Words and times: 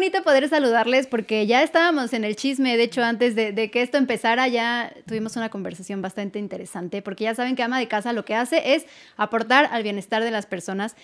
bonito 0.00 0.22
poder 0.22 0.48
saludarles 0.48 1.06
porque 1.06 1.46
ya 1.46 1.62
estábamos 1.62 2.14
en 2.14 2.24
el 2.24 2.34
chisme, 2.34 2.78
de 2.78 2.84
hecho 2.84 3.02
antes 3.02 3.34
de, 3.34 3.52
de, 3.52 3.70
que 3.70 3.82
esto 3.82 3.98
empezara 3.98 4.48
ya 4.48 4.94
tuvimos 5.06 5.36
una 5.36 5.50
conversación 5.50 6.00
bastante 6.00 6.38
interesante 6.38 7.02
porque 7.02 7.24
ya 7.24 7.34
saben 7.34 7.54
que 7.54 7.62
ama 7.62 7.78
de 7.78 7.86
casa 7.86 8.14
lo 8.14 8.24
que 8.24 8.34
hace 8.34 8.76
es 8.76 8.86
aportar 9.18 9.68
al 9.70 9.82
bienestar 9.82 10.24
de 10.24 10.30
las 10.30 10.46
personas 10.46 10.96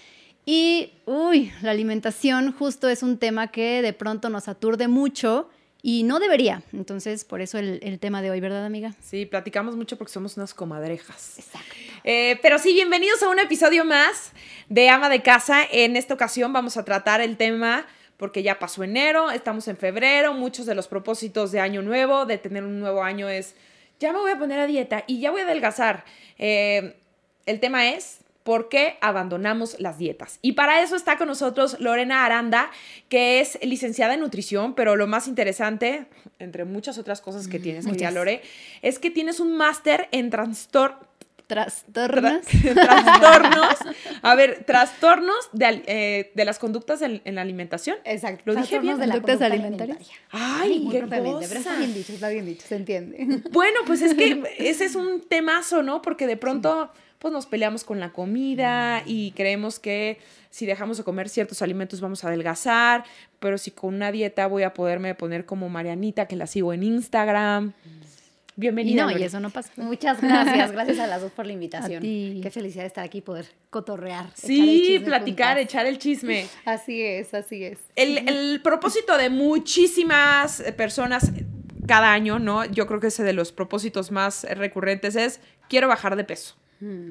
y, 0.46 0.94
uy, 1.04 1.52
la 1.60 1.72
alimentación 1.72 2.52
justo 2.52 2.88
es 2.88 3.02
un 3.02 3.18
tema 3.18 3.48
que 3.48 3.82
de 3.82 3.92
pronto 3.92 4.30
nos 4.30 4.48
aturde 4.48 4.88
mucho 4.88 5.50
y 5.82 6.04
no 6.04 6.18
debería. 6.18 6.62
Entonces, 6.72 7.26
por 7.26 7.42
eso 7.42 7.58
el, 7.58 7.80
el, 7.82 7.98
tema 7.98 8.22
de 8.22 8.30
hoy, 8.30 8.40
¿verdad, 8.40 8.64
amiga? 8.64 8.94
Sí, 9.02 9.26
platicamos 9.26 9.76
mucho 9.76 9.98
porque 9.98 10.12
somos 10.12 10.38
unas 10.38 10.54
comadrejas. 10.54 11.38
Exacto. 11.38 11.74
Eh, 12.02 12.38
pero 12.40 12.58
sí, 12.58 12.72
bienvenidos 12.72 13.22
a 13.22 13.28
un 13.28 13.40
episodio 13.40 13.84
más 13.84 14.32
de 14.70 14.88
Ama 14.88 15.10
de 15.10 15.22
Casa. 15.22 15.64
En 15.70 15.96
esta 15.96 16.14
ocasión 16.14 16.52
vamos 16.52 16.76
a 16.78 16.84
tratar 16.84 17.20
el 17.20 17.36
tema 17.36 17.84
porque 18.16 18.42
ya 18.42 18.58
pasó 18.58 18.82
enero, 18.82 19.30
estamos 19.30 19.68
en 19.68 19.76
febrero, 19.76 20.34
muchos 20.34 20.66
de 20.66 20.74
los 20.74 20.88
propósitos 20.88 21.52
de 21.52 21.60
año 21.60 21.82
nuevo, 21.82 22.26
de 22.26 22.38
tener 22.38 22.64
un 22.64 22.80
nuevo 22.80 23.02
año 23.02 23.28
es, 23.28 23.54
ya 24.00 24.12
me 24.12 24.18
voy 24.18 24.30
a 24.30 24.38
poner 24.38 24.58
a 24.60 24.66
dieta 24.66 25.04
y 25.06 25.20
ya 25.20 25.30
voy 25.30 25.42
a 25.42 25.44
adelgazar. 25.44 26.04
Eh, 26.38 26.96
el 27.46 27.60
tema 27.60 27.90
es 27.90 28.20
por 28.46 28.68
qué 28.68 28.96
abandonamos 29.00 29.80
las 29.80 29.98
dietas. 29.98 30.38
Y 30.40 30.52
para 30.52 30.80
eso 30.80 30.94
está 30.94 31.18
con 31.18 31.26
nosotros 31.26 31.80
Lorena 31.80 32.24
Aranda, 32.24 32.70
que 33.08 33.40
es 33.40 33.58
licenciada 33.60 34.14
en 34.14 34.20
nutrición, 34.20 34.74
pero 34.74 34.94
lo 34.94 35.08
más 35.08 35.26
interesante, 35.26 36.06
entre 36.38 36.64
muchas 36.64 36.96
otras 36.96 37.20
cosas 37.20 37.48
que 37.48 37.58
tienes, 37.58 37.86
querida 37.86 38.12
Lore, 38.12 38.42
es 38.82 39.00
que 39.00 39.10
tienes 39.10 39.40
un 39.40 39.56
máster 39.56 40.08
en 40.12 40.30
trastorno 40.30 41.05
trastornos. 41.46 42.40
trastornos. 42.74 43.76
A 44.22 44.34
ver, 44.34 44.64
trastornos 44.64 45.48
de, 45.52 45.82
eh, 45.86 46.32
de 46.34 46.44
las 46.44 46.58
conductas 46.58 47.02
en, 47.02 47.22
en, 47.24 47.36
la 47.36 47.42
alimentación. 47.42 47.96
Exacto. 48.04 48.42
Lo 48.46 48.54
dije 48.54 48.78
bien. 48.80 48.98
de 48.98 49.06
la 49.06 49.20
conducta 49.20 49.46
alimentaria. 49.46 49.98
Ay, 50.30 50.88
qué 50.90 51.00
cosa. 51.00 51.48
Pero 51.48 51.60
está 51.60 51.76
bien 51.78 51.94
dicho, 51.94 52.12
está 52.12 52.28
bien 52.28 52.46
dicho, 52.46 52.66
se 52.66 52.76
entiende. 52.76 53.42
Bueno, 53.50 53.80
pues 53.86 54.02
es 54.02 54.14
que 54.14 54.42
ese 54.58 54.84
es 54.84 54.94
un 54.94 55.22
temazo, 55.22 55.82
¿no? 55.82 56.02
Porque 56.02 56.26
de 56.26 56.36
pronto, 56.36 56.90
pues 57.18 57.32
nos 57.32 57.46
peleamos 57.46 57.84
con 57.84 58.00
la 58.00 58.12
comida 58.12 59.02
y 59.06 59.30
creemos 59.32 59.78
que 59.78 60.18
si 60.50 60.66
dejamos 60.66 60.96
de 60.96 61.04
comer 61.04 61.28
ciertos 61.28 61.62
alimentos 61.62 62.00
vamos 62.00 62.24
a 62.24 62.28
adelgazar, 62.28 63.04
pero 63.38 63.58
si 63.58 63.70
con 63.70 63.94
una 63.94 64.10
dieta 64.10 64.46
voy 64.46 64.62
a 64.62 64.74
poderme 64.74 65.14
poner 65.14 65.44
como 65.44 65.68
Marianita, 65.68 66.26
que 66.26 66.36
la 66.36 66.46
sigo 66.46 66.72
en 66.72 66.82
Instagram. 66.82 67.72
Bienvenida. 68.58 69.02
Y 69.02 69.14
no, 69.14 69.18
y 69.18 69.22
eso 69.22 69.38
no 69.38 69.50
pasa. 69.50 69.70
Muchas 69.76 70.20
gracias, 70.20 70.72
gracias 70.72 70.98
a 70.98 71.06
las 71.06 71.20
dos 71.20 71.30
por 71.30 71.46
la 71.46 71.52
invitación. 71.52 72.02
Qué 72.02 72.50
felicidad 72.50 72.84
de 72.84 72.88
estar 72.88 73.04
aquí, 73.04 73.20
poder 73.20 73.46
cotorrear. 73.68 74.30
Sí, 74.34 75.00
platicar, 75.04 75.58
echar 75.58 75.86
el 75.86 75.98
chisme. 75.98 76.46
Así 76.64 77.02
es, 77.02 77.34
así 77.34 77.62
es. 77.64 77.78
El, 77.94 78.28
el 78.28 78.62
propósito 78.62 79.18
de 79.18 79.28
muchísimas 79.28 80.62
personas 80.76 81.32
cada 81.86 82.12
año, 82.12 82.38
¿no? 82.38 82.64
Yo 82.64 82.86
creo 82.86 82.98
que 82.98 83.08
ese 83.08 83.22
de 83.22 83.34
los 83.34 83.52
propósitos 83.52 84.10
más 84.10 84.44
recurrentes 84.44 85.16
es, 85.16 85.40
quiero 85.68 85.88
bajar 85.88 86.16
de 86.16 86.24
peso. 86.24 86.56
Hmm. 86.80 87.10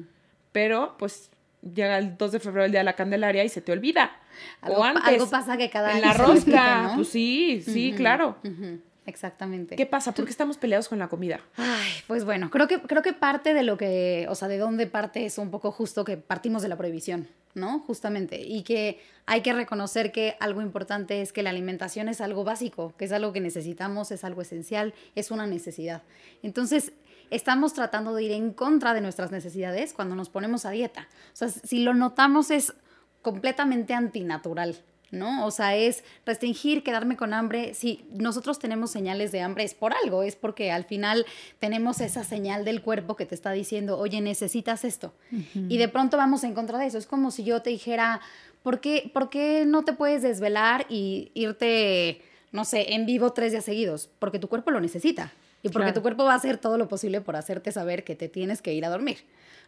Pero, 0.52 0.96
pues, 0.98 1.30
llega 1.62 1.98
el 1.98 2.16
2 2.16 2.32
de 2.32 2.40
febrero, 2.40 2.64
el 2.64 2.72
día 2.72 2.80
de 2.80 2.84
la 2.84 2.94
Candelaria, 2.94 3.44
y 3.44 3.48
se 3.48 3.60
te 3.60 3.72
olvida. 3.72 4.20
Algo, 4.60 4.80
o 4.80 4.84
antes. 4.84 5.04
Algo 5.04 5.30
pasa 5.30 5.56
que 5.56 5.70
cada 5.70 5.90
en 5.92 6.04
año. 6.04 6.06
la 6.06 6.12
rosca. 6.14 6.82
¿no? 6.82 6.94
Pues 6.96 7.08
sí, 7.08 7.62
sí, 7.64 7.90
uh 7.90 7.94
-huh, 7.94 7.96
claro. 7.96 8.36
Uh 8.42 8.48
-huh. 8.48 8.80
Exactamente. 9.06 9.76
¿Qué 9.76 9.86
pasa? 9.86 10.12
¿Por 10.12 10.24
qué 10.24 10.30
estamos 10.30 10.58
peleados 10.58 10.88
con 10.88 10.98
la 10.98 11.08
comida? 11.08 11.40
Ay, 11.56 11.90
pues 12.08 12.24
bueno, 12.24 12.50
creo 12.50 12.66
que, 12.66 12.82
creo 12.82 13.02
que 13.02 13.12
parte 13.12 13.54
de 13.54 13.62
lo 13.62 13.76
que, 13.76 14.26
o 14.28 14.34
sea, 14.34 14.48
de 14.48 14.58
dónde 14.58 14.88
parte 14.88 15.24
es 15.24 15.38
un 15.38 15.50
poco 15.50 15.70
justo 15.70 16.04
que 16.04 16.16
partimos 16.16 16.62
de 16.62 16.68
la 16.68 16.76
prohibición, 16.76 17.28
¿no? 17.54 17.78
Justamente. 17.80 18.40
Y 18.40 18.62
que 18.62 19.00
hay 19.24 19.42
que 19.42 19.52
reconocer 19.52 20.10
que 20.10 20.36
algo 20.40 20.60
importante 20.60 21.22
es 21.22 21.32
que 21.32 21.44
la 21.44 21.50
alimentación 21.50 22.08
es 22.08 22.20
algo 22.20 22.42
básico, 22.42 22.94
que 22.96 23.04
es 23.04 23.12
algo 23.12 23.32
que 23.32 23.40
necesitamos, 23.40 24.10
es 24.10 24.24
algo 24.24 24.42
esencial, 24.42 24.92
es 25.14 25.30
una 25.30 25.46
necesidad. 25.46 26.02
Entonces, 26.42 26.92
estamos 27.30 27.74
tratando 27.74 28.12
de 28.12 28.24
ir 28.24 28.32
en 28.32 28.52
contra 28.52 28.92
de 28.92 29.00
nuestras 29.00 29.30
necesidades 29.30 29.92
cuando 29.92 30.16
nos 30.16 30.30
ponemos 30.30 30.66
a 30.66 30.70
dieta. 30.70 31.08
O 31.32 31.36
sea, 31.36 31.48
si 31.48 31.84
lo 31.84 31.94
notamos 31.94 32.50
es 32.50 32.74
completamente 33.22 33.94
antinatural. 33.94 34.76
¿No? 35.10 35.46
O 35.46 35.50
sea, 35.50 35.76
es 35.76 36.02
restringir, 36.24 36.82
quedarme 36.82 37.16
con 37.16 37.32
hambre. 37.32 37.74
Si 37.74 38.04
nosotros 38.12 38.58
tenemos 38.58 38.90
señales 38.90 39.32
de 39.32 39.40
hambre 39.40 39.64
es 39.64 39.74
por 39.74 39.92
algo, 39.94 40.22
es 40.22 40.36
porque 40.36 40.72
al 40.72 40.84
final 40.84 41.26
tenemos 41.58 42.00
esa 42.00 42.24
señal 42.24 42.64
del 42.64 42.82
cuerpo 42.82 43.16
que 43.16 43.26
te 43.26 43.34
está 43.34 43.52
diciendo, 43.52 43.98
oye, 43.98 44.20
necesitas 44.20 44.84
esto. 44.84 45.12
Uh 45.30 45.36
-huh. 45.36 45.66
Y 45.68 45.78
de 45.78 45.88
pronto 45.88 46.16
vamos 46.16 46.44
en 46.44 46.54
contra 46.54 46.78
de 46.78 46.86
eso. 46.86 46.98
Es 46.98 47.06
como 47.06 47.30
si 47.30 47.44
yo 47.44 47.62
te 47.62 47.70
dijera, 47.70 48.20
¿por 48.62 48.80
qué, 48.80 49.10
¿por 49.12 49.30
qué 49.30 49.64
no 49.66 49.84
te 49.84 49.92
puedes 49.92 50.22
desvelar 50.22 50.86
y 50.88 51.30
irte, 51.34 52.22
no 52.52 52.64
sé, 52.64 52.94
en 52.94 53.06
vivo 53.06 53.32
tres 53.32 53.52
días 53.52 53.64
seguidos? 53.64 54.08
Porque 54.18 54.38
tu 54.38 54.48
cuerpo 54.48 54.70
lo 54.70 54.80
necesita. 54.80 55.32
Y 55.62 55.68
porque 55.68 55.86
claro. 55.86 55.94
tu 55.94 56.02
cuerpo 56.02 56.24
va 56.24 56.34
a 56.34 56.36
hacer 56.36 56.58
todo 56.58 56.78
lo 56.78 56.86
posible 56.86 57.20
por 57.20 57.34
hacerte 57.34 57.72
saber 57.72 58.04
que 58.04 58.14
te 58.14 58.28
tienes 58.28 58.62
que 58.62 58.72
ir 58.72 58.84
a 58.84 58.88
dormir, 58.88 59.18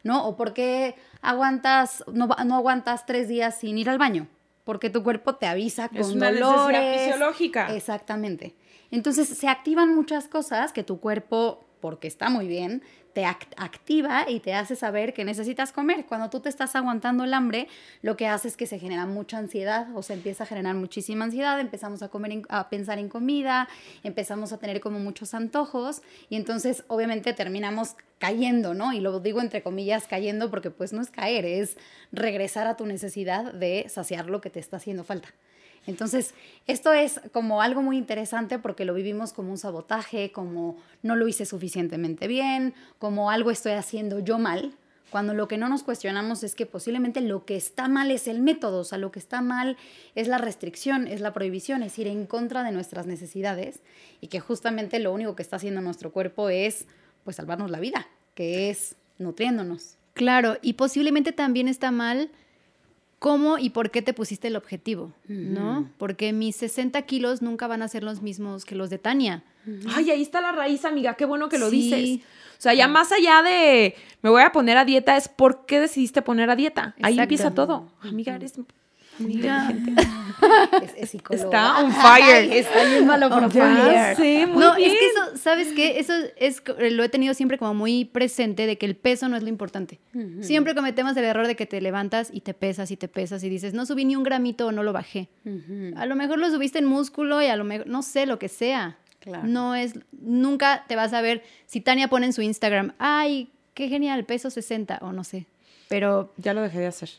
¿no? 0.05 0.28
O 0.28 0.37
porque 0.37 0.94
aguantas, 1.22 2.05
no, 2.12 2.28
no 2.44 2.56
aguantas 2.56 3.05
tres 3.05 3.26
días 3.26 3.59
sin 3.59 3.78
ir 3.78 3.88
al 3.91 3.99
baño 3.99 4.28
porque 4.68 4.90
tu 4.90 5.02
cuerpo 5.02 5.34
te 5.36 5.46
avisa 5.46 5.88
con 5.88 5.96
es 5.96 6.08
una 6.08 6.30
dolores. 6.30 7.00
fisiológica. 7.00 7.74
Exactamente. 7.74 8.54
Entonces 8.90 9.26
se 9.26 9.48
activan 9.48 9.94
muchas 9.94 10.28
cosas 10.28 10.74
que 10.74 10.82
tu 10.82 11.00
cuerpo, 11.00 11.66
porque 11.80 12.06
está 12.06 12.28
muy 12.28 12.46
bien, 12.46 12.82
activa 13.24 14.26
y 14.28 14.40
te 14.40 14.54
hace 14.54 14.76
saber 14.76 15.14
que 15.14 15.24
necesitas 15.24 15.72
comer. 15.72 16.06
Cuando 16.06 16.30
tú 16.30 16.40
te 16.40 16.48
estás 16.48 16.76
aguantando 16.76 17.24
el 17.24 17.34
hambre, 17.34 17.68
lo 18.02 18.16
que 18.16 18.26
hace 18.26 18.48
es 18.48 18.56
que 18.56 18.66
se 18.66 18.78
genera 18.78 19.06
mucha 19.06 19.38
ansiedad 19.38 19.88
o 19.94 20.02
se 20.02 20.14
empieza 20.14 20.44
a 20.44 20.46
generar 20.46 20.74
muchísima 20.74 21.24
ansiedad, 21.24 21.60
empezamos 21.60 22.02
a 22.02 22.08
comer, 22.08 22.42
a 22.48 22.68
pensar 22.68 22.98
en 22.98 23.08
comida, 23.08 23.68
empezamos 24.02 24.52
a 24.52 24.58
tener 24.58 24.80
como 24.80 24.98
muchos 24.98 25.34
antojos 25.34 26.02
y 26.28 26.36
entonces 26.36 26.84
obviamente 26.88 27.32
terminamos 27.32 27.96
cayendo, 28.18 28.74
¿no? 28.74 28.92
Y 28.92 29.00
lo 29.00 29.20
digo 29.20 29.40
entre 29.40 29.62
comillas 29.62 30.06
cayendo 30.06 30.50
porque 30.50 30.70
pues 30.70 30.92
no 30.92 31.00
es 31.00 31.10
caer, 31.10 31.44
es 31.44 31.76
regresar 32.12 32.66
a 32.66 32.76
tu 32.76 32.86
necesidad 32.86 33.52
de 33.52 33.86
saciar 33.88 34.26
lo 34.26 34.40
que 34.40 34.50
te 34.50 34.60
está 34.60 34.78
haciendo 34.78 35.04
falta. 35.04 35.28
Entonces, 35.88 36.34
esto 36.66 36.93
es 36.93 37.19
como 37.32 37.62
algo 37.62 37.81
muy 37.81 37.97
interesante 37.97 38.59
porque 38.59 38.84
lo 38.84 38.93
vivimos 38.93 39.32
como 39.32 39.50
un 39.50 39.56
sabotaje, 39.56 40.31
como 40.32 40.76
no 41.03 41.16
lo 41.16 41.26
hice 41.26 41.47
suficientemente 41.47 42.28
bien, 42.28 42.75
como 42.99 43.31
algo 43.31 43.50
estoy 43.50 43.72
haciendo 43.72 44.19
yo 44.19 44.38
mal, 44.38 44.75
cuando 45.09 45.32
lo 45.32 45.49
que 45.49 45.56
no 45.56 45.71
nos 45.71 45.84
cuestionamos 45.84 46.43
es 46.43 46.54
que 46.54 46.66
posiblemente 46.66 47.22
lo 47.22 47.47
que 47.47 47.56
está 47.56 47.88
mal 47.88 48.10
es 48.10 48.28
el 48.28 48.43
método, 48.43 48.81
o 48.81 48.84
sea, 48.84 48.99
lo 48.99 49.10
que 49.10 49.19
está 49.19 49.41
mal 49.41 49.78
es 50.15 50.28
la 50.28 50.37
restricción, 50.37 51.06
es 51.06 51.22
la 51.22 51.32
prohibición, 51.32 51.82
es 51.82 51.99
ir 51.99 52.06
en 52.06 52.26
contra 52.26 52.65
de 52.65 52.72
nuestras 52.72 53.06
necesidades 53.06 53.81
y 54.20 54.26
que 54.26 54.41
justamente 54.41 54.99
lo 54.99 55.10
único 55.10 55.37
que 55.37 55.43
está 55.43 55.56
haciendo 55.56 55.81
nuestro 55.81 56.12
cuerpo 56.12 56.50
es 56.50 56.84
pues 57.25 57.37
salvarnos 57.37 57.70
la 57.70 57.81
vida, 57.81 58.06
que 58.34 58.69
es 58.69 58.94
nutriéndonos. 59.16 59.97
Claro, 60.12 60.59
y 60.60 60.75
posiblemente 60.75 61.32
también 61.32 61.66
está 61.66 61.91
mal 61.91 62.31
cómo 63.18 63.58
y 63.58 63.70
por 63.70 63.90
qué 63.90 64.02
te 64.02 64.14
pusiste 64.14 64.48
el 64.48 64.56
objetivo, 64.56 65.12
¿no? 65.26 65.88
Porque 65.98 66.32
mis 66.32 66.56
60 66.56 67.00
kilos 67.02 67.42
nunca 67.42 67.66
van 67.66 67.82
a 67.82 67.88
ser 67.88 68.02
los 68.02 68.22
mismos 68.22 68.64
que 68.64 68.74
los 68.74 68.90
de 68.90 68.98
Tania. 68.98 69.44
Ay, 69.94 70.10
ahí 70.10 70.22
está 70.22 70.40
la 70.40 70.52
raíz, 70.52 70.84
amiga, 70.84 71.14
qué 71.14 71.24
bueno 71.24 71.48
que 71.48 71.58
lo 71.58 71.68
sí. 71.70 71.76
dices. 71.76 72.26
O 72.58 72.60
sea, 72.60 72.74
ya 72.74 72.88
más 72.88 73.12
allá 73.12 73.42
de 73.42 73.94
me 74.22 74.30
voy 74.30 74.42
a 74.42 74.52
poner 74.52 74.76
a 74.78 74.84
dieta, 74.84 75.16
es 75.16 75.28
por 75.28 75.66
qué 75.66 75.80
decidiste 75.80 76.22
poner 76.22 76.50
a 76.50 76.56
dieta. 76.56 76.94
Ahí 77.02 77.18
empieza 77.18 77.54
todo. 77.54 77.90
Amiga, 78.00 78.34
eres 78.34 78.54
Mira. 79.18 79.72
es, 80.82 80.94
es 80.96 81.10
psicóloga. 81.10 81.44
Está 81.44 81.80
on 81.80 81.92
fire. 81.92 82.50
Ay, 82.50 82.58
está 82.58 82.84
yendo 82.84 83.12
a 83.12 83.18
lo 83.18 83.28
profundo. 83.36 83.90
Sí, 84.16 84.44
muy 84.46 84.58
no, 84.58 84.76
bien. 84.76 84.90
es 84.90 84.98
que 84.98 85.06
eso, 85.06 85.36
¿sabes 85.36 85.68
qué? 85.74 85.98
Eso 85.98 86.12
es, 86.36 86.62
lo 86.92 87.02
he 87.04 87.08
tenido 87.08 87.34
siempre 87.34 87.58
como 87.58 87.74
muy 87.74 88.04
presente 88.04 88.66
de 88.66 88.78
que 88.78 88.87
el 88.87 88.96
peso 88.96 89.28
no 89.28 89.37
es 89.37 89.43
lo 89.43 89.48
importante. 89.48 89.98
Uh 90.14 90.19
-huh. 90.19 90.43
Siempre 90.43 90.75
cometemos 90.75 91.16
el 91.16 91.25
error 91.25 91.46
de 91.46 91.56
que 91.56 91.66
te 91.66 91.81
levantas 91.81 92.31
y 92.32 92.40
te 92.43 92.54
pesas 92.54 92.90
y 92.90 92.96
te 92.96 93.08
pesas 93.08 93.43
y 93.44 93.48
dices, 93.48 93.75
no 93.75 93.87
subí 93.87 94.04
ni 94.04 94.16
un 94.16 94.22
gramito 94.22 94.66
o 94.69 94.72
no 94.72 94.82
lo 94.82 94.93
bajé. 94.93 95.28
Uh 95.44 95.50
-huh. 95.50 95.93
A 95.96 96.06
lo 96.06 96.14
mejor 96.16 96.38
lo 96.38 96.50
subiste 96.50 96.78
en 96.78 96.84
músculo 96.87 97.43
y 97.43 97.46
a 97.46 97.56
lo 97.56 97.64
mejor, 97.64 97.87
no 97.87 98.02
sé, 98.02 98.26
lo 98.26 98.38
que 98.38 98.48
sea. 98.48 98.98
Claro. 99.20 99.46
No 99.48 99.75
es, 99.75 99.94
nunca 100.12 100.84
te 100.87 100.94
vas 100.94 101.12
a 101.12 101.20
ver, 101.20 101.43
si 101.66 101.81
Tania 101.81 102.08
pone 102.08 102.26
en 102.26 102.32
su 102.32 102.40
Instagram, 102.40 102.93
ay, 102.98 103.48
qué 103.75 103.88
genial, 103.88 104.25
peso 104.25 104.48
60 104.48 104.98
o 105.02 105.12
no 105.12 105.25
sé. 105.25 105.46
Pero 105.88 106.32
ya 106.37 106.54
lo 106.54 106.62
dejé 106.62 106.78
de 106.78 106.87
hacer. 106.87 107.10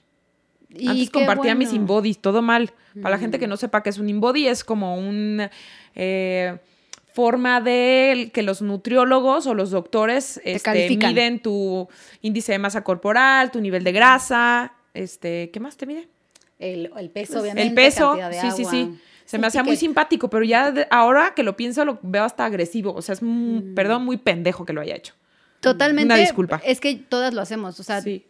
Y 0.69 0.87
Antes 0.87 1.09
compartía 1.09 1.55
bueno. 1.55 1.59
mis 1.59 1.73
inbodies, 1.73 2.19
todo 2.19 2.41
mal. 2.41 2.71
Mm. 2.93 3.01
Para 3.01 3.15
la 3.15 3.19
gente 3.19 3.39
que 3.39 3.47
no 3.47 3.57
sepa 3.57 3.81
qué 3.81 3.89
es 3.89 3.97
un 3.97 4.09
inbody, 4.09 4.47
es 4.47 4.63
como 4.63 4.97
una 4.97 5.49
eh, 5.95 6.57
forma 7.13 7.59
de 7.59 8.29
que 8.33 8.43
los 8.43 8.61
nutriólogos 8.61 9.47
o 9.47 9.53
los 9.55 9.71
doctores 9.71 10.39
este, 10.43 10.89
miden 10.89 11.39
tu 11.39 11.87
índice 12.21 12.51
de 12.51 12.59
masa 12.59 12.83
corporal, 12.83 13.51
tu 13.51 13.61
nivel 13.61 13.83
de 13.83 13.91
grasa, 13.91 14.73
este, 14.93 15.49
¿qué 15.51 15.59
más 15.59 15.75
te 15.75 15.85
mide? 15.85 16.07
El, 16.59 16.91
el 16.97 17.09
peso, 17.09 17.41
obviamente. 17.41 17.67
El 17.67 17.73
peso, 17.73 18.15
de 18.15 18.33
sí, 18.33 18.37
agua. 18.39 18.51
sí, 18.51 18.65
sí. 18.65 18.99
Se 19.25 19.37
me 19.37 19.47
hacía 19.47 19.63
muy 19.63 19.75
simpático, 19.75 20.29
pero 20.29 20.43
ya 20.43 20.71
de, 20.71 20.87
ahora 20.89 21.33
que 21.35 21.43
lo 21.43 21.55
pienso 21.55 21.85
lo 21.85 21.99
veo 22.01 22.23
hasta 22.23 22.45
agresivo. 22.45 22.93
O 22.93 23.01
sea, 23.01 23.13
es, 23.13 23.21
mm. 23.21 23.75
perdón, 23.75 24.03
muy 24.03 24.17
pendejo 24.17 24.65
que 24.65 24.73
lo 24.73 24.81
haya 24.81 24.95
hecho. 24.95 25.13
Totalmente. 25.61 26.13
Una 26.13 26.15
disculpa. 26.15 26.61
Es 26.65 26.79
que 26.79 26.95
todas 26.95 27.33
lo 27.33 27.41
hacemos, 27.41 27.79
o 27.79 27.83
sea, 27.83 28.01
sí 28.01 28.25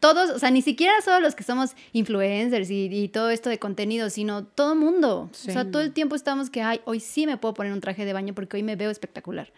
todos, 0.00 0.30
o 0.30 0.38
sea, 0.38 0.50
ni 0.50 0.62
siquiera 0.62 0.92
solo 1.04 1.20
los 1.20 1.34
que 1.34 1.42
somos 1.42 1.72
influencers 1.92 2.70
y, 2.70 3.08
todo 3.08 3.30
esto 3.30 3.50
de 3.50 3.58
contenido, 3.58 4.10
sino 4.10 4.44
todo 4.44 4.74
mundo. 4.74 5.30
O 5.30 5.34
sea, 5.34 5.70
todo 5.70 5.82
el 5.82 5.92
tiempo 5.92 6.14
estamos 6.14 6.50
que, 6.50 6.62
ay, 6.62 6.80
hoy 6.84 7.00
sí 7.00 7.26
me 7.26 7.36
puedo 7.36 7.54
poner 7.54 7.72
un 7.72 7.80
traje 7.80 8.04
de 8.04 8.12
baño 8.12 8.34
porque 8.34 8.56
hoy 8.56 8.62
me 8.62 8.76
veo 8.76 8.90
espectacular. 8.90 9.52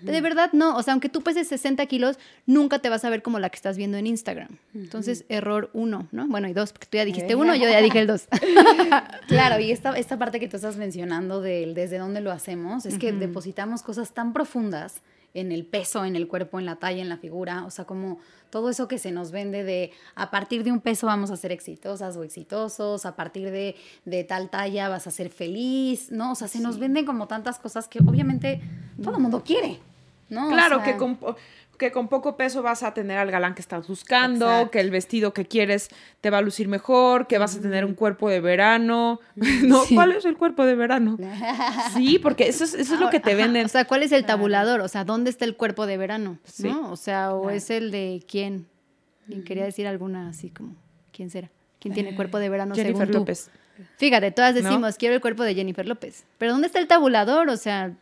De 0.00 0.20
verdad, 0.22 0.50
no. 0.52 0.76
O 0.76 0.82
sea, 0.82 0.94
aunque 0.94 1.08
tú 1.08 1.22
peses 1.22 1.48
60 1.48 1.84
kilos, 1.86 2.18
nunca 2.46 2.78
te 2.78 2.88
vas 2.88 3.04
a 3.04 3.10
ver 3.10 3.22
como 3.22 3.38
la 3.38 3.50
que 3.50 3.56
estás 3.56 3.76
viendo 3.76 3.98
en 3.98 4.06
Instagram. 4.06 4.56
Entonces, 4.74 5.24
error 5.28 5.70
uno, 5.74 6.08
¿no? 6.12 6.26
Bueno, 6.28 6.48
y 6.48 6.54
dos, 6.54 6.72
porque 6.72 6.86
tú 6.86 6.96
ya 6.96 7.04
dijiste 7.04 7.34
uno, 7.34 7.54
yo 7.54 7.68
ya 7.68 7.80
dije 7.82 7.98
el 8.00 8.06
dos. 8.06 8.26
claro, 9.28 9.60
y 9.60 9.70
esta, 9.70 9.96
esta 9.98 10.18
parte 10.18 10.40
que 10.40 10.48
tú 10.48 10.56
estás 10.56 10.76
mencionando 10.76 11.42
del 11.42 11.74
desde 11.74 11.98
dónde 11.98 12.20
lo 12.20 12.32
hacemos, 12.32 12.86
es 12.86 12.98
que 12.98 13.12
depositamos 13.12 13.82
cosas 13.82 14.12
tan 14.12 14.32
profundas 14.32 15.02
en 15.36 15.52
el 15.52 15.66
peso, 15.66 16.04
en 16.04 16.16
el 16.16 16.28
cuerpo, 16.28 16.58
en 16.58 16.64
la 16.64 16.76
talla, 16.76 17.02
en 17.02 17.10
la 17.10 17.18
figura, 17.18 17.64
o 17.66 17.70
sea, 17.70 17.84
como 17.84 18.18
todo 18.48 18.70
eso 18.70 18.88
que 18.88 18.98
se 18.98 19.12
nos 19.12 19.32
vende 19.32 19.64
de 19.64 19.92
a 20.14 20.30
partir 20.30 20.64
de 20.64 20.72
un 20.72 20.80
peso 20.80 21.06
vamos 21.06 21.30
a 21.30 21.36
ser 21.36 21.52
exitosas 21.52 22.16
o 22.16 22.22
exitosos, 22.22 23.04
a 23.04 23.16
partir 23.16 23.50
de, 23.50 24.24
tal 24.24 24.48
talla 24.48 24.88
vas 24.88 25.06
a 25.06 25.10
ser 25.10 25.28
feliz, 25.28 26.10
¿no? 26.10 26.32
O 26.32 26.34
sea, 26.34 26.48
se 26.48 26.60
nos 26.60 26.78
venden 26.78 27.04
como 27.04 27.28
tantas 27.28 27.58
cosas 27.58 27.86
que 27.86 27.98
obviamente 27.98 28.62
todo 29.02 29.16
el 29.16 29.20
mundo 29.20 29.42
quiere, 29.44 29.78
¿no? 30.28 30.48
Claro, 30.48 30.82
que 30.82 30.96
con, 30.96 31.18
que 31.76 31.92
con 31.92 32.08
poco 32.08 32.36
peso 32.36 32.62
vas 32.62 32.82
a 32.82 32.94
tener 32.94 33.18
al 33.18 33.30
galán 33.30 33.54
que 33.54 33.60
estás 33.60 33.86
buscando, 33.86 34.70
que 34.70 34.80
el 34.80 34.90
vestido 34.90 35.32
que 35.32 35.46
quieres 35.46 35.88
te 36.20 36.30
va 36.30 36.38
a 36.38 36.42
lucir 36.42 36.68
mejor, 36.68 37.26
que 37.26 37.38
vas 37.38 37.56
a 37.56 37.60
tener 37.60 37.84
un 37.84 37.94
cuerpo 37.94 38.28
de 38.28 38.40
verano. 38.40 39.20
¿No? 39.62 39.82
¿Cuál 39.94 40.12
es 40.12 40.24
el 40.24 40.36
cuerpo 40.36 40.64
de 40.64 40.74
verano? 40.74 41.18
Sí, 41.94 42.18
porque 42.18 42.48
eso 42.48 42.64
es, 42.64 42.74
eso 42.74 42.94
es 42.94 43.00
lo 43.00 43.10
que 43.10 43.20
te 43.20 43.34
venden. 43.34 43.64
O 43.64 43.68
sea, 43.68 43.84
¿cuál 43.84 44.02
es 44.02 44.12
el 44.12 44.26
tabulador? 44.26 44.80
O 44.80 44.88
sea, 44.88 45.04
¿dónde 45.04 45.30
está 45.30 45.44
el 45.44 45.56
cuerpo 45.56 45.86
de 45.86 45.96
verano? 45.96 46.38
¿No? 46.58 46.90
O 46.90 46.96
sea, 46.96 47.32
o 47.32 47.50
es 47.50 47.70
el 47.70 47.90
de 47.90 48.22
quién. 48.28 48.66
quería 49.44 49.64
decir 49.64 49.86
alguna 49.86 50.28
así 50.28 50.50
como, 50.50 50.74
¿quién 51.12 51.30
será? 51.30 51.50
¿Quién 51.78 51.94
tiene 51.94 52.14
cuerpo 52.16 52.38
de 52.38 52.48
verano 52.48 52.74
Jennifer 52.74 53.06
según 53.06 53.20
López. 53.20 53.50
Fíjate, 53.98 54.30
todas 54.30 54.54
decimos, 54.54 54.96
quiero 54.96 55.14
el 55.14 55.20
cuerpo 55.20 55.42
de 55.42 55.54
Jennifer 55.54 55.86
López. 55.86 56.24
Pero 56.38 56.52
¿dónde 56.52 56.66
está 56.66 56.78
el 56.78 56.88
tabulador? 56.88 57.48
O 57.48 57.56
sea, 57.56 57.94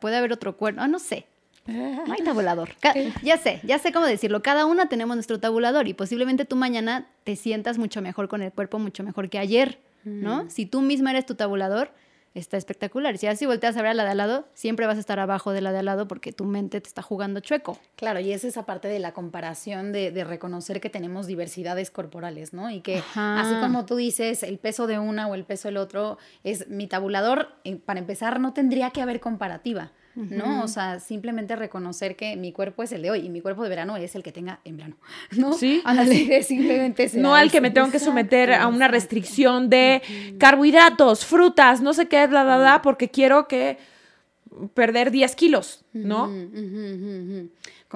puede 0.00 0.16
haber 0.16 0.32
otro 0.32 0.56
cuerpo. 0.56 0.80
Ah, 0.80 0.88
no 0.88 0.98
sé. 0.98 1.26
No 1.66 2.12
hay 2.12 2.24
tabulador. 2.24 2.70
ya 3.22 3.36
sé, 3.38 3.60
ya 3.64 3.78
sé 3.78 3.92
cómo 3.92 4.06
decirlo. 4.06 4.42
Cada 4.42 4.66
una 4.66 4.88
tenemos 4.88 5.16
nuestro 5.16 5.40
tabulador 5.40 5.88
y 5.88 5.94
posiblemente 5.94 6.44
tú 6.44 6.56
mañana 6.56 7.06
te 7.24 7.36
sientas 7.36 7.78
mucho 7.78 8.02
mejor 8.02 8.28
con 8.28 8.42
el 8.42 8.52
cuerpo, 8.52 8.78
mucho 8.78 9.02
mejor 9.02 9.28
que 9.28 9.38
ayer, 9.38 9.78
¿no? 10.04 10.44
Mm. 10.44 10.50
Si 10.50 10.66
tú 10.66 10.80
misma 10.80 11.10
eres 11.10 11.26
tu 11.26 11.34
tabulador, 11.34 11.90
está 12.38 12.56
espectacular. 12.56 13.16
Si 13.18 13.26
así 13.26 13.46
volteas 13.46 13.76
a 13.76 13.82
ver 13.82 13.92
a 13.92 13.94
la 13.94 14.04
de 14.04 14.10
al 14.10 14.18
lado, 14.18 14.48
siempre 14.54 14.86
vas 14.86 14.96
a 14.96 15.00
estar 15.00 15.18
abajo 15.18 15.52
de 15.52 15.60
la 15.60 15.72
de 15.72 15.78
al 15.78 15.86
lado 15.86 16.06
porque 16.06 16.32
tu 16.32 16.44
mente 16.44 16.80
te 16.80 16.88
está 16.88 17.02
jugando 17.02 17.40
chueco. 17.40 17.78
Claro, 17.96 18.20
y 18.20 18.32
es 18.32 18.44
esa 18.44 18.66
parte 18.66 18.88
de 18.88 18.98
la 18.98 19.12
comparación, 19.12 19.92
de, 19.92 20.24
reconocer 20.26 20.80
que 20.80 20.90
tenemos 20.90 21.26
diversidades 21.26 21.90
corporales, 21.90 22.52
¿no? 22.52 22.70
Y 22.70 22.80
que 22.80 23.02
así 23.14 23.54
como 23.60 23.86
tú 23.86 23.96
dices, 23.96 24.42
el 24.42 24.58
peso 24.58 24.86
de 24.86 24.98
una 24.98 25.28
o 25.28 25.34
el 25.34 25.44
peso 25.44 25.68
del 25.68 25.76
otro 25.76 26.18
es 26.42 26.68
mi 26.68 26.86
tabulador, 26.86 27.48
eh, 27.64 27.76
para 27.76 28.00
empezar, 28.00 28.40
no 28.40 28.52
tendría 28.52 28.90
que 28.90 29.00
haber 29.00 29.20
comparativa. 29.20 29.92
¿No? 30.16 30.64
O 30.64 30.68
sea, 30.68 30.98
simplemente 30.98 31.54
reconocer 31.56 32.16
que 32.16 32.36
mi 32.36 32.52
cuerpo 32.52 32.82
es 32.82 32.92
el 32.92 33.02
de 33.02 33.10
hoy 33.10 33.20
y 33.20 33.28
mi 33.28 33.40
cuerpo 33.40 33.62
de 33.62 33.68
verano 33.68 33.96
es 33.96 34.14
el 34.14 34.22
que 34.22 34.32
tenga 34.32 34.60
en 34.64 34.76
verano, 34.76 34.96
¿no? 35.36 35.52
Sí, 35.52 35.82
así 35.84 36.42
simplemente 36.42 37.10
No 37.14 37.34
al 37.34 37.50
que 37.50 37.60
me 37.60 37.70
tengo 37.70 37.90
que 37.90 37.98
someter 37.98 38.52
a 38.52 38.66
una 38.66 38.88
restricción 38.88 39.68
de 39.68 40.02
carbohidratos, 40.38 41.24
frutas, 41.24 41.80
no 41.80 41.92
sé 41.92 42.08
qué, 42.08 42.26
bla, 42.26 42.44
bla, 42.44 42.58
bla, 42.58 42.82
porque 42.82 43.10
quiero 43.10 43.46
que 43.46 43.78
perder 44.74 45.10
10 45.10 45.36
kilos, 45.36 45.84
¿no? 45.92 46.30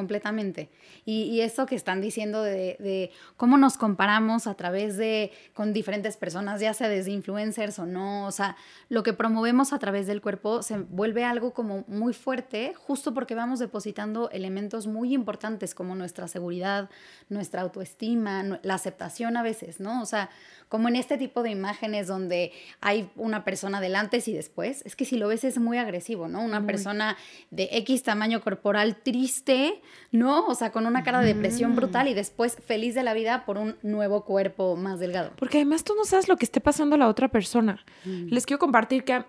Completamente. 0.00 0.70
Y, 1.04 1.40
eso 1.40 1.66
que 1.66 1.74
están 1.74 2.00
diciendo 2.00 2.42
de, 2.42 3.10
cómo 3.36 3.56
nos 3.56 3.76
comparamos 3.76 4.46
a 4.46 4.54
través 4.54 4.96
de, 4.96 5.30
con 5.54 5.72
diferentes 5.72 6.16
personas, 6.16 6.60
ya 6.60 6.74
sea 6.74 6.88
desde 6.88 7.10
influencers 7.10 7.78
o 7.78 7.86
no, 7.86 8.26
o 8.26 8.30
sea, 8.30 8.56
lo 8.88 9.02
que 9.02 9.12
promovemos 9.12 9.72
a 9.72 9.78
través 9.78 10.06
del 10.06 10.20
cuerpo 10.20 10.62
se 10.62 10.78
vuelve 10.78 11.24
algo 11.24 11.52
como 11.52 11.84
muy 11.86 12.12
fuerte, 12.12 12.74
justo 12.74 13.14
porque 13.14 13.34
vamos 13.34 13.58
depositando 13.58 14.30
elementos 14.30 14.86
muy 14.86 15.14
importantes 15.14 15.74
como 15.74 15.94
nuestra 15.94 16.28
seguridad, 16.28 16.90
nuestra 17.28 17.62
autoestima, 17.62 18.60
la 18.62 18.74
aceptación 18.74 19.36
a 19.36 19.42
veces, 19.42 19.80
¿no? 19.80 20.02
O 20.02 20.06
sea, 20.06 20.30
como 20.68 20.88
en 20.88 20.96
este 20.96 21.18
tipo 21.18 21.42
de 21.42 21.50
imágenes 21.50 22.06
donde 22.06 22.52
hay 22.80 23.10
una 23.16 23.44
persona 23.44 23.80
delante 23.80 24.22
y 24.26 24.32
después, 24.32 24.82
es 24.84 24.96
que 24.96 25.04
si 25.04 25.16
lo 25.16 25.28
ves 25.28 25.44
es 25.44 25.58
muy 25.58 25.78
agresivo, 25.78 26.28
¿no? 26.28 26.42
Una 26.42 26.66
persona 26.66 27.16
de 27.50 27.68
X 27.72 28.02
tamaño 28.02 28.40
corporal 28.40 28.96
triste, 28.96 29.80
¿no? 30.12 30.46
O 30.46 30.54
sea, 30.54 30.72
con 30.72 30.86
una 30.86 31.02
cara 31.02 31.20
de 31.20 31.34
depresión 31.34 31.76
brutal 31.76 32.08
y 32.08 32.14
después 32.14 32.56
feliz 32.66 32.94
de 32.94 33.02
la 33.02 33.14
vida 33.14 33.44
por 33.44 33.58
un 33.58 33.76
nuevo 33.82 34.24
cuerpo 34.24 34.76
más 34.76 34.98
delgado. 34.98 35.32
Porque 35.36 35.58
además 35.58 35.84
tú 35.84 35.94
no 35.94 36.04
sabes 36.04 36.28
lo 36.28 36.36
que 36.36 36.44
esté 36.44 36.60
pasando 36.60 36.96
a 36.96 36.98
la 36.98 37.08
otra 37.08 37.28
persona. 37.28 37.84
Mm. 38.04 38.28
Les 38.28 38.46
quiero 38.46 38.58
compartir 38.58 39.04
que 39.04 39.22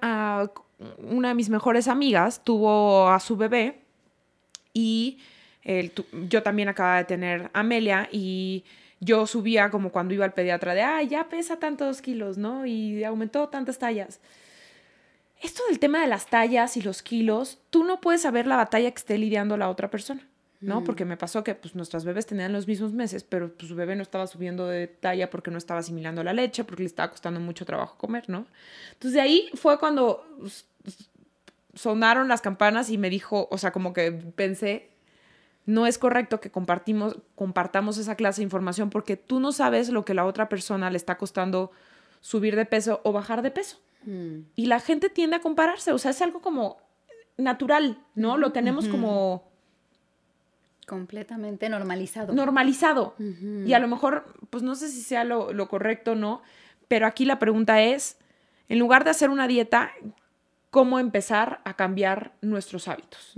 una 0.98 1.30
de 1.30 1.36
mis 1.36 1.50
mejores 1.50 1.88
amigas 1.88 2.44
tuvo 2.44 3.10
a 3.10 3.20
su 3.20 3.38
bebé 3.38 3.82
y 4.74 5.20
yo 6.28 6.42
también 6.44 6.70
acababa 6.70 6.98
de 6.98 7.06
tener 7.06 7.52
a 7.54 7.60
Amelia 7.60 8.10
y 8.12 8.64
yo 9.00 9.26
subía 9.28 9.70
como 9.70 9.92
cuando 9.92 10.14
iba 10.14 10.26
al 10.26 10.34
pediatra 10.34 10.74
de, 10.74 10.82
ah, 10.84 11.02
ya 11.04 11.28
pesa 11.28 11.58
tantos 11.58 12.02
kilos, 12.02 12.38
¿no? 12.38 12.66
Y 12.66 13.04
aumentó 13.04 13.50
tantas 13.50 13.80
tallas. 13.80 14.20
Esto 15.42 15.64
del 15.68 15.80
tema 15.80 16.02
de 16.02 16.08
las 16.08 16.28
tallas 16.28 16.78
y 16.78 16.84
los 16.84 17.02
kilos, 17.02 17.58
tú 17.72 17.84
no 17.84 18.00
puedes 18.00 18.22
saber 18.22 18.46
la 18.46 18.58
batalla 18.58 18.92
que 18.92 18.98
esté 18.98 19.18
lidiando 19.18 19.58
la 19.58 19.70
otra 19.70 19.90
persona, 19.90 20.22
¿no? 20.62 20.82
Mm. 20.82 20.84
Porque 20.84 21.06
me 21.06 21.18
pasó 21.18 21.44
que 21.44 21.56
pues 21.56 21.76
nuestras 21.76 22.06
bebés 22.06 22.26
tenían 22.28 22.54
los 22.54 22.68
mismos 22.68 22.94
meses, 22.94 23.24
pero 23.24 23.54
pues, 23.54 23.68
su 23.68 23.76
bebé 23.76 23.96
no 23.96 24.04
estaba 24.04 24.28
subiendo 24.28 24.68
de 24.68 24.88
talla 24.88 25.30
porque 25.30 25.52
no 25.52 25.58
estaba 25.58 25.80
asimilando 25.80 26.24
la 26.24 26.34
leche, 26.34 26.64
porque 26.64 26.84
le 26.84 26.88
estaba 26.88 27.10
costando 27.10 27.40
mucho 27.40 27.66
trabajo 27.66 27.98
comer, 27.98 28.30
¿no? 28.30 28.46
Entonces 28.94 29.14
de 29.14 29.22
ahí 29.22 29.50
fue 29.56 29.80
cuando 29.80 30.24
sonaron 31.74 32.28
las 32.28 32.42
campanas 32.42 32.90
y 32.90 32.98
me 32.98 33.10
dijo, 33.10 33.48
o 33.52 33.58
sea, 33.58 33.72
como 33.72 33.94
que 33.94 34.12
pensé, 34.12 34.90
no 35.66 35.88
es 35.88 35.98
correcto 35.98 36.40
que 36.40 36.52
compartimos, 36.52 37.18
compartamos 37.36 37.98
esa 37.98 38.16
clase 38.16 38.42
de 38.42 38.46
información 38.46 38.90
porque 38.90 39.18
tú 39.18 39.40
no 39.40 39.52
sabes 39.52 39.90
lo 39.90 40.06
que 40.06 40.14
la 40.14 40.26
otra 40.26 40.50
persona 40.50 40.90
le 40.90 40.98
está 40.98 41.18
costando 41.18 41.72
subir 42.20 42.56
de 42.56 42.66
peso 42.66 43.02
o 43.04 43.12
bajar 43.12 43.42
de 43.42 43.52
peso. 43.52 43.80
Mm. 44.06 44.42
Y 44.56 44.66
la 44.68 44.80
gente 44.80 45.10
tiende 45.10 45.38
a 45.38 45.42
compararse, 45.42 45.92
o 45.92 45.98
sea, 45.98 46.12
es 46.12 46.22
algo 46.22 46.42
como 46.42 46.78
natural, 47.38 47.98
¿no? 48.16 48.38
Lo 48.38 48.52
tenemos 48.52 48.88
como... 48.88 49.51
Completamente 50.92 51.70
normalizado. 51.70 52.34
Normalizado. 52.34 53.16
Y 53.66 53.72
a 53.72 53.80
lo 53.80 53.88
mejor, 53.88 54.26
pues 54.50 54.62
no 54.62 54.76
sé 54.76 54.90
si 54.90 55.00
sea 55.00 55.24
lo, 55.24 55.54
lo 55.54 55.70
correcto 55.70 56.12
o 56.12 56.16
no, 56.16 56.42
pero 56.90 57.08
aquí 57.08 57.24
la 57.24 57.40
pregunta 57.40 57.82
es, 57.82 58.18
en 58.68 58.78
lugar 58.78 59.06
de 59.06 59.12
hacer 59.12 59.30
una 59.30 59.48
dieta, 59.48 59.94
cómo 60.70 61.00
empezar 61.00 61.62
a 61.64 61.78
cambiar 61.78 62.34
nuestros 62.42 62.90
hábitos. 62.90 63.34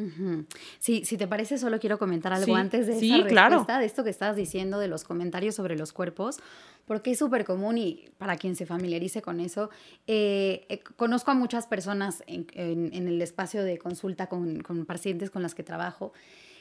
Sí, 0.80 1.06
si 1.06 1.16
te 1.16 1.28
parece, 1.28 1.60
solo 1.60 1.80
quiero 1.80 2.00
comentar 2.00 2.34
algo 2.34 2.56
antes 2.56 2.88
de 2.88 2.94
esa 2.94 3.18
respuesta, 3.24 3.78
de 3.78 3.86
esto 3.86 4.04
que 4.04 4.10
estabas 4.10 4.36
diciendo, 4.36 4.80
de 4.80 4.88
los 4.88 5.04
comentarios 5.04 5.54
sobre 5.54 5.78
los 5.78 5.94
cuerpos, 5.94 6.40
porque 6.86 7.12
es 7.12 7.20
súper 7.20 7.46
común 7.46 7.78
y 7.78 8.06
para 8.18 8.36
quien 8.38 8.56
se 8.56 8.66
familiarice 8.66 9.22
con 9.22 9.40
eso, 9.40 9.70
eh, 10.08 10.66
eh, 10.70 10.80
conozco 10.96 11.30
a 11.30 11.36
muchas 11.36 11.68
personas 11.68 12.24
en, 12.26 12.48
el 12.94 13.22
espacio 13.22 13.64
de 13.64 13.78
consulta 13.78 14.26
con, 14.26 14.62
con 14.62 14.88
pacientes 14.88 15.30
con 15.30 15.44
las 15.44 15.54
que 15.54 15.62
trabajo, 15.62 16.14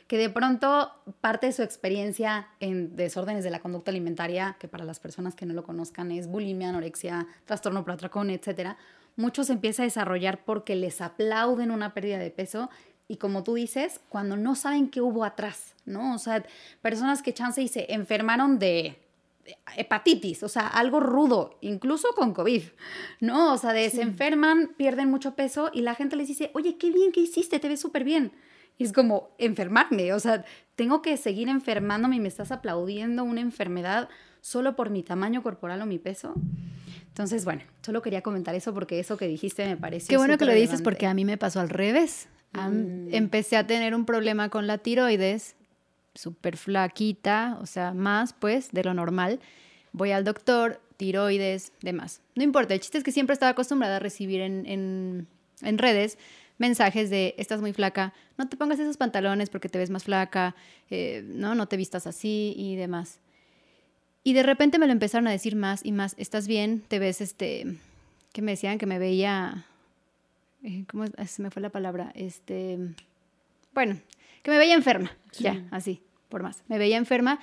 que 0.07 0.19
de 0.19 0.31
pronto 0.31 0.93
parte 1.21 1.47
de 1.47 1.53
su 1.53 1.63
experiencia 1.63 2.49
en 2.61 2.97
desórdenes 2.97 3.45
de 3.45 3.51
la 3.51 3.61
conducta 3.61 3.91
alimentaria, 3.91 4.57
que 4.59 4.69
para 4.69 4.85
las 4.85 5.01
personas 5.01 5.35
que 5.35 5.47
no 5.47 5.55
lo 5.55 5.65
conozcan 5.65 6.11
es 6.11 6.27
bulimia, 6.29 6.69
anorexia, 6.69 7.27
trastorno 7.45 7.85
por 7.85 7.95
atracón, 7.95 8.31
etcétera, 8.31 8.77
muchos 9.17 9.51
empieza 9.51 9.83
a 9.83 9.85
desarrollar 9.85 10.45
porque 10.45 10.77
les 10.77 11.01
aplauden 11.01 11.71
una 11.71 11.95
pérdida 11.95 12.19
de 12.19 12.31
peso 12.31 12.71
y 13.09 13.17
como 13.17 13.43
tú 13.43 13.55
dices, 13.55 14.01
cuando 14.09 14.37
no 14.37 14.55
saben 14.55 14.89
qué 14.89 15.01
hubo 15.01 15.25
atrás, 15.25 15.75
¿no? 15.85 16.15
O 16.15 16.19
sea, 16.19 16.45
personas 16.81 17.23
que 17.23 17.35
chance 17.35 17.61
y 17.61 17.69
se 17.69 17.93
enfermaron 17.93 18.59
de 18.59 19.03
hepatitis, 19.77 20.43
o 20.43 20.49
sea, 20.49 20.67
algo 20.69 21.01
rudo, 21.01 21.59
incluso 21.61 22.15
con 22.15 22.33
COVID, 22.33 22.63
¿no? 23.21 23.53
O 23.53 23.59
sea, 23.59 23.73
de, 23.73 23.91
se 23.91 24.03
enferman, 24.03 24.75
pierden 24.77 25.11
mucho 25.11 25.35
peso 25.35 25.71
y 25.73 25.83
la 25.83 25.95
gente 25.95 26.17
les 26.17 26.29
dice, 26.29 26.51
oye, 26.55 26.77
qué 26.79 26.91
bien 26.91 27.13
que 27.13 27.21
hiciste, 27.21 27.59
te 27.59 27.69
ves 27.69 27.81
súper 27.81 28.05
bien. 28.05 28.33
Y 28.83 28.87
es 28.87 28.93
como 28.93 29.31
enfermarme, 29.39 30.13
o 30.13 30.19
sea, 30.19 30.45
tengo 30.75 31.03
que 31.03 31.17
seguir 31.17 31.49
enfermándome 31.49 32.17
y 32.17 32.21
me 32.21 32.29
estás 32.29 32.51
aplaudiendo 32.51 33.23
una 33.23 33.41
enfermedad 33.41 34.09
solo 34.41 34.75
por 34.75 34.91
mi 34.91 35.03
tamaño 35.03 35.43
corporal 35.43 35.81
o 35.83 35.87
mi 35.87 35.99
peso. 35.99 36.35
Entonces, 37.07 37.45
bueno, 37.45 37.63
solo 37.83 38.03
quería 38.03 38.23
comentar 38.23 38.55
eso 38.55 38.75
porque 38.75 38.99
eso 38.99 39.17
que 39.17 39.29
dijiste 39.29 39.67
me 39.67 39.77
parece. 39.77 40.09
Qué 40.09 40.17
bueno 40.17 40.37
que 40.37 40.47
lo 40.47 40.53
dices 40.53 40.83
porque 40.83 41.07
a 41.07 41.15
mí 41.15 41.25
me 41.25 41.37
pasó 41.39 41.61
al 41.61 41.69
revés. 41.69 42.29
Mm. 42.53 43.15
Empecé 43.15 43.57
a 43.57 43.67
tener 43.67 43.95
un 43.95 44.05
problema 44.05 44.49
con 44.49 44.67
la 44.67 44.79
tiroides, 44.79 45.55
súper 46.15 46.57
flaquita, 46.57 47.59
o 47.61 47.67
sea, 47.67 47.93
más 47.93 48.33
pues 48.33 48.73
de 48.73 48.83
lo 48.83 48.95
normal. 48.95 49.41
Voy 49.93 50.11
al 50.11 50.25
doctor, 50.25 50.81
tiroides, 50.97 51.73
demás. 51.83 52.21
No 52.35 52.43
importa, 52.43 52.75
el 52.75 52.81
chiste 52.81 52.99
es 52.99 53.05
que 53.05 53.13
siempre 53.13 53.35
estaba 53.35 53.51
acostumbrada 53.51 53.97
a 53.97 54.01
recibir 54.01 54.41
en, 54.41 55.29
redes 55.61 56.19
mensajes 56.63 57.11
de 57.11 57.35
estás 57.39 57.61
muy 57.61 57.73
flaca, 57.73 58.15
no 58.39 58.49
te 58.49 58.57
pongas 58.57 58.79
esos 58.79 58.97
pantalones 58.97 59.51
porque 59.51 59.69
te 59.69 59.79
ves 59.79 59.91
más 59.91 60.05
flaca, 60.05 60.55
eh, 60.91 61.25
no, 61.27 61.57
no 61.57 61.67
te 61.67 61.77
vistas 61.77 62.07
así 62.07 62.55
y 62.57 62.77
demás. 62.77 63.19
Y 64.23 64.33
de 64.33 64.45
repente 64.45 64.79
me 64.79 64.87
lo 64.87 64.93
empezaron 64.93 65.27
a 65.27 65.33
decir 65.33 65.57
más 65.57 65.85
y 65.85 65.91
más, 65.91 66.15
¿estás 66.19 66.47
bien? 66.47 66.81
¿Te 66.87 67.01
ves 67.01 67.21
este... 67.21 67.67
que 68.33 68.43
me 68.43 68.53
decían 68.53 68.79
que 68.79 68.87
me 68.87 69.01
veía... 69.01 69.67
Eh, 70.63 70.85
¿Cómo 70.89 71.07
se 71.07 71.43
me 71.43 71.51
fue 71.51 71.61
la 71.61 71.71
palabra? 71.71 72.13
Este... 72.15 72.79
Bueno, 73.75 73.99
que 74.45 74.53
me 74.53 74.59
veía 74.59 74.75
enferma, 74.75 75.11
ya, 75.41 75.67
así, 75.73 76.01
por 76.29 76.45
más. 76.45 76.63
Me 76.69 76.79
veía 76.79 76.97
enferma 76.97 77.41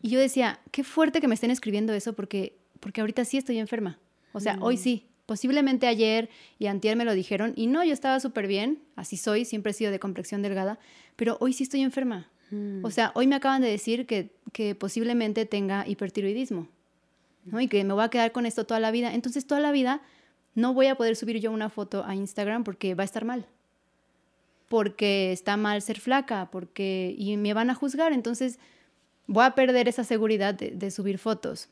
y 0.00 0.10
yo 0.10 0.20
decía, 0.20 0.60
qué 0.70 0.84
fuerte 0.84 1.20
que 1.20 1.26
me 1.26 1.34
estén 1.34 1.50
escribiendo 1.50 1.92
eso 1.92 2.12
porque, 2.12 2.54
porque 2.78 3.00
ahorita 3.00 3.24
sí 3.24 3.36
estoy 3.36 3.58
enferma. 3.58 3.98
O 4.32 4.38
sea, 4.38 4.58
hoy 4.60 4.76
mm. 4.76 4.78
sí. 4.78 5.06
Posiblemente 5.30 5.86
ayer 5.86 6.28
y 6.58 6.66
antier 6.66 6.96
me 6.96 7.04
lo 7.04 7.14
dijeron 7.14 7.52
y 7.54 7.68
no, 7.68 7.84
yo 7.84 7.92
estaba 7.92 8.18
súper 8.18 8.48
bien, 8.48 8.82
así 8.96 9.16
soy, 9.16 9.44
siempre 9.44 9.70
he 9.70 9.74
sido 9.74 9.92
de 9.92 10.00
complexión 10.00 10.42
delgada, 10.42 10.80
pero 11.14 11.36
hoy 11.38 11.52
sí 11.52 11.62
estoy 11.62 11.82
enferma. 11.82 12.28
Mm. 12.50 12.84
O 12.84 12.90
sea, 12.90 13.12
hoy 13.14 13.28
me 13.28 13.36
acaban 13.36 13.62
de 13.62 13.68
decir 13.68 14.06
que, 14.06 14.32
que 14.52 14.74
posiblemente 14.74 15.46
tenga 15.46 15.86
hipertiroidismo, 15.86 16.66
¿no? 17.44 17.60
Y 17.60 17.68
que 17.68 17.84
me 17.84 17.94
voy 17.94 18.02
a 18.02 18.08
quedar 18.08 18.32
con 18.32 18.44
esto 18.44 18.66
toda 18.66 18.80
la 18.80 18.90
vida. 18.90 19.14
Entonces, 19.14 19.46
toda 19.46 19.60
la 19.60 19.70
vida 19.70 20.02
no 20.56 20.74
voy 20.74 20.88
a 20.88 20.96
poder 20.96 21.14
subir 21.14 21.38
yo 21.38 21.52
una 21.52 21.70
foto 21.70 22.04
a 22.04 22.16
Instagram 22.16 22.64
porque 22.64 22.96
va 22.96 23.04
a 23.04 23.04
estar 23.04 23.24
mal. 23.24 23.46
Porque 24.66 25.30
está 25.30 25.56
mal 25.56 25.80
ser 25.80 26.00
flaca, 26.00 26.48
porque... 26.50 27.14
Y 27.16 27.36
me 27.36 27.54
van 27.54 27.70
a 27.70 27.76
juzgar. 27.76 28.12
Entonces, 28.12 28.58
voy 29.28 29.44
a 29.44 29.54
perder 29.54 29.86
esa 29.86 30.02
seguridad 30.02 30.54
de, 30.54 30.90
subir 30.90 31.18
fotos. 31.18 31.68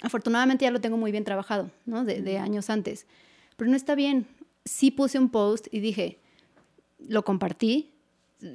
Afortunadamente 0.00 0.64
ya 0.64 0.70
lo 0.70 0.80
tengo 0.80 0.96
muy 0.96 1.12
bien 1.12 1.24
trabajado, 1.24 1.70
¿no? 1.86 2.04
De, 2.04 2.22
de, 2.22 2.38
años 2.38 2.70
antes. 2.70 3.06
Pero 3.56 3.70
no 3.70 3.76
está 3.76 3.94
bien. 3.94 4.26
Sí 4.64 4.90
puse 4.90 5.18
un 5.18 5.28
post 5.28 5.66
y 5.70 5.80
dije, 5.80 6.18
lo 6.98 7.24
compartí. 7.24 7.92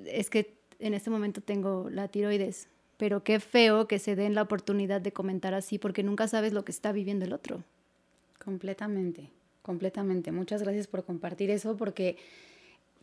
Es 0.05 0.29
que 0.29 0.57
en 0.79 0.93
este 0.93 1.09
momento 1.09 1.41
tengo 1.41 1.89
la 1.89 2.07
tiroides, 2.07 2.67
pero 2.97 3.23
qué 3.23 3.39
feo 3.39 3.87
que 3.87 3.99
se 3.99 4.15
den 4.15 4.35
la 4.35 4.41
oportunidad 4.41 5.01
de 5.01 5.13
comentar 5.13 5.53
así 5.53 5.77
porque 5.77 6.03
nunca 6.03 6.27
sabes 6.27 6.53
lo 6.53 6.65
que 6.65 6.71
está 6.71 6.91
viviendo 6.91 7.25
el 7.25 7.33
otro. 7.33 7.63
Completamente, 8.43 9.31
completamente. 9.61 10.31
Muchas 10.31 10.63
gracias 10.63 10.87
por 10.87 11.03
compartir 11.03 11.49
eso 11.49 11.77
porque 11.77 12.17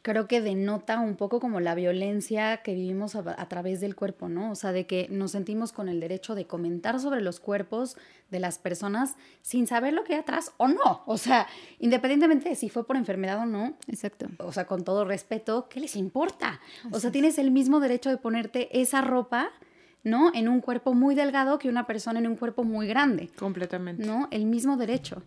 creo 0.05 0.29
que 0.29 0.43
denota 0.43 1.01
un 1.01 1.17
poco 1.17 1.41
como 1.41 1.61
la 1.61 1.75
violencia 1.75 2.59
que 2.59 2.75
vivimos 2.75 3.17
a, 3.17 3.49
través 3.49 3.81
del 3.81 3.97
cuerpo, 3.97 4.29
¿no? 4.29 4.51
O 4.51 4.55
sea, 4.55 4.71
de 4.71 4.87
que 4.87 5.09
nos 5.11 5.31
sentimos 5.31 5.73
con 5.73 5.89
el 5.89 5.99
derecho 5.99 6.35
de 6.35 6.47
comentar 6.47 7.01
sobre 7.01 7.23
los 7.23 7.41
cuerpos 7.41 7.97
de 8.31 8.39
las 8.39 8.59
personas 8.59 9.17
sin 9.41 9.67
saber 9.67 9.95
lo 9.95 10.05
que 10.05 10.13
hay 10.13 10.21
atrás 10.21 10.53
o 10.59 10.69
no. 10.69 11.03
O 11.07 11.17
sea, 11.17 11.47
independientemente 11.79 12.51
de 12.51 12.55
si 12.55 12.69
fue 12.69 12.87
por 12.87 12.99
enfermedad 12.99 13.39
o 13.39 13.47
no. 13.47 13.79
Exacto. 13.89 14.27
O 14.41 14.53
sea, 14.53 14.67
con 14.67 14.85
todo 14.85 15.07
respeto, 15.07 15.71
¿qué 15.71 15.81
les 15.81 15.97
importa? 15.97 16.61
o 16.93 17.01
sea, 17.01 17.11
tienes 17.11 17.39
el 17.39 17.51
mismo 17.51 17.81
derecho 17.81 18.11
de 18.11 18.19
ponerte 18.19 18.79
esa 18.79 19.01
ropa. 19.01 19.53
¿No? 20.05 20.31
En 20.35 20.49
un 20.49 20.61
cuerpo 20.61 20.95
muy 20.95 21.15
delgado 21.15 21.59
que 21.59 21.69
una 21.69 21.87
persona 21.87 22.21
en 22.21 22.27
un 22.27 22.37
cuerpo 22.37 22.63
muy 22.63 22.87
grande. 22.87 23.31
Completamente. 23.39 24.07
¿No? 24.07 24.29
El 24.31 24.45
mismo 24.45 24.77
derecho. 24.77 25.23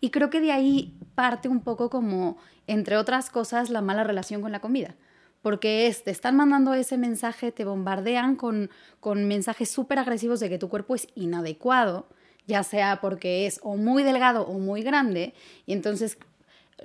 Y 0.00 0.10
creo 0.10 0.30
que 0.30 0.40
de 0.40 0.52
ahí 0.52 0.94
parte 1.14 1.48
un 1.48 1.60
poco 1.60 1.90
como, 1.90 2.38
entre 2.66 2.96
otras 2.96 3.28
cosas, 3.28 3.68
la 3.68 3.82
mala 3.82 4.04
relación 4.04 4.40
con 4.40 4.52
la 4.52 4.60
comida. 4.60 4.94
Porque 5.42 5.86
es, 5.86 6.04
te 6.04 6.10
están 6.10 6.36
mandando 6.36 6.74
ese 6.74 6.96
mensaje, 6.96 7.50
te 7.50 7.64
bombardean 7.64 8.36
con, 8.36 8.70
con 9.00 9.26
mensajes 9.26 9.70
súper 9.70 9.98
agresivos 9.98 10.38
de 10.40 10.48
que 10.48 10.58
tu 10.58 10.68
cuerpo 10.68 10.94
es 10.94 11.08
inadecuado, 11.14 12.06
ya 12.46 12.62
sea 12.62 13.00
porque 13.00 13.46
es 13.46 13.58
o 13.62 13.76
muy 13.76 14.02
delgado 14.02 14.46
o 14.46 14.58
muy 14.58 14.82
grande, 14.82 15.34
y 15.66 15.72
entonces 15.72 16.18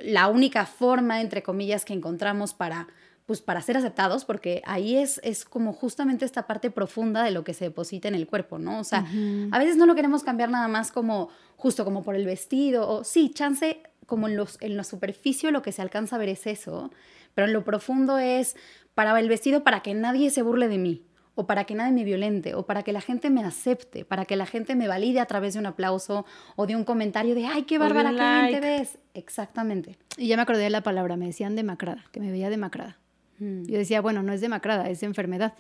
la 0.02 0.28
única 0.28 0.66
forma, 0.66 1.22
entre 1.22 1.44
comillas, 1.44 1.86
que 1.86 1.94
encontramos 1.94 2.54
para 2.54 2.88
pues 3.26 3.42
para 3.42 3.62
ser 3.62 3.78
aceptados, 3.78 4.24
porque 4.24 4.62
ahí 4.66 4.98
es, 4.98 5.20
es 5.24 5.46
como 5.46 5.74
justamente 5.74 6.26
esta 6.26 6.46
parte 6.46 6.70
profunda 6.70 7.24
de 7.24 7.32
lo 7.32 7.44
que 7.44 7.54
se 7.54 7.66
deposita 7.66 8.08
en 8.08 8.16
el 8.16 8.28
cuerpo, 8.28 8.60
¿no? 8.60 8.80
O 8.80 8.84
sea, 8.84 9.06
a 9.52 9.60
veces 9.60 9.78
no 9.78 9.86
lo 9.88 9.96
queremos 9.96 10.24
cambiar 10.24 10.50
nada 10.50 10.68
más 10.68 10.92
como 10.92 11.30
justo 11.56 11.86
como 11.86 12.04
por 12.04 12.16
el 12.16 12.26
vestido, 12.26 12.88
o 12.88 13.04
sí, 13.04 13.30
chance 13.30 13.82
como 14.06 14.28
en, 14.28 14.38
los, 14.38 14.62
en 14.62 14.78
la 14.78 14.84
superficie 14.84 15.52
lo 15.52 15.64
que 15.64 15.72
se 15.72 15.82
alcanza 15.82 16.18
a 16.18 16.20
ver 16.20 16.30
es 16.30 16.46
eso, 16.46 16.92
pero 17.34 17.48
en 17.48 17.54
lo 17.54 17.64
profundo 17.64 18.20
es 18.20 18.56
para 18.94 19.20
el 19.20 19.28
vestido 19.28 19.64
para 19.64 19.82
que 19.82 19.96
nadie 19.96 20.30
se 20.30 20.44
burle 20.44 20.68
de 20.68 20.78
mí, 20.78 21.04
o 21.34 21.48
para 21.48 21.66
que 21.66 21.74
nadie 21.76 21.92
me 21.92 22.04
violente, 22.04 22.54
o 22.54 22.66
para 22.66 22.84
que 22.84 22.94
la 22.94 23.02
gente 23.02 23.32
me 23.32 23.44
acepte, 23.44 24.06
para 24.06 24.26
que 24.26 24.36
la 24.36 24.46
gente 24.46 24.76
me 24.76 24.88
valide 24.88 25.20
a 25.20 25.26
través 25.26 25.54
de 25.54 25.60
un 25.60 25.66
aplauso 25.66 26.26
o 26.56 26.66
de 26.68 26.76
un 26.76 26.84
comentario 26.84 27.34
de, 27.36 27.46
ay, 27.46 27.64
qué 27.64 27.78
bárbara, 27.78 28.12
qué 28.48 28.54
te 28.54 28.60
ves. 28.62 29.00
Exactamente. 29.14 29.98
Y 30.18 30.28
ya 30.28 30.38
me 30.38 30.44
acordé 30.44 30.64
de 30.64 30.70
la 30.70 30.82
palabra, 30.82 31.18
me 31.18 31.26
decían 31.26 31.56
demacrada, 31.56 32.06
que 32.12 32.20
me 32.20 32.32
veía 32.32 32.50
demacrada. 32.50 33.00
Mm. 33.40 33.66
Yo 33.66 33.78
decía, 33.78 34.02
bueno, 34.02 34.24
no 34.24 34.34
es 34.34 34.42
demacrada, 34.42 34.90
es 34.90 35.04
enfermedad. 35.04 35.54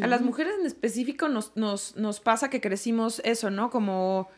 A 0.00 0.06
las 0.06 0.22
mujeres 0.22 0.54
en 0.58 0.66
específico 0.66 1.28
nos, 1.28 1.56
nos, 1.56 1.96
nos, 1.96 2.20
pasa 2.20 2.48
que 2.48 2.60
crecimos 2.60 3.20
eso, 3.24 3.50
¿no? 3.50 3.70
Como 3.70 4.28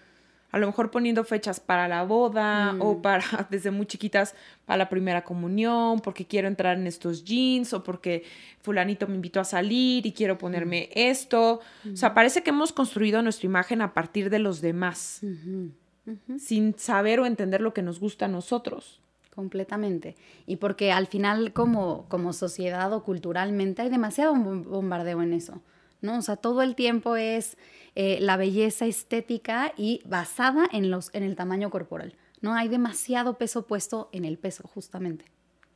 a 0.52 0.58
lo 0.58 0.66
mejor 0.66 0.90
poniendo 0.90 1.24
fechas 1.24 1.60
para 1.60 1.88
la 1.88 2.04
boda 2.04 2.76
o 2.78 2.94
mm. 2.94 3.02
para, 3.02 3.24
desde 3.50 3.70
muy 3.70 3.86
chiquitas, 3.86 4.34
para 4.66 4.76
la 4.76 4.88
primera 4.88 5.24
comunión, 5.24 6.00
porque 6.00 6.26
quiero 6.26 6.46
entrar 6.46 6.76
en 6.78 6.86
estos 6.86 7.24
jeans 7.24 7.72
o 7.72 7.82
porque 7.82 8.24
fulanito 8.60 9.08
me 9.08 9.14
invitó 9.14 9.40
a 9.40 9.44
salir 9.44 10.06
y 10.06 10.12
quiero 10.12 10.38
ponerme 10.38 10.88
mm. 10.90 10.98
esto. 10.98 11.60
O 11.90 11.96
sea, 11.96 12.14
parece 12.14 12.42
que 12.42 12.50
hemos 12.50 12.72
construido 12.72 13.22
nuestra 13.22 13.46
imagen 13.46 13.80
a 13.82 13.94
partir 13.94 14.30
de 14.30 14.38
los 14.38 14.60
demás, 14.60 15.22
sin 16.38 16.78
saber 16.78 17.20
o 17.20 17.26
entender 17.26 17.60
lo 17.60 17.72
que 17.72 17.82
nos 17.82 17.98
gusta 17.98 18.26
a 18.26 18.28
nosotros. 18.28 19.00
Completamente. 19.34 20.14
Y 20.46 20.56
porque 20.56 20.92
al 20.92 21.06
final 21.06 21.54
como, 21.54 22.06
como 22.08 22.34
sociedad 22.34 22.92
o 22.92 23.02
culturalmente 23.02 23.80
hay 23.80 23.88
demasiado 23.88 24.34
bombardeo 24.34 25.22
en 25.22 25.32
eso, 25.32 25.62
¿no? 26.02 26.18
O 26.18 26.22
sea, 26.22 26.36
todo 26.36 26.60
el 26.60 26.74
tiempo 26.74 27.16
es 27.16 27.56
eh, 27.94 28.18
la 28.20 28.36
belleza 28.36 28.84
estética 28.84 29.72
y 29.76 30.02
basada 30.04 30.68
en, 30.70 30.90
los, 30.90 31.08
en 31.14 31.22
el 31.22 31.34
tamaño 31.34 31.70
corporal, 31.70 32.14
¿no? 32.42 32.54
Hay 32.54 32.68
demasiado 32.68 33.38
peso 33.38 33.66
puesto 33.66 34.10
en 34.12 34.26
el 34.26 34.36
peso, 34.36 34.68
justamente. 34.68 35.24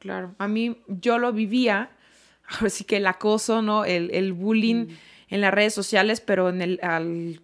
Claro, 0.00 0.34
a 0.36 0.48
mí 0.48 0.82
yo 0.86 1.16
lo 1.16 1.32
vivía, 1.32 1.90
así 2.60 2.84
que 2.84 2.98
el 2.98 3.06
acoso, 3.06 3.62
¿no? 3.62 3.86
El, 3.86 4.34
bullying 4.34 4.84
mm. 4.88 4.96
en 5.30 5.40
las 5.40 5.54
redes 5.54 5.72
sociales, 5.72 6.20
pero 6.20 6.50
en 6.50 6.60
el, 6.60 6.80
al, 6.82 7.40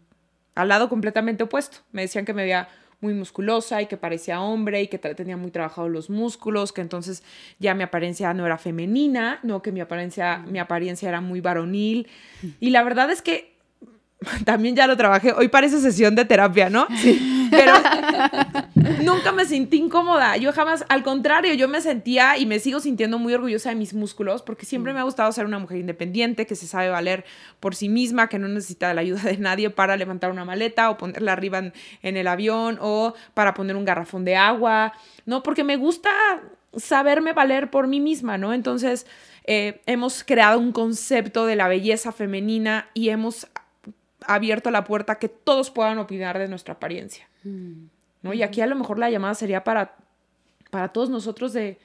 al 0.54 0.68
lado 0.68 0.90
completamente 0.90 1.44
opuesto. 1.44 1.78
Me 1.90 2.02
decían 2.02 2.26
que 2.26 2.34
me 2.34 2.42
veía 2.42 2.68
muy 3.02 3.14
musculosa 3.14 3.82
y 3.82 3.86
que 3.86 3.96
parecía 3.98 4.40
hombre 4.40 4.80
y 4.80 4.86
que 4.86 4.96
tenía 4.96 5.36
muy 5.36 5.50
trabajados 5.50 5.90
los 5.90 6.08
músculos, 6.08 6.72
que 6.72 6.80
entonces 6.80 7.22
ya 7.58 7.74
mi 7.74 7.82
apariencia 7.82 8.32
no 8.32 8.46
era 8.46 8.56
femenina, 8.56 9.40
no 9.42 9.60
que 9.60 9.72
mi 9.72 9.80
apariencia, 9.80 10.38
mi 10.38 10.58
apariencia 10.58 11.08
era 11.08 11.20
muy 11.20 11.40
varonil. 11.40 12.06
Y 12.60 12.70
la 12.70 12.82
verdad 12.82 13.10
es 13.10 13.20
que 13.20 13.51
también 14.44 14.76
ya 14.76 14.86
lo 14.86 14.96
trabajé. 14.96 15.32
Hoy 15.32 15.48
parece 15.48 15.80
sesión 15.80 16.14
de 16.14 16.24
terapia, 16.24 16.70
¿no? 16.70 16.86
Sí. 17.00 17.48
Pero 17.50 17.74
nunca 19.02 19.32
me 19.32 19.44
sentí 19.44 19.76
incómoda. 19.76 20.36
Yo 20.36 20.52
jamás, 20.52 20.84
al 20.88 21.02
contrario, 21.02 21.54
yo 21.54 21.68
me 21.68 21.80
sentía 21.80 22.38
y 22.38 22.46
me 22.46 22.58
sigo 22.58 22.80
sintiendo 22.80 23.18
muy 23.18 23.34
orgullosa 23.34 23.70
de 23.70 23.74
mis 23.74 23.94
músculos 23.94 24.42
porque 24.42 24.66
siempre 24.66 24.92
mm. 24.92 24.94
me 24.94 25.00
ha 25.00 25.04
gustado 25.04 25.30
ser 25.32 25.44
una 25.46 25.58
mujer 25.58 25.78
independiente, 25.78 26.46
que 26.46 26.56
se 26.56 26.66
sabe 26.66 26.88
valer 26.88 27.24
por 27.60 27.74
sí 27.74 27.88
misma, 27.88 28.28
que 28.28 28.38
no 28.38 28.48
necesita 28.48 28.92
la 28.94 29.00
ayuda 29.00 29.22
de 29.22 29.38
nadie 29.38 29.70
para 29.70 29.96
levantar 29.96 30.30
una 30.30 30.44
maleta 30.44 30.90
o 30.90 30.96
ponerla 30.96 31.32
arriba 31.32 31.58
en, 31.58 32.16
el 32.16 32.26
avión 32.26 32.78
o 32.80 33.14
para 33.34 33.54
poner 33.54 33.76
un 33.76 33.84
garrafón 33.84 34.24
de 34.24 34.36
agua, 34.36 34.92
¿no? 35.26 35.42
Porque 35.42 35.64
me 35.64 35.76
gusta 35.76 36.10
saberme 36.76 37.32
valer 37.32 37.70
por 37.70 37.86
mí 37.86 38.00
misma, 38.00 38.38
¿no? 38.38 38.54
Entonces, 38.54 39.06
eh, 39.44 39.82
hemos 39.86 40.24
creado 40.24 40.58
un 40.58 40.72
concepto 40.72 41.46
de 41.46 41.56
la 41.56 41.68
belleza 41.68 42.12
femenina 42.12 42.88
y 42.94 43.10
hemos 43.10 43.48
abierto 44.26 44.70
la 44.70 44.84
puerta 44.84 45.14
a 45.14 45.18
que 45.18 45.28
todos 45.28 45.70
puedan 45.70 45.98
opinar 45.98 46.38
de 46.38 46.48
nuestra 46.48 46.74
apariencia. 46.74 47.28
¿no? 47.44 48.32
Y 48.32 48.42
aquí 48.42 48.60
a 48.60 48.66
lo 48.66 48.76
mejor 48.76 48.98
la 48.98 49.10
llamada 49.10 49.34
sería 49.34 49.64
para, 49.64 49.96
para 50.70 50.88
todos 50.88 51.10
nosotros 51.10 51.52
de 51.52 51.78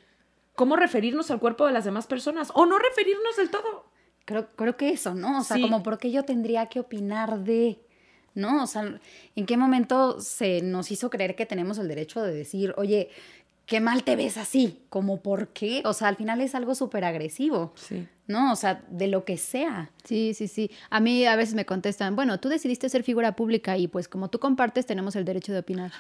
cómo 0.56 0.76
referirnos 0.76 1.30
al 1.32 1.40
cuerpo 1.40 1.66
de 1.66 1.74
las 1.74 1.86
demás 1.86 2.08
personas 2.08 2.52
o 2.54 2.66
no 2.66 2.80
referirnos 2.80 3.36
del 3.38 3.50
todo. 3.50 3.86
Creo, 4.26 4.48
creo 4.56 4.76
que 4.76 4.90
eso, 4.90 5.14
¿no? 5.14 5.40
O 5.40 5.44
sea, 5.44 5.60
como 5.62 5.84
por 5.84 5.98
qué 5.98 6.12
yo 6.12 6.24
tendría 6.24 6.66
que 6.66 6.80
opinar 6.80 7.40
de, 7.40 7.80
¿no? 8.34 8.64
O 8.64 8.68
sea, 8.68 9.00
¿en 9.36 9.46
qué 9.46 9.56
momento 9.56 10.20
se 10.20 10.62
nos 10.62 10.92
hizo 10.92 11.10
creer 11.10 11.36
que 11.36 11.46
tenemos 11.46 11.78
el 11.78 11.88
derecho 11.88 12.22
de 12.22 12.34
decir, 12.34 12.74
oye, 12.76 13.10
qué 13.68 13.82
mal 13.82 14.04
te 14.04 14.16
ves 14.16 14.38
así, 14.38 14.80
como 14.90 15.22
por 15.22 15.50
qué, 15.50 15.84
o 15.86 15.94
sea, 15.94 16.08
al 16.08 16.16
final 16.16 16.42
es 16.42 16.56
algo 16.56 16.74
súper 16.74 17.04
agresivo, 17.04 17.74
sí. 17.76 18.08
¿no? 18.26 18.54
O 18.54 18.56
sea, 18.56 18.82
de 18.90 19.08
lo 19.08 19.26
que 19.26 19.38
sea. 19.38 19.92
Sí, 20.06 20.34
sí, 20.34 20.48
sí. 20.48 20.72
A 20.90 21.02
mí 21.02 21.26
a 21.26 21.36
veces 21.36 21.54
me 21.54 21.66
contestan, 21.66 22.16
bueno, 22.16 22.40
tú 22.40 22.48
decidiste 22.48 22.88
ser 22.90 23.04
figura 23.04 23.36
pública 23.36 23.78
y 23.78 23.88
pues 23.88 24.08
como 24.08 24.30
tú 24.30 24.40
compartes 24.40 24.86
tenemos 24.86 25.16
el 25.18 25.26
derecho 25.26 25.52
de 25.52 25.60
opinar. 25.60 25.92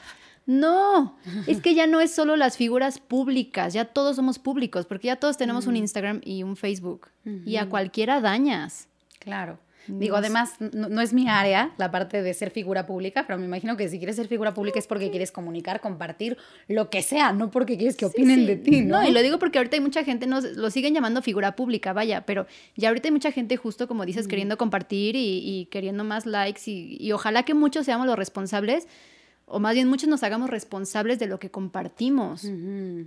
No, 0.45 1.17
es 1.47 1.61
que 1.61 1.75
ya 1.75 1.87
no 1.87 1.99
es 1.99 2.11
solo 2.11 2.37
las 2.37 2.55
figuras 2.55 2.99
públicas, 2.99 3.73
ya 3.73 3.83
todos 3.83 4.15
somos 4.15 4.39
públicos, 4.39 4.85
porque 4.85 5.07
ya 5.07 5.17
todos 5.17 5.35
tenemos 5.35 5.67
un 5.67 5.75
Instagram 5.75 6.21
y 6.23 6.43
un 6.43 6.55
Facebook 6.55 7.09
y 7.45 7.57
a 7.57 7.67
cualquiera 7.67 8.21
dañas. 8.21 8.87
Claro. 9.19 9.59
Digo, 9.87 10.15
además, 10.15 10.53
no, 10.59 11.01
es 11.01 11.13
mi 11.13 11.27
área, 11.27 11.71
la 11.77 11.91
parte 11.91 12.21
de 12.21 12.33
ser 12.33 12.51
figura 12.51 12.85
pública, 12.85 13.25
pero 13.25 13.39
me 13.39 13.45
imagino 13.45 13.77
que 13.77 13.89
si 13.89 13.97
quieres 13.97 14.15
ser 14.15 14.27
figura 14.27 14.53
pública 14.53 14.79
es 14.79 14.87
porque 14.87 15.09
quieres 15.09 15.31
comunicar, 15.31 15.81
compartir, 15.81 16.37
lo 16.67 16.89
que 16.89 17.01
sea, 17.01 17.31
no 17.33 17.51
porque 17.51 17.77
quieres 17.77 17.95
que 17.95 18.05
opinen 18.05 18.45
de 18.45 18.57
ti, 18.57 18.81
¿no? 18.81 19.01
No, 19.01 19.07
y 19.07 19.11
lo 19.11 19.21
digo 19.21 19.39
porque 19.39 19.57
ahorita 19.57 19.77
hay 19.77 19.81
mucha 19.81 20.03
gente, 20.03 20.27
nos 20.27 20.43
lo 20.43 20.69
siguen 20.69 20.93
llamando 20.93 21.21
figura 21.21 21.55
pública, 21.55 21.93
vaya, 21.93 22.25
pero 22.25 22.47
ya 22.75 22.89
ahorita 22.89 23.07
hay 23.07 23.13
mucha 23.13 23.31
gente 23.31 23.57
justo 23.57 23.87
como 23.87 24.05
dices, 24.05 24.27
queriendo 24.27 24.57
compartir 24.57 25.15
y, 25.15 25.67
queriendo 25.71 26.03
más 26.03 26.25
likes 26.25 26.61
y, 26.65 26.97
y 26.99 27.11
ojalá 27.11 27.43
que 27.43 27.53
muchos 27.53 27.85
seamos 27.85 28.07
los 28.07 28.17
responsables 28.17 28.87
o 29.49 29.59
más 29.59 29.73
bien 29.73 29.87
muchos 29.87 30.09
nos 30.09 30.23
hagamos 30.23 30.49
responsables 30.49 31.19
de 31.19 31.27
lo 31.27 31.39
que 31.39 31.49
compartimos, 31.49 32.45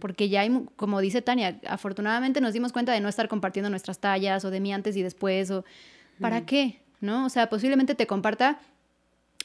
porque 0.01 0.31
ya 0.31 0.41
hay, 0.41 0.65
como 0.77 1.01
dice 1.01 1.21
Tania, 1.21 1.61
afortunadamente 1.67 2.41
nos 2.41 2.55
dimos 2.55 2.73
cuenta 2.73 2.93
de 2.93 3.01
no 3.01 3.11
estar 3.11 3.29
compartiendo 3.29 3.69
nuestras 3.69 3.99
tallas 3.99 4.43
o 4.47 4.51
de 4.51 4.59
mí 4.59 4.73
antes 4.73 4.97
y 4.97 5.03
después, 5.03 5.51
o 5.51 5.67
¿para 6.21 6.47
qué? 6.47 6.83
¿No? 7.01 7.27
O 7.27 7.29
sea, 7.29 7.49
posiblemente 7.49 7.95
te 7.95 8.07
comparta 8.07 8.61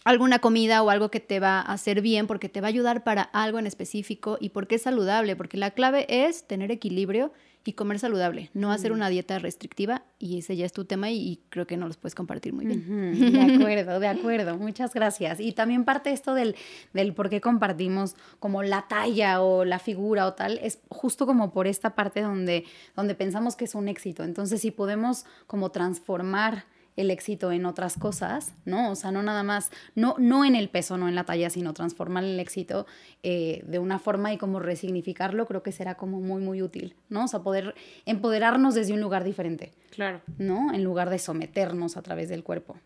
alguna 0.03 0.39
comida 0.39 0.83
o 0.83 0.89
algo 0.89 1.09
que 1.09 1.19
te 1.19 1.39
va 1.39 1.59
a 1.59 1.73
hacer 1.73 2.01
bien 2.01 2.27
porque 2.27 2.47
te 2.47 2.61
va 2.61 2.67
a 2.67 2.69
ayudar 2.69 3.03
para 3.03 3.23
algo 3.23 3.59
en 3.59 3.67
específico 3.67 4.37
y 4.39 4.49
porque 4.49 4.75
es 4.75 4.83
saludable, 4.83 5.35
porque 5.35 5.57
la 5.57 5.71
clave 5.71 6.05
es 6.07 6.45
tener 6.45 6.71
equilibrio 6.71 7.33
y 7.67 7.73
comer 7.73 7.97
saludable, 7.97 8.51
no 8.53 8.71
hacer 8.71 8.91
una 8.91 9.09
dieta 9.09 9.39
restrictiva 9.39 10.03
y 10.19 10.37
ese 10.37 10.55
ya 10.55 10.67
es 10.67 10.71
tu 10.71 10.85
tema 10.85 11.09
y, 11.09 11.41
creo 11.49 11.65
que 11.65 11.77
no 11.77 11.87
los 11.87 11.97
puedes 11.97 12.13
compartir 12.13 12.53
muy 12.53 12.67
bien. 12.67 12.85
De 13.33 13.55
acuerdo, 13.55 13.99
de 13.99 14.07
acuerdo, 14.07 14.57
muchas 14.57 14.93
gracias. 14.93 15.39
Y 15.39 15.51
también 15.51 15.83
parte 15.83 16.11
esto 16.11 16.35
del, 16.35 16.55
del 16.93 17.13
por 17.13 17.29
qué 17.29 17.41
compartimos 17.41 18.15
como 18.39 18.61
la 18.61 18.87
talla 18.87 19.41
o 19.41 19.65
la 19.65 19.79
figura 19.79 20.27
o 20.27 20.33
tal, 20.33 20.59
es 20.61 20.79
justo 20.89 21.25
como 21.25 21.51
por 21.51 21.65
esta 21.65 21.95
parte 21.95 22.21
donde, 22.21 22.65
donde 22.95 23.15
pensamos 23.15 23.55
que 23.55 23.65
es 23.65 23.73
un 23.73 23.87
éxito. 23.87 24.23
Entonces, 24.23 24.61
si 24.61 24.69
podemos 24.69 25.25
como 25.47 25.71
transformar 25.71 26.65
el 26.95 27.11
éxito 27.11 27.51
en 27.51 27.65
otras 27.65 27.97
cosas, 27.97 28.53
¿no? 28.63 28.91
O 28.91 28.95
sea, 28.95 29.11
no 29.11 29.21
nada 29.21 29.43
más, 29.43 29.71
no, 29.95 30.15
no 30.17 30.45
en 30.45 30.55
el 30.55 30.69
peso, 30.69 30.97
no 30.97 31.07
en 31.07 31.15
la 31.15 31.25
talla, 31.25 31.49
sino 31.49 31.73
transformar 31.73 32.23
el 32.23 32.39
éxito 32.39 32.85
eh, 33.23 33.63
de 33.67 33.79
una 33.79 33.99
forma 33.99 34.33
y 34.33 34.37
como 34.37 34.59
resignificarlo, 34.59 35.45
creo 35.45 35.61
que 35.61 35.71
será 35.71 35.95
como 35.95 36.21
muy, 36.21 36.41
muy 36.41 36.61
útil, 36.61 36.95
¿no? 37.09 37.25
O 37.25 37.27
sea, 37.27 37.41
poder 37.41 37.75
empoderarnos 38.05 38.75
desde 38.75 38.93
un 38.93 39.01
lugar 39.01 39.23
diferente. 39.23 39.73
Claro. 39.91 40.21
¿No? 40.37 40.73
En 40.73 40.83
lugar 40.83 41.09
de 41.09 41.19
someternos 41.19 41.97
a 41.97 42.01
través 42.01 42.29
del 42.29 42.43
cuerpo. 42.43 42.77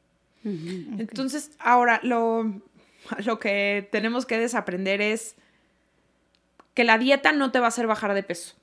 Entonces, 0.44 1.52
ahora 1.60 2.00
lo, 2.02 2.62
lo 3.26 3.40
que 3.40 3.88
tenemos 3.92 4.26
que 4.26 4.40
desaprender 4.40 5.02
es 5.02 5.36
que 6.74 6.84
la 6.84 6.98
dieta 6.98 7.32
no 7.34 7.52
te 7.52 7.60
va 7.60 7.66
a 7.66 7.70
hacer 7.70 7.88
bajar 7.88 8.14
de 8.14 8.24
peso. 8.24 8.56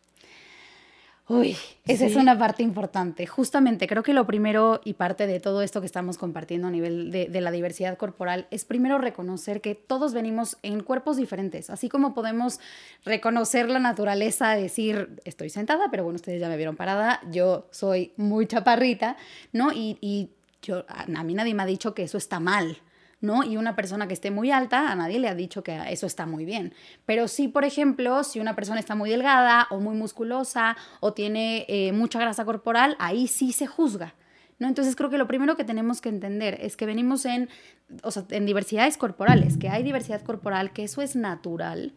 Uy, 1.29 1.57
esa 1.87 2.07
es 2.07 2.15
una 2.15 2.39
parte 2.39 2.63
importante. 2.63 3.27
Justamente, 3.27 3.89
creo 3.89 4.05
que 4.05 4.13
lo 4.13 4.29
primero 4.29 4.81
y 4.85 4.93
parte 4.93 5.27
de 5.27 5.41
todo 5.41 5.61
esto 5.63 5.81
que 5.81 5.87
estamos 5.87 6.19
compartiendo 6.19 6.69
a 6.69 6.71
nivel 6.71 7.11
de, 7.11 7.41
la 7.41 7.51
diversidad 7.51 7.99
corporal 7.99 8.47
es 8.53 8.65
primero 8.65 8.99
reconocer 8.99 9.61
que 9.61 9.75
todos 9.75 10.15
venimos 10.15 10.57
en 10.63 10.85
cuerpos 10.85 11.17
diferentes, 11.17 11.69
así 11.69 11.89
como 11.89 12.15
podemos 12.15 12.61
reconocer 13.05 13.69
la 13.69 13.81
naturaleza, 13.81 14.51
decir, 14.51 15.21
estoy 15.25 15.51
sentada, 15.51 15.91
pero 15.91 16.05
bueno, 16.05 16.15
ustedes 16.15 16.41
ya 16.41 16.49
me 16.49 16.57
vieron 16.57 16.77
parada, 16.77 17.21
yo 17.33 17.67
soy 17.73 18.13
muy 18.17 18.47
chaparrita, 18.47 19.17
¿no? 19.53 19.73
Y, 19.73 19.99
y 20.01 20.31
yo, 20.63 20.85
a 20.89 21.25
mí 21.25 21.35
nadie 21.35 21.55
me 21.55 21.65
ha 21.65 21.67
dicho 21.67 21.93
que 21.93 22.05
eso 22.05 22.19
está 22.19 22.39
mal, 22.39 22.79
¿no? 23.27 23.45
Y 23.45 23.57
una 23.57 23.77
persona 23.77 24.09
que 24.09 24.15
esté 24.15 24.31
muy 24.31 24.51
alta, 24.51 24.91
a 24.91 24.95
nadie 24.95 25.19
le 25.19 25.29
ha 25.29 25.35
dicho 25.35 25.63
que 25.63 25.79
eso 25.91 26.07
está 26.07 26.25
muy 26.25 26.45
bien. 26.45 26.73
Pero 27.05 27.29
sí, 27.29 27.49
por 27.49 27.65
ejemplo, 27.65 28.25
si 28.25 28.41
una 28.41 28.55
persona 28.55 28.81
está 28.81 28.95
muy 28.95 29.11
delgada 29.11 29.67
o 29.71 29.81
muy 29.81 29.95
musculosa 29.95 30.77
o 31.01 31.13
tiene 31.13 31.67
eh, 31.69 31.93
mucha 31.93 32.21
grasa 32.21 32.45
corporal, 32.45 32.97
ahí 32.99 33.27
sí 33.27 33.53
se 33.53 33.67
juzga. 33.67 34.15
¿No? 34.59 34.69
Entonces 34.69 34.97
creo 34.97 35.11
que 35.11 35.19
lo 35.19 35.27
primero 35.27 35.55
que 35.55 35.65
tenemos 35.65 36.01
que 36.01 36.09
entender 36.09 36.57
es 36.63 36.79
que 36.79 36.87
venimos 36.87 37.27
en, 37.27 37.51
en 38.31 38.47
diversidades 38.47 38.97
corporales, 38.97 39.59
que 39.59 39.69
hay 39.69 39.83
diversidad 39.83 40.23
corporal, 40.23 40.73
que 40.73 40.85
eso 40.85 41.03
es 41.03 41.15
natural, 41.15 41.93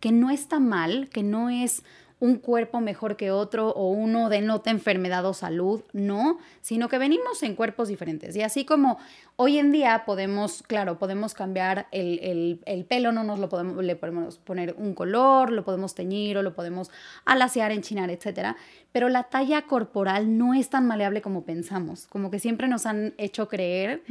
que 0.00 0.10
no 0.10 0.30
está 0.30 0.58
mal, 0.58 1.10
que 1.10 1.22
no 1.22 1.50
es 1.50 1.82
un 2.20 2.36
cuerpo 2.36 2.80
mejor 2.80 3.16
que 3.16 3.30
otro 3.30 3.68
o 3.70 3.90
uno 3.90 4.28
denota 4.28 4.70
enfermedad 4.70 5.24
o 5.26 5.34
salud, 5.34 5.82
no, 5.92 6.38
sino 6.60 6.88
que 6.88 6.98
venimos 6.98 7.42
en 7.42 7.54
cuerpos 7.54 7.88
diferentes. 7.88 8.34
Y 8.34 8.42
así 8.42 8.64
como 8.64 8.98
hoy 9.36 9.58
en 9.58 9.70
día 9.70 10.02
podemos, 10.04 10.64
claro, 10.64 10.98
podemos 10.98 11.32
cambiar 11.32 11.86
el, 11.92 12.58
pelo, 12.88 13.12
no 13.12 13.22
nos 13.22 13.38
lo 13.38 13.48
podemos, 13.48 13.84
le 13.84 13.94
podemos 13.94 14.38
poner 14.38 14.74
un 14.76 14.94
color, 14.94 15.52
lo 15.52 15.64
podemos 15.64 15.94
teñir 15.94 16.36
o 16.38 16.42
lo 16.42 16.54
podemos 16.54 16.90
alaciar, 17.24 17.70
enchinar, 17.70 18.10
etcétera, 18.10 18.56
pero 18.90 19.08
la 19.08 19.24
talla 19.24 19.62
corporal 19.62 20.36
no 20.38 20.54
es 20.54 20.70
tan 20.70 20.86
maleable 20.86 21.22
como 21.22 21.44
pensamos, 21.44 22.08
como 22.08 22.32
que 22.32 22.40
siempre 22.40 22.66
nos 22.66 22.84
han 22.84 23.14
hecho 23.16 23.48
creer 23.48 24.02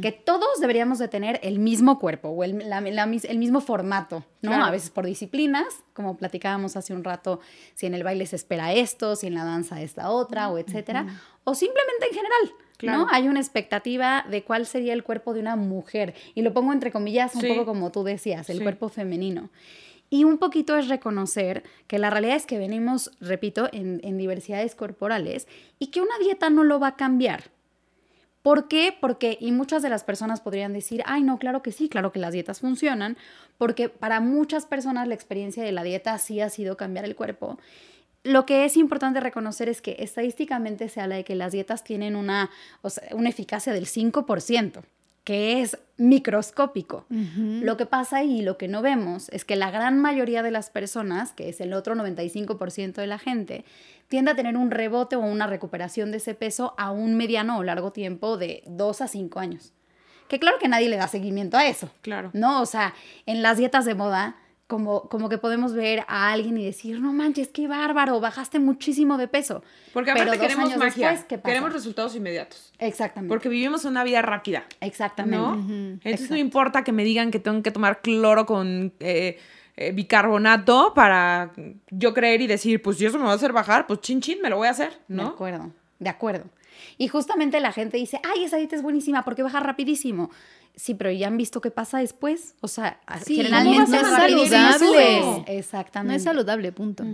que 0.00 0.12
todos 0.12 0.60
deberíamos 0.60 0.98
de 0.98 1.08
tener 1.08 1.40
el 1.42 1.58
mismo 1.58 1.98
cuerpo 1.98 2.30
o 2.30 2.42
el, 2.42 2.62
el 2.62 3.38
mismo 3.38 3.60
formato, 3.60 4.24
¿no? 4.40 4.64
A 4.64 4.70
veces 4.70 4.88
por 4.88 5.04
disciplinas, 5.04 5.66
como 5.92 6.16
platicábamos 6.16 6.76
hace 6.76 6.94
un 6.94 7.04
rato, 7.04 7.40
si 7.74 7.86
en 7.86 7.94
el 7.94 8.04
baile 8.04 8.26
se 8.26 8.36
espera 8.36 8.72
esto, 8.72 9.16
si 9.16 9.26
en 9.26 9.34
la 9.34 9.44
danza 9.44 9.80
esta 9.80 10.10
otra, 10.10 10.48
o 10.50 10.58
etcétera, 10.58 11.06
o 11.44 11.54
simplemente 11.54 12.06
en 12.06 12.14
general. 12.14 12.52
¿no? 12.82 13.06
Hay 13.10 13.28
una 13.28 13.40
expectativa 13.40 14.24
de 14.28 14.42
cuál 14.42 14.66
sería 14.66 14.92
el 14.92 15.02
cuerpo 15.02 15.34
de 15.34 15.40
una 15.40 15.56
mujer. 15.56 16.14
Y 16.34 16.42
lo 16.42 16.52
pongo 16.52 16.72
entre 16.72 16.90
comillas 16.90 17.34
un 17.34 17.46
poco 17.46 17.66
como 17.66 17.90
tú 17.92 18.04
decías, 18.04 18.48
el 18.50 18.62
cuerpo 18.62 18.88
femenino. 18.88 19.50
Y 20.08 20.24
un 20.24 20.38
poquito 20.38 20.76
es 20.76 20.88
reconocer 20.88 21.62
que 21.86 21.98
la 21.98 22.10
realidad 22.10 22.36
es 22.36 22.46
que 22.46 22.58
venimos, 22.58 23.12
repito, 23.20 23.68
en, 23.72 24.00
en 24.02 24.18
diversidades 24.18 24.74
corporales 24.74 25.46
y 25.78 25.88
que 25.88 26.00
una 26.00 26.18
dieta 26.18 26.50
no 26.50 26.64
lo 26.64 26.80
va 26.80 26.88
a 26.88 26.96
cambiar. 26.96 27.44
¿Por 28.42 28.68
qué? 28.68 28.96
Porque, 28.98 29.36
y 29.40 29.52
muchas 29.52 29.82
de 29.82 29.90
las 29.90 30.02
personas 30.02 30.40
podrían 30.40 30.72
decir, 30.72 31.02
ay, 31.06 31.22
no, 31.22 31.38
claro 31.38 31.62
que 31.62 31.72
sí, 31.72 31.88
claro 31.88 32.10
que 32.10 32.18
las 32.18 32.32
dietas 32.32 32.60
funcionan, 32.60 33.18
porque 33.58 33.88
para 33.90 34.20
muchas 34.20 34.64
personas 34.64 35.08
la 35.08 35.14
experiencia 35.14 35.62
de 35.62 35.72
la 35.72 35.82
dieta 35.82 36.16
sí 36.18 36.40
ha 36.40 36.48
sido 36.48 36.76
cambiar 36.76 37.04
el 37.04 37.16
cuerpo. 37.16 37.58
Lo 38.22 38.46
que 38.46 38.64
es 38.64 38.76
importante 38.76 39.20
reconocer 39.20 39.68
es 39.68 39.82
que 39.82 39.96
estadísticamente 39.98 40.88
se 40.88 41.00
habla 41.00 41.16
de 41.16 41.24
que 41.24 41.34
las 41.34 41.52
dietas 41.52 41.84
tienen 41.84 42.16
una, 42.16 42.50
una 43.12 43.28
eficacia 43.28 43.72
del 43.72 43.86
5% 43.86 44.82
que 45.24 45.60
es 45.60 45.78
microscópico. 45.96 47.04
Lo 47.08 47.76
que 47.76 47.86
pasa 47.86 48.24
y 48.24 48.42
lo 48.42 48.56
que 48.56 48.68
no 48.68 48.80
vemos 48.80 49.28
es 49.30 49.44
que 49.44 49.54
la 49.54 49.70
gran 49.70 50.00
mayoría 50.00 50.42
de 50.42 50.50
las 50.50 50.70
personas, 50.70 51.32
que 51.32 51.48
es 51.48 51.60
el 51.60 51.74
otro 51.74 51.94
95% 51.94 52.94
de 52.94 53.06
la 53.06 53.18
gente, 53.18 53.64
tiende 54.08 54.30
a 54.30 54.34
tener 54.34 54.56
un 54.56 54.70
rebote 54.70 55.16
o 55.16 55.20
una 55.20 55.46
recuperación 55.46 56.10
de 56.10 56.16
ese 56.16 56.34
peso 56.34 56.74
a 56.78 56.90
un 56.90 57.16
mediano 57.16 57.58
o 57.58 57.62
largo 57.62 57.92
tiempo 57.92 58.38
de 58.38 58.62
2 58.66 59.02
a 59.02 59.08
5 59.08 59.38
años. 59.40 59.72
Que 60.28 60.38
claro 60.38 60.58
que 60.58 60.68
nadie 60.68 60.88
le 60.88 60.96
da 60.96 61.06
seguimiento 61.06 61.58
a 61.58 61.66
eso. 61.66 61.90
Claro. 62.02 62.30
¿No? 62.32 62.62
O 62.62 62.66
sea, 62.66 62.94
en 63.26 63.42
las 63.42 63.58
dietas 63.58 63.84
de 63.84 63.94
moda 63.94 64.36
como, 64.70 65.02
como 65.08 65.28
que 65.28 65.36
podemos 65.36 65.74
ver 65.74 66.04
a 66.06 66.30
alguien 66.30 66.56
y 66.56 66.64
decir, 66.64 67.00
no 67.00 67.12
manches, 67.12 67.48
qué 67.48 67.66
bárbaro, 67.66 68.20
bajaste 68.20 68.60
muchísimo 68.60 69.18
de 69.18 69.26
peso. 69.26 69.64
Porque 69.92 70.12
aparte 70.12 70.30
Pero 70.30 70.40
queremos 70.40 70.76
magia, 70.76 71.26
queremos 71.26 71.72
resultados 71.72 72.14
inmediatos. 72.14 72.72
Exactamente. 72.78 73.28
Porque 73.28 73.48
vivimos 73.48 73.84
una 73.84 74.04
vida 74.04 74.22
rápida. 74.22 74.64
Exactamente. 74.80 75.36
¿no? 75.36 75.98
Entonces 76.04 76.30
no 76.30 76.36
importa 76.36 76.84
que 76.84 76.92
me 76.92 77.02
digan 77.02 77.32
que 77.32 77.40
tengo 77.40 77.62
que 77.62 77.72
tomar 77.72 78.00
cloro 78.00 78.46
con 78.46 78.92
eh, 79.00 79.38
eh, 79.76 79.90
bicarbonato 79.90 80.94
para 80.94 81.50
yo 81.90 82.14
creer 82.14 82.40
y 82.42 82.46
decir, 82.46 82.80
pues 82.80 82.98
si 82.98 83.06
eso 83.06 83.18
me 83.18 83.24
va 83.24 83.32
a 83.32 83.34
hacer 83.34 83.52
bajar, 83.52 83.88
pues 83.88 84.00
chin 84.00 84.20
chin, 84.20 84.40
me 84.40 84.50
lo 84.50 84.56
voy 84.56 84.68
a 84.68 84.70
hacer, 84.70 85.00
¿no? 85.08 85.24
De 85.24 85.28
acuerdo, 85.30 85.70
de 85.98 86.08
acuerdo. 86.08 86.44
Y 86.98 87.08
justamente 87.08 87.60
la 87.60 87.72
gente 87.72 87.96
dice, 87.96 88.20
ay, 88.24 88.44
esa 88.44 88.56
dieta 88.56 88.76
es 88.76 88.82
buenísima 88.82 89.24
porque 89.24 89.42
baja 89.42 89.60
rapidísimo. 89.60 90.30
Sí, 90.76 90.94
pero 90.94 91.10
ya 91.10 91.26
han 91.26 91.36
visto 91.36 91.60
qué 91.60 91.70
pasa 91.70 91.98
después. 91.98 92.54
O 92.60 92.68
sea, 92.68 93.00
generalmente 93.26 93.90
no 93.90 93.98
es 93.98 94.06
saludable. 94.06 95.44
Exactamente. 95.46 96.12
No 96.12 96.16
es 96.16 96.22
saludable, 96.22 96.72
punto. 96.72 97.04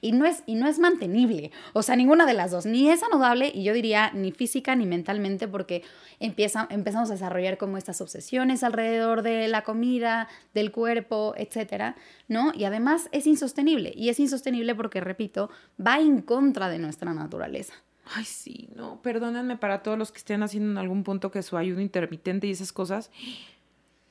Y, 0.00 0.12
no 0.12 0.24
es, 0.24 0.44
y 0.46 0.54
no 0.54 0.66
es 0.66 0.78
mantenible. 0.78 1.50
O 1.74 1.82
sea, 1.82 1.96
ninguna 1.96 2.26
de 2.26 2.34
las 2.34 2.50
dos. 2.50 2.64
Ni 2.64 2.88
es 2.90 3.00
saludable, 3.00 3.50
y 3.52 3.64
yo 3.64 3.74
diría 3.74 4.12
ni 4.14 4.32
física 4.32 4.76
ni 4.76 4.86
mentalmente, 4.86 5.48
porque 5.48 5.82
empieza, 6.20 6.66
empezamos 6.70 7.10
a 7.10 7.14
desarrollar 7.14 7.58
como 7.58 7.76
estas 7.76 8.00
obsesiones 8.00 8.62
alrededor 8.62 9.22
de 9.22 9.48
la 9.48 9.62
comida, 9.62 10.28
del 10.54 10.70
cuerpo, 10.72 11.34
etcétera, 11.36 11.96
¿no? 12.28 12.52
Y 12.54 12.64
además 12.64 13.08
es 13.12 13.26
insostenible. 13.26 13.92
Y 13.94 14.08
es 14.08 14.20
insostenible 14.20 14.74
porque, 14.74 15.00
repito, 15.00 15.50
va 15.84 15.98
en 15.98 16.22
contra 16.22 16.70
de 16.70 16.78
nuestra 16.78 17.12
naturaleza. 17.12 17.74
Ay, 18.14 18.24
sí, 18.24 18.68
no, 18.74 19.00
perdónenme 19.02 19.56
para 19.56 19.82
todos 19.82 19.98
los 19.98 20.12
que 20.12 20.18
estén 20.18 20.42
haciendo 20.42 20.70
en 20.70 20.78
algún 20.78 21.04
punto 21.04 21.30
que 21.30 21.42
su 21.42 21.56
ayuno 21.56 21.80
intermitente 21.80 22.46
y 22.46 22.50
esas 22.50 22.72
cosas. 22.72 23.10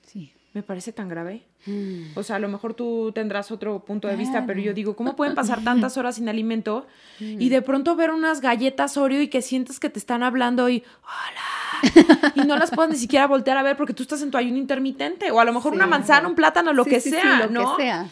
Sí. 0.05 0.33
Me 0.53 0.63
parece 0.63 0.91
tan 0.91 1.07
grave. 1.07 1.43
Mm. 1.67 2.17
O 2.17 2.23
sea, 2.23 2.37
a 2.37 2.39
lo 2.39 2.47
mejor 2.47 2.73
tú 2.73 3.11
tendrás 3.13 3.51
otro 3.51 3.85
punto 3.85 4.07
de 4.07 4.15
vista, 4.15 4.45
pero 4.47 4.59
yo 4.59 4.73
digo, 4.73 4.95
¿cómo 4.95 5.15
pueden 5.15 5.35
pasar 5.35 5.63
tantas 5.63 5.97
horas 5.97 6.15
sin 6.15 6.29
alimento 6.29 6.87
y 7.19 7.45
mm. 7.45 7.49
de 7.49 7.61
pronto 7.61 7.95
ver 7.95 8.09
unas 8.09 8.41
galletas 8.41 8.97
Oreo 8.97 9.21
y 9.21 9.27
que 9.27 9.43
sientes 9.43 9.79
que 9.79 9.89
te 9.89 9.99
están 9.99 10.23
hablando 10.23 10.67
y 10.67 10.83
hola 11.03 12.33
y 12.35 12.41
no 12.47 12.57
las 12.57 12.71
puedes 12.71 12.91
ni 12.91 12.97
siquiera 12.97 13.27
voltear 13.27 13.57
a 13.57 13.61
ver 13.61 13.77
porque 13.77 13.93
tú 13.93 14.01
estás 14.03 14.21
en 14.23 14.31
tu 14.31 14.37
ayuno 14.37 14.57
intermitente 14.57 15.29
o 15.29 15.39
a 15.39 15.45
lo 15.45 15.53
mejor 15.53 15.73
una 15.73 15.85
manzana, 15.85 16.27
un 16.27 16.33
plátano, 16.33 16.73
lo 16.73 16.85
que 16.85 17.01
sea, 17.01 17.45
lo 17.45 17.49
¿no? 17.49 17.77
Que 17.77 17.83
sea. 17.83 18.09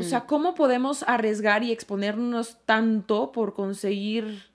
O 0.00 0.02
sea, 0.02 0.26
¿cómo 0.26 0.54
podemos 0.54 1.02
arriesgar 1.04 1.62
y 1.62 1.72
exponernos 1.72 2.56
tanto 2.66 3.32
por 3.32 3.54
conseguir 3.54 4.52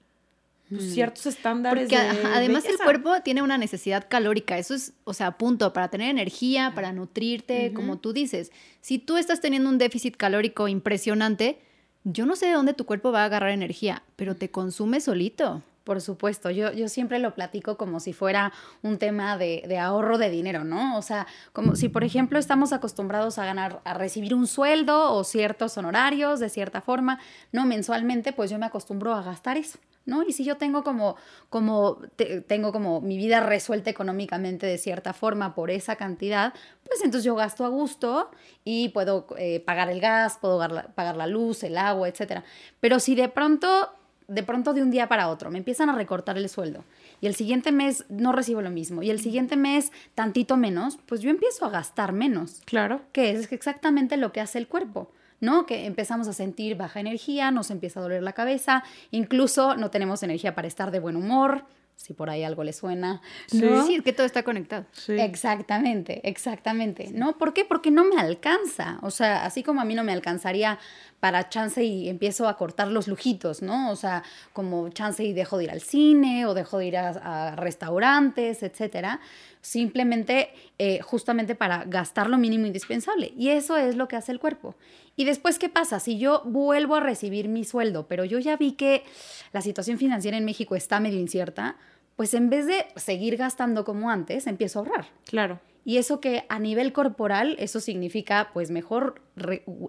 pues, 0.70 0.94
ciertos 0.94 1.26
estándares. 1.26 1.84
Porque 1.84 1.98
además 1.98 2.66
el 2.66 2.78
cuerpo 2.78 3.22
tiene 3.24 3.42
una 3.42 3.58
necesidad 3.58 4.08
calórica, 4.10 4.58
eso 4.58 4.74
es, 4.74 4.94
o 5.06 5.14
sea, 5.14 5.38
punto, 5.38 5.72
para 5.72 5.88
tener 5.90 6.10
energía, 6.10 6.74
para 6.76 6.92
nutrirte, 6.92 7.72
como 7.74 7.98
tú 7.98 8.12
dices. 8.12 8.52
Si 8.82 9.00
tú 9.00 9.18
estás 9.18 9.40
teniendo 9.40 9.70
un 9.70 9.78
déficit 9.78 10.18
calórico 10.18 10.68
impresionante, 10.68 11.60
yo 12.04 12.26
no 12.26 12.36
sé 12.36 12.48
de 12.48 12.54
dónde 12.54 12.74
tu 12.74 12.86
cuerpo 12.86 13.12
va 13.12 13.22
a 13.22 13.26
agarrar 13.26 13.52
energía, 13.52 14.04
pero 14.16 14.36
te 14.36 14.50
consume 14.50 15.00
solito. 15.00 15.64
Por 15.88 16.02
supuesto, 16.02 16.52
yo, 16.52 16.74
yo 16.74 16.90
siempre 16.90 17.18
lo 17.18 17.34
platico 17.34 17.78
como 17.78 18.02
si 18.02 18.12
fuera 18.12 18.52
un 18.82 18.98
tema 18.98 19.38
de, 19.38 19.64
de, 19.70 19.80
ahorro 19.80 20.18
de 20.18 20.30
dinero, 20.30 20.66
¿no? 20.66 20.98
O 20.98 21.02
sea, 21.02 21.28
como 21.54 21.78
si 21.78 21.88
por 21.88 22.04
ejemplo 22.04 22.38
estamos 22.38 22.74
acostumbrados 22.74 23.38
a 23.38 23.46
ganar, 23.46 23.80
a 23.86 23.94
recibir 23.94 24.36
un 24.36 24.48
sueldo 24.48 25.14
o 25.14 25.24
ciertos 25.24 25.78
honorarios 25.78 26.42
de 26.42 26.50
cierta 26.50 26.82
forma, 26.82 27.22
¿no? 27.54 27.66
Mensualmente, 27.66 28.34
pues 28.34 28.52
yo 28.52 28.60
me 28.60 28.66
acostumbro 28.66 29.16
a 29.16 29.24
gastar 29.24 29.56
eso. 29.56 29.80
¿no? 30.06 30.24
Y 30.24 30.34
si 30.34 30.44
yo 30.44 30.58
tengo 30.58 30.84
como, 30.84 31.16
como, 31.50 32.00
tengo 32.48 32.74
como 32.74 33.00
mi 33.00 33.18
vida 33.18 33.40
resuelta 33.40 33.90
económicamente 33.90 34.66
de 34.66 34.78
cierta 34.78 35.14
forma 35.14 35.56
por 35.56 35.72
esa 35.72 35.96
cantidad, 35.96 36.54
pues 36.84 37.02
entonces 37.02 37.24
yo 37.24 37.36
gasto 37.36 37.64
a 37.66 37.70
gusto 37.70 38.32
y 38.66 38.90
puedo 38.90 39.28
eh, 39.38 39.62
pagar 39.62 39.90
el 39.90 40.02
gas, 40.02 40.38
puedo 40.42 40.60
pagar 40.96 41.16
la 41.16 41.28
luz, 41.28 41.64
el 41.64 41.78
agua, 41.78 42.10
etc. 42.10 42.42
Pero 42.80 43.00
si 43.00 43.16
de 43.16 43.30
pronto 43.30 43.90
de 44.28 44.44
pronto 44.44 44.74
de 44.74 44.82
un 44.82 44.92
día 44.92 45.08
para 45.08 45.30
otro 45.30 45.50
me 45.50 45.58
empiezan 45.58 45.90
a 45.90 45.96
recortar 45.96 46.38
el 46.38 46.50
sueldo 46.50 46.84
y 47.22 47.28
el 47.28 47.36
siguiente 47.36 47.72
mes 47.72 48.06
no 48.10 48.32
recibo 48.32 48.62
lo 48.62 48.70
mismo 48.70 49.04
y 49.04 49.10
el 49.10 49.20
siguiente 49.20 49.56
mes 49.56 49.92
tantito 50.16 50.58
menos, 50.58 50.98
pues 51.06 51.22
yo 51.22 51.30
empiezo 51.30 51.66
a 51.66 51.70
gastar 51.70 52.12
menos. 52.12 52.62
Claro. 52.66 53.02
Que 53.12 53.32
es 53.32 53.52
exactamente 53.52 54.18
lo 54.18 54.32
que 54.32 54.42
hace 54.42 54.58
el 54.58 54.68
cuerpo. 54.68 55.12
¿no? 55.40 55.68
Que 55.68 55.86
empezamos 55.86 56.28
a 56.28 56.34
sentir 56.34 56.78
baja 56.78 57.00
energía, 57.00 57.52
nos 57.52 57.70
empieza 57.70 58.00
a 58.00 58.04
doler 58.04 58.24
la 58.24 58.34
cabeza, 58.34 58.84
incluso 59.12 59.76
no 59.76 59.92
tenemos 59.92 60.24
energía 60.24 60.56
para 60.56 60.68
estar 60.68 60.90
de 60.90 61.00
buen 61.00 61.16
humor, 61.16 61.64
si 61.98 62.14
por 62.14 62.30
ahí 62.30 62.44
algo 62.44 62.64
le 62.64 62.74
suena. 62.74 63.22
¿no? 63.52 63.86
Sí, 63.86 64.02
que 64.02 64.14
todo 64.14 64.26
está 64.26 64.44
conectado. 64.44 64.86
Exactamente, 65.08 66.22
exactamente. 66.30 67.10
¿No? 67.12 67.38
¿Por 67.38 67.54
qué? 67.54 67.66
Porque 67.66 67.92
no 67.92 68.06
me 68.06 68.18
alcanza. 68.18 69.00
O 69.02 69.10
sea, 69.10 69.44
así 69.44 69.64
como 69.64 69.82
a 69.82 69.86
mí 69.86 69.96
no 69.96 70.04
me 70.04 70.14
alcanzaría 70.14 70.80
para 71.20 71.50
chance 71.50 71.84
y 71.84 72.08
empiezo 72.08 72.48
a 72.48 72.56
cortar 72.56 72.90
los 72.90 73.08
lujitos, 73.08 73.64
¿no? 73.64 73.92
O 73.92 73.96
sea, 73.96 74.24
como 74.54 74.90
chance 74.90 75.24
y 75.24 75.34
dejo 75.34 75.58
de 75.58 75.66
ir 75.66 75.72
al 75.72 75.82
cine 75.82 76.46
o 76.46 76.54
dejo 76.54 76.78
de 76.78 76.86
ir 76.86 76.98
a, 76.98 77.56
restaurantes, 77.56 78.62
etcétera. 78.62 79.20
Simplemente, 79.62 80.50
eh, 80.78 81.00
justamente 81.02 81.56
para 81.56 81.84
gastar 81.86 82.30
lo 82.30 82.38
mínimo 82.38 82.66
indispensable. 82.66 83.34
Y 83.38 83.50
eso 83.50 83.78
es 83.78 83.96
lo 83.96 84.08
que 84.08 84.16
hace 84.16 84.32
el 84.32 84.40
cuerpo. 84.40 84.76
Y 85.16 85.26
después, 85.26 85.60
¿qué 85.60 85.70
pasa? 85.70 86.00
Si 86.00 86.18
yo 86.18 86.44
vuelvo 86.46 86.96
a 86.96 87.00
recibir 87.00 87.48
mi 87.48 87.64
sueldo, 87.64 88.08
pero 88.08 88.24
yo 88.24 88.40
ya 88.40 88.56
vi 88.56 88.74
que 88.74 89.04
la 89.52 89.62
situación 89.62 89.98
financiera 89.98 90.38
en 90.38 90.46
México 90.46 90.76
está 90.76 91.00
medio 91.00 91.20
incierta, 91.20 91.78
pues 92.16 92.34
en 92.34 92.50
vez 92.50 92.66
de 92.66 92.86
seguir 92.96 93.38
gastando 93.38 93.86
como 93.86 94.10
antes, 94.10 94.48
empiezo 94.48 94.80
a 94.80 94.82
ahorrar. 94.82 95.08
Claro. 95.26 95.60
Y 95.88 96.00
eso 96.00 96.20
que 96.20 96.44
a 96.50 96.60
nivel 96.60 96.92
corporal, 96.92 97.56
eso 97.60 97.80
significa, 97.80 98.50
pues 98.54 98.72
mejor 98.72 99.22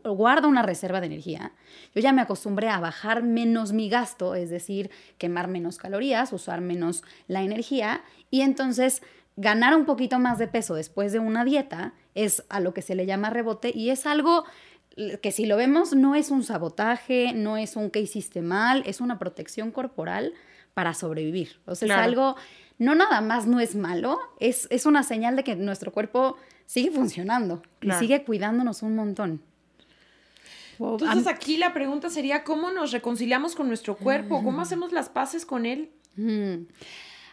guarda 0.04 0.46
una 0.46 0.62
reserva 0.62 1.00
de 1.00 1.06
energía. 1.06 1.50
Yo 1.92 2.00
ya 2.00 2.12
me 2.12 2.22
acostumbré 2.22 2.68
a 2.68 2.78
bajar 2.78 3.24
menos 3.24 3.72
mi 3.72 3.88
gasto, 3.88 4.36
es 4.36 4.48
decir, 4.48 4.90
quemar 5.18 5.48
menos 5.48 5.76
calorías, 5.76 6.32
usar 6.32 6.60
menos 6.60 7.02
la 7.26 7.42
energía, 7.42 8.04
y 8.30 8.42
entonces 8.42 9.02
ganar 9.38 9.76
un 9.76 9.84
poquito 9.84 10.18
más 10.18 10.38
de 10.38 10.48
peso 10.48 10.74
después 10.74 11.12
de 11.12 11.20
una 11.20 11.44
dieta 11.44 11.94
es 12.14 12.44
a 12.48 12.58
lo 12.58 12.74
que 12.74 12.82
se 12.82 12.96
le 12.96 13.06
llama 13.06 13.30
rebote 13.30 13.70
y 13.74 13.90
es 13.90 14.04
algo 14.04 14.44
que 15.22 15.30
si 15.30 15.46
lo 15.46 15.56
vemos 15.56 15.94
no 15.94 16.16
es 16.16 16.30
un 16.30 16.42
sabotaje, 16.42 17.32
no 17.34 17.56
es 17.56 17.76
un 17.76 17.90
que 17.90 18.00
hiciste 18.00 18.42
mal, 18.42 18.82
es 18.84 19.00
una 19.00 19.18
protección 19.20 19.70
corporal 19.70 20.34
para 20.74 20.92
sobrevivir. 20.92 21.60
O 21.66 21.76
sea, 21.76 21.86
es 21.86 21.92
algo, 21.92 22.34
no 22.78 22.96
nada 22.96 23.20
más 23.20 23.46
no 23.46 23.60
es 23.60 23.76
malo, 23.76 24.18
es, 24.40 24.66
es 24.70 24.86
una 24.86 25.04
señal 25.04 25.36
de 25.36 25.44
que 25.44 25.54
nuestro 25.54 25.92
cuerpo 25.92 26.36
sigue 26.66 26.90
funcionando 26.90 27.62
y 27.80 27.92
sigue 27.92 28.24
cuidándonos 28.24 28.82
un 28.82 28.96
montón. 28.96 29.40
Entonces 30.80 31.28
aquí 31.28 31.58
la 31.58 31.72
pregunta 31.72 32.10
sería, 32.10 32.42
¿cómo 32.42 32.72
nos 32.72 32.90
reconciliamos 32.90 33.54
con 33.54 33.68
nuestro 33.68 33.96
cuerpo? 33.96 34.42
¿Cómo 34.42 34.60
hacemos 34.60 34.90
las 34.90 35.08
paces 35.08 35.46
con 35.46 35.64
él? 35.64 35.90
Mm. 36.16 36.66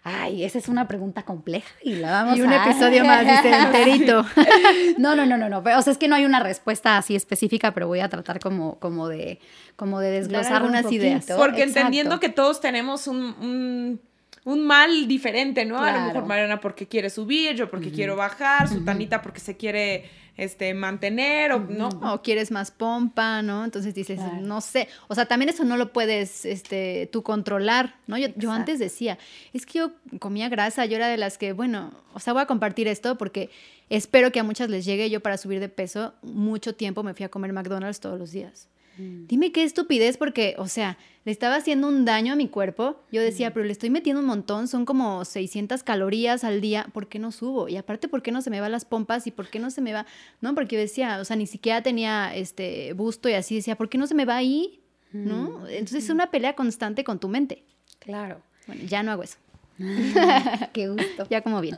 Ay, 0.07 0.43
esa 0.43 0.59
es 0.59 0.67
una 0.67 0.87
pregunta 0.87 1.23
compleja 1.23 1.73
y 1.81 1.95
la 1.95 2.11
vamos 2.11 2.35
a... 2.35 2.37
Y 2.37 2.41
un 2.41 2.53
episodio 2.53 3.03
más, 3.05 3.25
dice, 3.25 3.57
enterito. 3.57 4.23
no, 4.99 5.15
no, 5.15 5.25
no, 5.25 5.35
no, 5.35 5.49
no. 5.49 5.57
O 5.57 5.81
sea, 5.81 5.91
es 5.91 5.97
que 5.97 6.07
no 6.07 6.13
hay 6.13 6.25
una 6.25 6.39
respuesta 6.39 6.99
así 6.99 7.15
específica, 7.15 7.73
pero 7.73 7.87
voy 7.87 8.01
a 8.01 8.07
tratar 8.07 8.39
como, 8.39 8.77
como, 8.77 9.07
de, 9.07 9.39
como 9.75 9.99
de 9.99 10.11
desglosar 10.11 10.61
unas 10.61 10.91
ideas. 10.91 11.25
Porque 11.35 11.63
entendiendo 11.63 12.19
que 12.19 12.29
todos 12.29 12.61
tenemos 12.61 13.07
un, 13.07 13.99
mal 14.45 15.07
diferente, 15.07 15.65
¿no? 15.65 15.79
A 15.79 15.91
lo 15.91 16.01
mejor 16.01 16.25
Mariana 16.27 16.61
porque 16.61 16.85
quiere 16.85 17.09
subir, 17.09 17.55
yo 17.55 17.67
porque 17.67 17.89
quiero 17.89 18.15
bajar, 18.15 18.67
su 18.67 18.85
Tanita 18.85 19.23
porque 19.23 19.39
se 19.39 19.57
quiere 19.57 20.05
este, 20.37 20.73
mantener 20.73 21.51
o 21.51 21.59
no. 21.59 21.89
O 22.13 22.21
quieres 22.21 22.51
más 22.51 22.71
pompa, 22.71 23.41
¿no? 23.41 23.63
Entonces 23.63 23.93
dices, 23.93 24.19
no 24.41 24.61
sé. 24.61 24.87
O 25.07 25.15
sea, 25.15 25.25
también 25.25 25.49
eso 25.49 25.63
no 25.63 25.77
lo 25.77 25.93
puedes 25.93 26.45
este, 26.45 27.09
tú 27.11 27.23
controlar, 27.23 27.95
¿no? 28.07 28.17
Yo, 28.17 28.27
yo, 28.35 28.51
antes 28.51 28.79
decía, 28.79 29.17
es 29.53 29.65
que 29.65 29.79
yo 29.79 29.91
comía 30.19 30.49
grasa, 30.49 30.85
yo 30.85 30.95
era 30.97 31.07
de 31.07 31.17
las 31.17 31.37
que, 31.37 31.53
bueno, 31.53 31.91
o 32.13 32.19
sea, 32.19 32.33
voy 32.33 32.41
a 32.41 32.45
compartir 32.45 32.87
esto 32.87 33.17
porque 33.17 33.49
espero 33.89 34.31
que 34.31 34.39
a 34.39 34.43
muchas 34.43 34.69
les 34.69 34.85
llegue. 34.85 35.09
Yo 35.09 35.21
para 35.21 35.37
subir 35.37 35.59
de 35.59 35.69
peso, 35.69 36.13
mucho 36.21 36.75
tiempo 36.75 37.03
me 37.03 37.13
fui 37.13 37.25
a 37.25 37.29
comer 37.29 37.53
McDonald's 37.53 37.99
todos 37.99 38.19
los 38.19 38.31
días. 38.31 38.67
Mm. 38.97 39.27
Dime 39.27 39.51
qué 39.51 39.63
estupidez, 39.63 40.17
porque, 40.17 40.55
o 40.57 40.67
sea, 40.67 40.97
le 41.23 41.31
estaba 41.31 41.55
haciendo 41.55 41.87
un 41.87 42.05
daño 42.05 42.33
a 42.33 42.35
mi 42.35 42.47
cuerpo. 42.47 43.01
Yo 43.11 43.21
decía, 43.21 43.49
mm. 43.49 43.53
pero 43.53 43.65
le 43.65 43.71
estoy 43.71 43.89
metiendo 43.89 44.21
un 44.21 44.27
montón, 44.27 44.67
son 44.67 44.85
como 44.85 45.25
600 45.25 45.83
calorías 45.83 46.43
al 46.43 46.61
día, 46.61 46.87
¿por 46.93 47.07
qué 47.07 47.19
no 47.19 47.31
subo? 47.31 47.67
Y 47.67 47.77
aparte, 47.77 48.07
¿por 48.07 48.21
qué 48.21 48.31
no 48.31 48.41
se 48.41 48.49
me 48.49 48.61
van 48.61 48.71
las 48.71 48.85
pompas 48.85 49.27
y 49.27 49.31
por 49.31 49.49
qué 49.49 49.59
no 49.59 49.71
se 49.71 49.81
me 49.81 49.93
va? 49.93 50.05
No, 50.41 50.53
porque 50.55 50.75
yo 50.75 50.81
decía, 50.81 51.19
o 51.19 51.25
sea, 51.25 51.35
ni 51.35 51.47
siquiera 51.47 51.81
tenía 51.81 52.35
este 52.35 52.93
busto 52.93 53.29
y 53.29 53.33
así 53.33 53.55
decía, 53.55 53.75
¿por 53.75 53.89
qué 53.89 53.97
no 53.97 54.07
se 54.07 54.15
me 54.15 54.25
va 54.25 54.37
ahí? 54.37 54.81
¿No? 55.11 55.59
Mm. 55.59 55.67
Entonces 55.69 56.05
es 56.05 56.09
una 56.09 56.29
pelea 56.29 56.55
constante 56.55 57.03
con 57.03 57.19
tu 57.19 57.27
mente. 57.27 57.63
Claro. 57.99 58.41
Bueno, 58.67 58.83
ya 58.85 59.03
no 59.03 59.11
hago 59.11 59.23
eso. 59.23 59.37
Qué 60.73 60.87
gusto. 60.87 61.27
Ya 61.29 61.41
como 61.41 61.61
bien. 61.61 61.77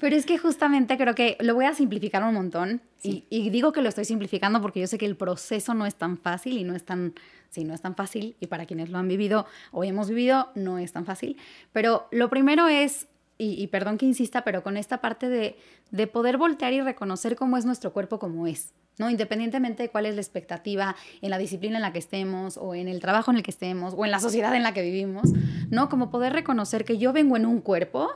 Pero 0.00 0.16
es 0.16 0.26
que 0.26 0.38
justamente 0.38 0.96
creo 0.96 1.14
que 1.14 1.36
lo 1.40 1.54
voy 1.54 1.64
a 1.64 1.74
simplificar 1.74 2.22
un 2.22 2.34
montón. 2.34 2.80
Y, 3.02 3.50
digo 3.50 3.72
que 3.72 3.82
lo 3.82 3.88
estoy 3.88 4.04
simplificando 4.04 4.60
porque 4.60 4.80
yo 4.80 4.88
sé 4.88 4.98
que 4.98 5.06
el 5.06 5.16
proceso 5.16 5.74
no 5.74 5.86
es 5.86 5.94
tan 5.94 6.18
fácil 6.18 6.58
y 6.58 6.64
no 6.64 6.74
es 6.74 6.84
tan, 6.84 7.14
sí, 7.50 7.62
no 7.62 7.72
es 7.72 7.80
tan 7.80 7.94
fácil. 7.94 8.34
Y 8.40 8.48
para 8.48 8.66
quienes 8.66 8.90
lo 8.90 8.98
han 8.98 9.06
vivido 9.06 9.46
o 9.70 9.84
hemos 9.84 10.08
vivido, 10.08 10.50
no 10.56 10.78
es 10.78 10.92
tan 10.92 11.04
fácil. 11.04 11.36
Pero 11.72 12.08
lo 12.10 12.28
primero 12.28 12.66
es, 12.66 13.06
y, 13.38 13.62
y 13.62 13.66
perdón 13.68 13.98
que 13.98 14.06
insista, 14.06 14.42
pero 14.42 14.62
con 14.62 14.76
esta 14.76 15.00
parte 15.00 15.28
de, 15.28 15.56
de 15.90 16.06
poder 16.06 16.36
voltear 16.36 16.72
y 16.72 16.80
reconocer 16.80 17.36
cómo 17.36 17.56
es 17.56 17.64
nuestro 17.64 17.92
cuerpo 17.92 18.18
como 18.18 18.46
es. 18.46 18.72
¿no? 18.98 19.10
Independientemente 19.10 19.82
de 19.82 19.88
cuál 19.90 20.06
es 20.06 20.14
la 20.14 20.20
expectativa 20.20 20.96
en 21.20 21.30
la 21.30 21.38
disciplina 21.38 21.76
en 21.76 21.82
la 21.82 21.92
que 21.92 21.98
estemos 21.98 22.56
o 22.56 22.74
en 22.74 22.88
el 22.88 23.00
trabajo 23.00 23.30
en 23.30 23.38
el 23.38 23.42
que 23.42 23.50
estemos 23.50 23.94
o 23.96 24.04
en 24.04 24.10
la 24.10 24.20
sociedad 24.20 24.54
en 24.54 24.62
la 24.62 24.72
que 24.72 24.82
vivimos, 24.82 25.32
¿no? 25.70 25.88
Como 25.88 26.10
poder 26.10 26.32
reconocer 26.32 26.84
que 26.84 26.98
yo 26.98 27.12
vengo 27.12 27.36
en 27.36 27.46
un 27.46 27.60
cuerpo 27.60 28.10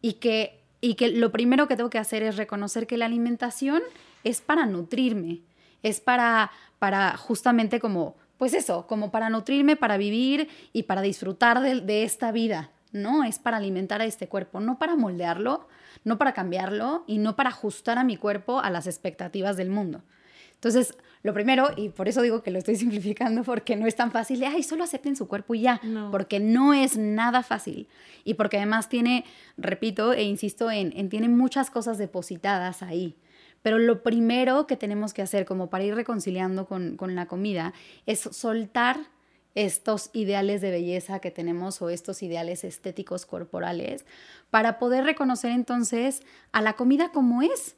y 0.00 0.14
que, 0.14 0.60
y 0.80 0.94
que 0.94 1.08
lo 1.08 1.30
primero 1.30 1.68
que 1.68 1.76
tengo 1.76 1.90
que 1.90 1.98
hacer 1.98 2.22
es 2.22 2.36
reconocer 2.36 2.86
que 2.86 2.96
la 2.96 3.06
alimentación 3.06 3.82
es 4.22 4.40
para 4.40 4.66
nutrirme, 4.66 5.42
es 5.82 6.00
para, 6.00 6.50
para 6.78 7.16
justamente 7.16 7.78
como, 7.78 8.16
pues 8.38 8.54
eso, 8.54 8.86
como 8.86 9.10
para 9.10 9.28
nutrirme, 9.28 9.76
para 9.76 9.98
vivir 9.98 10.48
y 10.72 10.84
para 10.84 11.02
disfrutar 11.02 11.60
de, 11.60 11.80
de 11.82 12.04
esta 12.04 12.32
vida, 12.32 12.70
¿no? 12.94 13.24
Es 13.24 13.38
para 13.38 13.58
alimentar 13.58 14.00
a 14.00 14.06
este 14.06 14.28
cuerpo, 14.28 14.60
no 14.60 14.78
para 14.78 14.96
moldearlo, 14.96 15.68
no 16.04 16.16
para 16.16 16.32
cambiarlo 16.32 17.04
y 17.06 17.18
no 17.18 17.36
para 17.36 17.50
ajustar 17.50 17.98
a 17.98 18.04
mi 18.04 18.16
cuerpo 18.16 18.60
a 18.60 18.70
las 18.70 18.86
expectativas 18.86 19.56
del 19.56 19.68
mundo. 19.68 20.02
Entonces, 20.54 20.96
lo 21.22 21.34
primero, 21.34 21.70
y 21.76 21.88
por 21.90 22.08
eso 22.08 22.22
digo 22.22 22.42
que 22.42 22.50
lo 22.50 22.58
estoy 22.58 22.76
simplificando, 22.76 23.42
porque 23.42 23.76
no 23.76 23.86
es 23.86 23.96
tan 23.96 24.12
fácil 24.12 24.40
de, 24.40 24.46
ay, 24.46 24.62
solo 24.62 24.84
acepten 24.84 25.16
su 25.16 25.28
cuerpo 25.28 25.54
y 25.54 25.62
ya, 25.62 25.80
porque 26.10 26.40
no 26.40 26.72
es 26.72 26.96
nada 26.96 27.42
fácil. 27.42 27.88
Y 28.24 28.34
porque 28.34 28.58
además 28.58 28.88
tiene, 28.88 29.24
repito 29.58 30.12
e 30.12 30.22
insisto 30.22 30.70
en, 30.70 30.96
en, 30.96 31.08
tiene 31.08 31.28
muchas 31.28 31.70
cosas 31.70 31.98
depositadas 31.98 32.82
ahí. 32.82 33.16
Pero 33.62 33.78
lo 33.78 34.02
primero 34.02 34.66
que 34.66 34.76
tenemos 34.76 35.14
que 35.14 35.22
hacer 35.22 35.46
como 35.46 35.70
para 35.70 35.84
ir 35.84 35.94
reconciliando 35.94 36.66
con, 36.66 36.96
con 36.96 37.14
la 37.14 37.26
comida 37.26 37.72
es 38.04 38.20
soltar 38.20 38.98
estos 39.54 40.10
ideales 40.12 40.60
de 40.60 40.70
belleza 40.70 41.20
que 41.20 41.30
tenemos 41.30 41.80
o 41.80 41.90
estos 41.90 42.22
ideales 42.22 42.64
estéticos 42.64 43.26
corporales 43.26 44.04
para 44.50 44.78
poder 44.78 45.04
reconocer 45.04 45.52
entonces 45.52 46.22
a 46.52 46.60
la 46.60 46.74
comida 46.74 47.10
como 47.12 47.42
es 47.42 47.76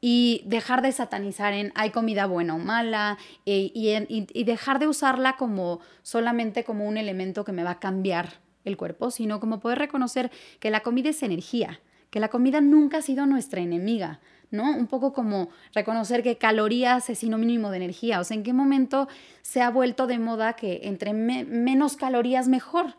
y 0.00 0.42
dejar 0.44 0.82
de 0.82 0.92
satanizar 0.92 1.54
en 1.54 1.72
hay 1.74 1.90
comida 1.90 2.26
buena 2.26 2.56
o 2.56 2.58
mala 2.58 3.16
eh, 3.46 3.70
y, 3.74 4.44
dejar 4.44 4.78
de 4.78 4.86
usarla 4.86 5.36
como 5.36 5.80
solamente 6.02 6.62
como 6.62 6.86
un 6.86 6.98
elemento 6.98 7.44
que 7.44 7.52
me 7.52 7.64
va 7.64 7.70
a 7.70 7.80
cambiar 7.80 8.34
el 8.64 8.76
cuerpo, 8.76 9.10
sino 9.10 9.40
como 9.40 9.60
poder 9.60 9.78
reconocer 9.78 10.30
que 10.58 10.70
la 10.70 10.80
comida 10.80 11.10
es 11.10 11.22
energía, 11.22 11.80
que 12.10 12.20
la 12.20 12.28
comida 12.28 12.60
nunca 12.60 12.98
ha 12.98 13.02
sido 13.02 13.24
nuestra 13.24 13.60
enemiga, 13.60 14.20
¿no? 14.54 14.70
Un 14.70 14.86
poco 14.86 15.12
como 15.12 15.50
reconocer 15.74 16.22
que 16.22 16.38
calorías 16.38 17.10
es 17.10 17.18
sinónimo 17.18 17.70
de 17.70 17.76
energía, 17.76 18.20
o 18.20 18.24
sea, 18.24 18.36
en 18.36 18.42
qué 18.42 18.52
momento 18.52 19.08
se 19.42 19.60
ha 19.60 19.70
vuelto 19.70 20.06
de 20.06 20.18
moda 20.18 20.54
que 20.54 20.80
entre 20.84 21.12
menos 21.12 21.96
calorías 21.96 22.48
mejor. 22.48 22.94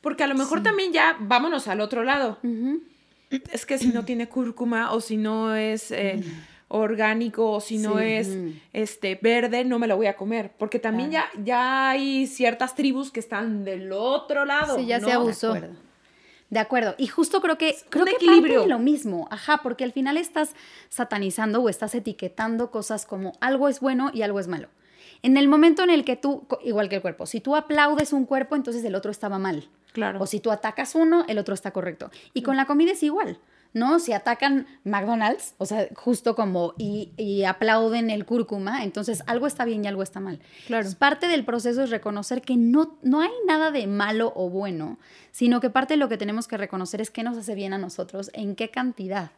Porque 0.00 0.22
a 0.22 0.26
lo 0.28 0.36
mejor 0.36 0.62
también 0.62 0.92
ya 0.92 1.16
vámonos 1.18 1.66
al 1.66 1.80
otro 1.80 2.04
lado. 2.04 2.38
Es 3.50 3.66
que 3.66 3.78
si 3.78 3.88
no 3.88 4.04
tiene 4.04 4.28
cúrcuma 4.28 4.92
o 4.92 5.00
si 5.00 5.16
no 5.16 5.56
es 5.56 5.90
eh, 5.90 6.22
orgánico 6.68 7.50
o 7.50 7.60
si 7.60 7.78
no 7.78 7.98
es 7.98 8.28
este 8.72 9.18
verde, 9.20 9.64
no 9.64 9.78
me 9.78 9.88
lo 9.88 9.96
voy 9.96 10.06
a 10.06 10.16
comer. 10.16 10.52
Porque 10.58 10.78
también 10.78 11.10
ya, 11.10 11.26
ya 11.42 11.90
hay 11.90 12.26
ciertas 12.28 12.74
tribus 12.74 13.10
que 13.10 13.20
están 13.20 13.64
del 13.64 13.90
otro 13.92 14.44
lado. 14.44 14.76
Sí, 14.78 14.86
ya 14.86 15.00
se 15.00 15.10
abusó. 15.10 15.56
De 16.48 16.60
acuerdo. 16.60 16.94
Y 16.96 17.08
justo 17.08 17.40
creo 17.40 17.58
que 17.58 17.76
creo 17.90 18.04
que 18.04 18.12
equilibrio. 18.12 18.60
Parte 18.60 18.70
lo 18.70 18.78
mismo. 18.78 19.26
Ajá, 19.30 19.60
porque 19.62 19.84
al 19.84 19.92
final 19.92 20.16
estás 20.16 20.54
satanizando 20.88 21.60
o 21.60 21.68
estás 21.68 21.94
etiquetando 21.94 22.70
cosas 22.70 23.04
como 23.04 23.32
algo 23.40 23.68
es 23.68 23.80
bueno 23.80 24.10
y 24.14 24.22
algo 24.22 24.38
es 24.38 24.46
malo. 24.46 24.68
En 25.22 25.36
el 25.36 25.48
momento 25.48 25.82
en 25.82 25.90
el 25.90 26.04
que 26.04 26.16
tú, 26.16 26.46
igual 26.62 26.88
que 26.88 26.96
el 26.96 27.02
cuerpo, 27.02 27.26
si 27.26 27.40
tú 27.40 27.56
aplaudes 27.56 28.12
un 28.12 28.26
cuerpo, 28.26 28.54
entonces 28.54 28.84
el 28.84 28.94
otro 28.94 29.10
estaba 29.10 29.38
mal. 29.38 29.68
Claro. 29.92 30.20
O 30.20 30.26
si 30.26 30.40
tú 30.40 30.52
atacas 30.52 30.94
uno, 30.94 31.24
el 31.26 31.38
otro 31.38 31.54
está 31.54 31.72
correcto. 31.72 32.10
Y 32.34 32.42
con 32.42 32.56
la 32.56 32.66
comida 32.66 32.92
es 32.92 33.02
igual. 33.02 33.38
¿No? 33.76 33.98
Si 33.98 34.14
atacan 34.14 34.66
McDonald's, 34.84 35.54
o 35.58 35.66
sea, 35.66 35.86
justo 35.94 36.34
como 36.34 36.72
y, 36.78 37.44
aplauden 37.44 38.08
el 38.08 38.24
cúrcuma, 38.24 38.82
entonces 38.82 39.22
algo 39.26 39.46
está 39.46 39.66
bien 39.66 39.84
y 39.84 39.88
algo 39.88 40.02
está 40.02 40.18
mal. 40.18 40.40
Claro. 40.66 40.88
parte 40.98 41.28
del 41.28 41.44
proceso 41.44 41.82
es 41.82 41.90
reconocer 41.90 42.40
que 42.40 42.56
no, 42.56 42.98
no 43.02 43.20
hay 43.20 43.30
nada 43.46 43.70
de 43.70 43.86
malo 43.86 44.32
o 44.34 44.48
bueno, 44.48 44.98
sino 45.30 45.60
que 45.60 45.68
parte 45.68 45.92
de 45.92 45.98
lo 45.98 46.08
que 46.08 46.16
tenemos 46.16 46.48
que 46.48 46.56
reconocer 46.56 47.02
es 47.02 47.10
qué 47.10 47.22
nos 47.22 47.36
hace 47.36 47.54
bien 47.54 47.74
a 47.74 47.78
nosotros, 47.78 48.30
en 48.32 48.56
qué 48.56 48.70
cantidad. 48.70 49.30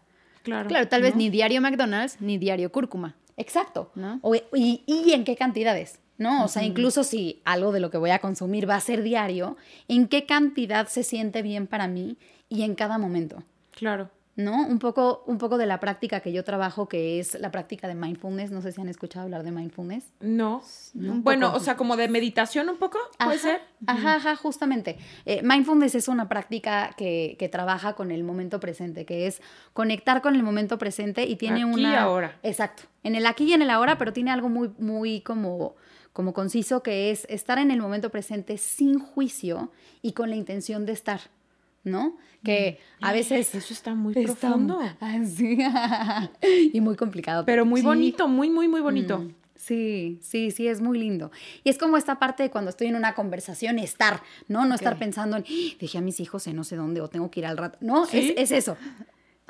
Claro. 0.45 0.69
Claro, 0.69 0.87
tal 0.87 1.03
vez 1.03 1.17
ni 1.17 1.31
diario 1.31 1.61
McDonald's 1.61 2.21
ni 2.21 2.39
diario 2.39 2.71
cúrcuma. 2.71 3.17
Exacto. 3.37 3.91
¿no? 3.97 4.21
y, 4.55 4.85
y 4.87 5.13
en 5.15 5.25
qué 5.25 5.35
cantidades. 5.35 5.99
¿no? 6.17 6.45
O 6.45 6.49
sea, 6.49 6.63
incluso 6.63 7.03
si 7.03 7.43
algo 7.45 7.73
de 7.73 7.81
lo 7.81 7.91
que 7.91 7.99
voy 7.99 8.11
a 8.11 8.21
consumir 8.21 8.71
va 8.71 8.77
a 8.77 8.81
ser 8.81 9.03
diario, 9.03 9.57
¿en 9.89 10.07
qué 10.07 10.27
cantidad 10.27 10.87
se 10.87 11.03
siente 11.03 11.43
bien 11.43 11.67
para 11.67 11.89
mí 11.89 12.19
y 12.49 12.63
en 12.63 12.77
cada 12.77 12.99
momento? 12.99 13.43
Claro. 13.73 14.11
¿No? 14.39 14.65
Un 14.69 14.79
poco, 14.79 15.25
un 15.27 15.37
poco 15.37 15.59
de 15.59 15.67
la 15.67 15.81
práctica 15.81 16.21
que 16.21 16.33
yo 16.33 16.45
trabajo, 16.45 16.89
que 16.89 17.19
es 17.19 17.39
la 17.41 17.51
práctica 17.51 17.89
de 17.89 17.97
mindfulness. 17.97 18.53
No 18.53 18.63
sé 18.63 18.71
si 18.71 18.81
han 18.81 18.89
escuchado 18.89 19.25
hablar 19.25 19.43
de 19.43 19.51
mindfulness. 19.51 20.13
No. 20.21 20.63
bueno, 20.95 21.53
o 21.55 21.59
sea, 21.59 21.77
como 21.77 21.97
de 21.97 22.07
meditación 22.09 22.69
un 22.69 22.77
poco, 22.77 22.99
puede 23.19 23.39
ser. 23.39 23.61
Ajá, 23.87 24.15
ajá, 24.15 24.37
justamente. 24.37 24.97
Eh, 25.27 25.43
mindfulness 25.43 25.97
es 25.97 26.07
una 26.07 26.29
práctica 26.29 26.95
que, 26.97 27.35
que, 27.37 27.49
trabaja 27.49 27.95
con 27.95 28.13
el 28.13 28.23
momento 28.23 28.61
presente, 28.61 29.05
que 29.05 29.27
es 29.27 29.43
conectar 29.73 30.23
con 30.23 30.37
el 30.37 30.45
momento 30.45 30.79
presente 30.79 31.25
y 31.25 31.35
tiene 31.35 31.65
aquí 31.65 31.65
una... 31.65 31.93
Y 31.93 31.97
ahora. 31.97 32.39
Exacto. 32.45 32.85
En 33.03 33.17
el 33.17 33.27
aquí 33.27 33.45
y 33.45 33.55
en 33.55 33.63
el 33.63 33.71
ahora, 33.71 33.99
pero 33.99 34.13
tiene 34.13 34.31
algo 34.31 34.49
muy, 34.49 34.71
muy 34.79 35.21
como 35.21 35.75
como 36.13 36.33
conciso, 36.33 36.83
que 36.83 37.13
es 37.13 37.27
estar 37.31 37.59
en 37.59 37.71
el 37.71 37.81
momento 37.81 38.11
presente 38.11 38.59
sin 38.59 38.99
juicio 38.99 39.71
y 40.03 40.15
con 40.15 40.31
la 40.31 40.37
intención 40.37 40.85
de 40.85 40.93
estar. 40.93 41.21
¿No? 41.91 42.17
Que 42.45 42.79
a 43.01 43.13
veces... 43.13 43.55
Eso 43.55 43.73
está 43.73 43.95
muy 43.95 44.15
profundo. 44.15 44.81
y 46.73 46.81
muy 46.81 46.97
complicado. 46.97 47.45
Pero 47.45 47.65
muy 47.65 47.83
bonito, 47.83 48.29
muy, 48.29 48.51
muy, 48.51 48.69
muy 48.69 48.81
bonito. 48.81 49.19
Mm, 49.19 49.35
sí, 49.55 50.19
sí, 50.23 50.51
sí, 50.51 50.69
es 50.69 50.81
muy 50.81 50.99
lindo. 50.99 51.31
Y 51.65 51.71
es 51.71 51.79
como 51.79 51.97
esta 51.97 52.19
parte 52.19 52.43
de 52.45 52.51
cuando 52.51 52.71
estoy 52.71 52.89
en 52.89 52.97
una 52.97 53.15
conversación, 53.15 53.79
estar, 53.79 54.23
¿no? 54.47 54.65
No 54.65 54.75
estar 54.75 54.99
pensando 54.99 55.37
en, 55.37 55.45
¡Ah! 55.45 55.77
dejé 55.81 55.99
a 55.99 56.03
mis 56.03 56.21
hijos 56.21 56.47
en 56.47 56.57
no 56.57 56.65
sé 56.65 56.77
dónde 56.77 57.01
o 57.01 57.09
tengo 57.09 57.31
que 57.31 57.41
ir 57.41 57.47
al 57.47 57.57
rato. 57.57 57.79
No, 57.81 58.05
es, 58.05 58.33
es, 58.37 58.53
eso, 58.53 58.77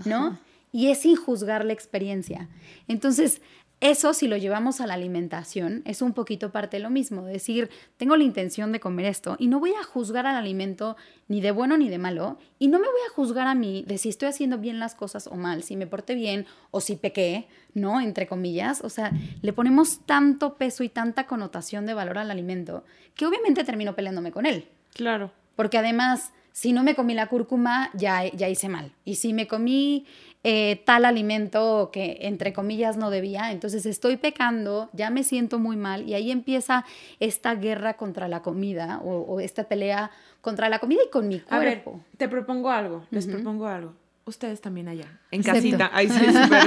¿no? 0.05 0.38
Y 0.70 0.88
es 0.88 1.01
sin 1.01 1.16
juzgar 1.16 1.64
la 1.64 1.72
experiencia. 1.72 2.48
Entonces, 2.88 3.40
eso, 3.80 4.12
si 4.12 4.26
lo 4.26 4.36
llevamos 4.36 4.80
a 4.80 4.88
la 4.88 4.94
alimentación, 4.94 5.82
es 5.84 6.02
un 6.02 6.12
poquito 6.12 6.50
parte 6.50 6.78
de 6.78 6.82
lo 6.82 6.90
mismo. 6.90 7.22
Decir, 7.24 7.70
tengo 7.96 8.16
la 8.16 8.24
intención 8.24 8.72
de 8.72 8.80
comer 8.80 9.06
esto 9.06 9.36
y 9.38 9.46
no 9.46 9.60
voy 9.60 9.72
a 9.72 9.84
juzgar 9.84 10.26
al 10.26 10.34
alimento 10.34 10.96
ni 11.28 11.40
de 11.40 11.52
bueno 11.52 11.76
ni 11.78 11.88
de 11.88 11.98
malo 11.98 12.38
y 12.58 12.68
no 12.68 12.80
me 12.80 12.88
voy 12.88 13.00
a 13.08 13.12
juzgar 13.12 13.46
a 13.46 13.54
mí 13.54 13.84
de 13.86 13.98
si 13.98 14.08
estoy 14.08 14.30
haciendo 14.30 14.58
bien 14.58 14.80
las 14.80 14.96
cosas 14.96 15.28
o 15.28 15.36
mal, 15.36 15.62
si 15.62 15.76
me 15.76 15.86
porté 15.86 16.16
bien 16.16 16.46
o 16.72 16.80
si 16.80 16.96
pequé, 16.96 17.46
¿no? 17.72 18.00
Entre 18.00 18.26
comillas. 18.26 18.82
O 18.82 18.88
sea, 18.88 19.12
le 19.42 19.52
ponemos 19.52 20.00
tanto 20.06 20.56
peso 20.56 20.82
y 20.82 20.88
tanta 20.88 21.26
connotación 21.26 21.86
de 21.86 21.94
valor 21.94 22.18
al 22.18 22.32
alimento 22.32 22.84
que 23.14 23.26
obviamente 23.26 23.62
termino 23.62 23.94
peleándome 23.94 24.32
con 24.32 24.44
él. 24.44 24.66
Claro. 24.92 25.30
Porque 25.54 25.78
además, 25.78 26.32
si 26.52 26.72
no 26.72 26.82
me 26.82 26.96
comí 26.96 27.14
la 27.14 27.28
cúrcuma, 27.28 27.90
ya, 27.94 28.24
ya 28.32 28.48
hice 28.48 28.68
mal. 28.68 28.92
Y 29.04 29.16
si 29.16 29.32
me 29.32 29.46
comí 29.46 30.06
eh, 30.44 30.83
tal 30.85 31.05
alimento 31.05 31.90
que 31.92 32.18
entre 32.20 32.53
comillas 32.53 32.96
no 32.96 33.11
debía, 33.11 33.51
entonces 33.51 33.87
estoy 33.87 34.16
pecando, 34.16 34.88
ya 34.92 35.11
me 35.11 35.24
siento 35.24 35.59
muy 35.59 35.77
mal 35.77 36.09
y 36.09 36.14
ahí 36.14 36.31
empieza 36.31 36.85
esta 37.18 37.57
guerra 37.57 37.94
contra 37.94 38.29
la 38.29 38.40
comida 38.40 39.01
o, 39.05 39.40
esta 39.40 39.64
pelea 39.64 40.12
contra 40.40 40.68
la 40.68 40.79
comida 40.79 41.01
y 41.05 41.11
con 41.11 41.27
mi 41.27 41.40
cuerpo. 41.40 41.90
A 41.90 41.94
ver, 41.94 42.05
te 42.16 42.29
propongo 42.29 42.70
algo, 42.70 43.05
les 43.11 43.27
propongo 43.27 43.66
algo. 43.66 43.94
Ustedes 44.27 44.61
también 44.61 44.88
allá, 44.88 45.07
en 45.31 45.42
casita. 45.42 45.90
Ahí 45.92 46.09
sí, 46.09 46.24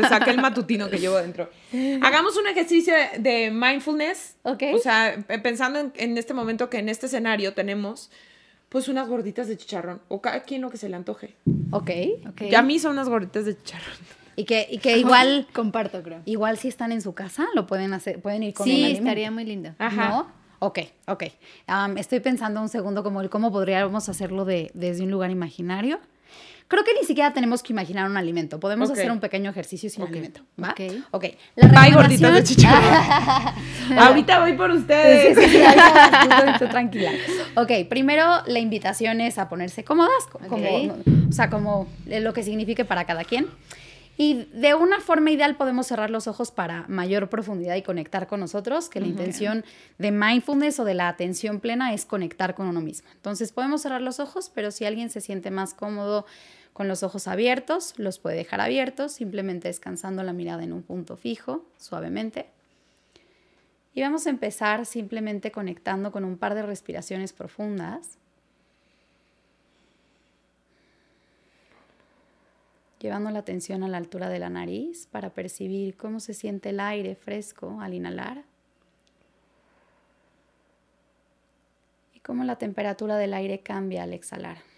saca 0.09 0.31
el 0.31 0.41
matutino 0.41 0.89
que 0.89 0.97
llevo 0.97 1.17
dentro. 1.17 1.49
Hagamos 2.01 2.35
un 2.35 2.47
ejercicio 2.47 2.93
de 3.19 3.51
mindfulness. 3.51 4.35
Ok. 4.43 4.63
O 4.73 4.79
sea, 4.79 5.23
pensando 5.43 5.79
en, 5.79 5.93
en 5.95 6.17
este 6.17 6.33
momento 6.33 6.71
que 6.71 6.79
en 6.79 6.89
este 6.89 7.05
escenario 7.05 7.53
tenemos 7.53 8.09
pues 8.67 8.87
unas 8.87 9.07
gorditas 9.07 9.47
de 9.47 9.57
chicharrón. 9.57 10.01
O 10.07 10.21
cada 10.21 10.41
quien 10.43 10.61
lo 10.61 10.71
que 10.71 10.77
se 10.77 10.89
le 10.89 10.95
antoje. 10.95 11.35
Ok, 11.71 11.89
ok. 12.29 12.41
Ya 12.49 12.59
a 12.59 12.63
mí 12.63 12.79
son 12.79 12.93
unas 12.93 13.09
gorditas 13.09 13.45
de 13.45 13.57
chicharrón. 13.57 13.95
Y 14.35 14.45
que, 14.45 14.67
y 14.69 14.77
que 14.77 14.97
igual... 14.97 15.47
Comparto, 15.53 16.01
creo. 16.01 16.21
Igual 16.25 16.57
si 16.57 16.67
están 16.67 16.91
en 16.91 17.01
su 17.01 17.13
casa, 17.13 17.47
lo 17.53 17.67
pueden 17.67 17.93
hacer, 17.93 18.21
pueden 18.21 18.43
ir 18.43 18.53
con 18.53 18.65
Sí, 18.65 18.83
estaría 18.85 19.31
muy 19.31 19.45
lindo. 19.45 19.75
Ajá. 19.77 20.09
¿No? 20.09 20.41
Ok, 20.63 20.79
ok. 21.07 21.23
estoy 21.97 22.19
pensando 22.19 22.61
un 22.61 22.69
segundo 22.69 23.01
como 23.01 23.21
el 23.21 23.31
cómo 23.31 23.51
podríamos 23.51 24.09
hacerlo 24.09 24.45
de, 24.45 24.69
desde 24.75 25.03
un 25.03 25.09
lugar 25.09 25.31
imaginario. 25.31 25.99
Creo 26.71 26.85
que 26.85 26.93
ni 26.93 27.05
siquiera 27.05 27.33
tenemos 27.33 27.61
que 27.61 27.73
imaginar 27.73 28.09
un 28.09 28.15
alimento. 28.15 28.57
Podemos 28.57 28.89
hacer 28.89 29.11
un 29.11 29.19
pequeño 29.19 29.49
ejercicio 29.51 29.89
sin 29.89 30.03
alimento. 30.03 30.39
¿va? 30.57 30.69
Ok. 30.69 30.79
Ok. 31.11 31.25
La 31.57 31.67
Bye, 31.67 31.91
gorditas 31.91 32.33
de 32.33 32.43
chicharrón. 32.45 33.99
Ahorita 33.99 34.39
voy 34.39 34.53
por 34.53 34.71
ustedes. 34.71 35.37
Sí, 35.37 35.43
sí, 35.43 35.57
sí, 35.57 35.63
tú, 36.59 36.67
tranquila. 36.69 37.11
Ok, 37.55 37.71
primero 37.89 38.23
la 38.47 38.59
invitación 38.59 39.19
es 39.19 39.37
a 39.37 39.49
ponerse 39.49 39.83
cómodas, 39.83 40.27
como, 40.47 40.65
o 41.27 41.33
sea, 41.33 41.49
como 41.49 41.89
lo 42.05 42.31
que 42.31 42.41
signifique 42.41 42.85
para 42.85 43.03
cada 43.03 43.25
quien. 43.25 43.49
Y 44.15 44.45
de 44.53 44.73
una 44.73 45.01
forma 45.01 45.31
ideal 45.31 45.57
podemos 45.57 45.87
cerrar 45.87 46.09
los 46.09 46.27
ojos 46.27 46.51
para 46.51 46.85
mayor 46.87 47.27
profundidad 47.27 47.75
y 47.75 47.81
conectar 47.81 48.27
con 48.27 48.39
nosotros, 48.39 48.87
que 48.87 49.01
la 49.01 49.07
intención 49.07 49.65
de 49.97 50.11
mindfulness 50.11 50.79
o 50.79 50.85
de 50.85 50.93
la 50.93 51.09
atención 51.09 51.59
plena 51.59 51.93
es 51.93 52.05
conectar 52.05 52.55
con 52.55 52.67
uno 52.67 52.79
mismo. 52.79 53.09
Entonces 53.13 53.51
podemos 53.51 53.81
cerrar 53.81 54.01
los 54.01 54.21
ojos, 54.21 54.49
pero 54.53 54.71
si 54.71 54.85
alguien 54.85 55.09
se 55.09 55.19
siente 55.19 55.51
más 55.51 55.73
cómodo 55.73 56.25
con 56.73 56.87
los 56.87 57.03
ojos 57.03 57.27
abiertos, 57.27 57.93
los 57.97 58.19
puede 58.19 58.37
dejar 58.37 58.61
abiertos, 58.61 59.11
simplemente 59.11 59.67
descansando 59.67 60.23
la 60.23 60.33
mirada 60.33 60.63
en 60.63 60.73
un 60.73 60.83
punto 60.83 61.17
fijo, 61.17 61.65
suavemente. 61.77 62.47
Y 63.93 64.01
vamos 64.01 64.25
a 64.25 64.29
empezar 64.29 64.85
simplemente 64.85 65.51
conectando 65.51 66.11
con 66.11 66.23
un 66.23 66.37
par 66.37 66.55
de 66.55 66.61
respiraciones 66.61 67.33
profundas. 67.33 68.17
Llevando 72.99 73.31
la 73.31 73.39
atención 73.39 73.83
a 73.83 73.89
la 73.89 73.97
altura 73.97 74.29
de 74.29 74.39
la 74.39 74.49
nariz 74.49 75.07
para 75.11 75.31
percibir 75.31 75.97
cómo 75.97 76.19
se 76.19 76.33
siente 76.33 76.69
el 76.69 76.79
aire 76.79 77.15
fresco 77.15 77.81
al 77.81 77.93
inhalar. 77.93 78.43
Y 82.13 82.19
cómo 82.21 82.45
la 82.45 82.55
temperatura 82.57 83.17
del 83.17 83.33
aire 83.33 83.59
cambia 83.59 84.03
al 84.03 84.13
exhalar. 84.13 84.70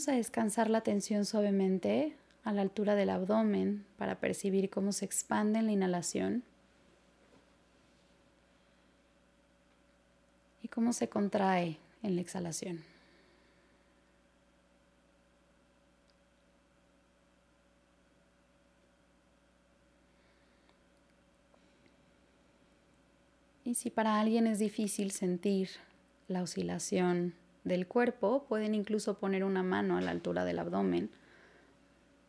Vamos 0.00 0.08
a 0.08 0.16
descansar 0.16 0.70
la 0.70 0.78
atención 0.78 1.26
suavemente 1.26 2.16
a 2.42 2.54
la 2.54 2.62
altura 2.62 2.94
del 2.94 3.10
abdomen 3.10 3.84
para 3.98 4.18
percibir 4.18 4.70
cómo 4.70 4.92
se 4.92 5.04
expande 5.04 5.58
en 5.58 5.66
la 5.66 5.72
inhalación 5.72 6.42
y 10.62 10.68
cómo 10.68 10.94
se 10.94 11.10
contrae 11.10 11.76
en 12.02 12.14
la 12.14 12.22
exhalación. 12.22 12.82
Y 23.64 23.74
si 23.74 23.90
para 23.90 24.18
alguien 24.18 24.46
es 24.46 24.58
difícil 24.58 25.10
sentir 25.10 25.68
la 26.26 26.42
oscilación 26.42 27.34
del 27.64 27.86
cuerpo, 27.86 28.44
pueden 28.48 28.74
incluso 28.74 29.18
poner 29.18 29.44
una 29.44 29.62
mano 29.62 29.96
a 29.96 30.00
la 30.00 30.10
altura 30.10 30.44
del 30.44 30.58
abdomen 30.58 31.10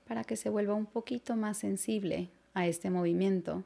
para 0.08 0.24
que 0.24 0.36
se 0.36 0.50
vuelva 0.50 0.74
un 0.74 0.86
poquito 0.86 1.36
más 1.36 1.58
sensible 1.58 2.30
a 2.54 2.68
este 2.68 2.90
movimiento. 2.90 3.64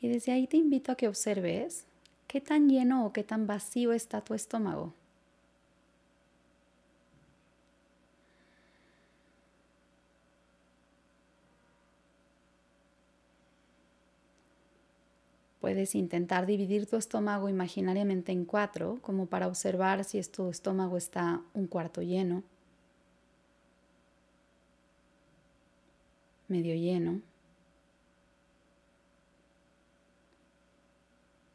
Y 0.00 0.08
desde 0.08 0.32
ahí 0.32 0.46
te 0.46 0.56
invito 0.56 0.92
a 0.92 0.94
que 0.94 1.08
observes 1.08 1.84
qué 2.26 2.40
tan 2.40 2.68
lleno 2.68 3.04
o 3.04 3.12
qué 3.12 3.24
tan 3.24 3.46
vacío 3.46 3.92
está 3.92 4.20
tu 4.20 4.34
estómago. 4.34 4.94
Puedes 15.66 15.96
intentar 15.96 16.46
dividir 16.46 16.86
tu 16.86 16.94
estómago 16.94 17.48
imaginariamente 17.48 18.30
en 18.30 18.44
cuatro, 18.44 19.00
como 19.02 19.26
para 19.26 19.48
observar 19.48 20.04
si 20.04 20.22
tu 20.22 20.48
estómago 20.48 20.96
está 20.96 21.42
un 21.54 21.66
cuarto 21.66 22.02
lleno, 22.02 22.44
medio 26.46 26.76
lleno, 26.76 27.20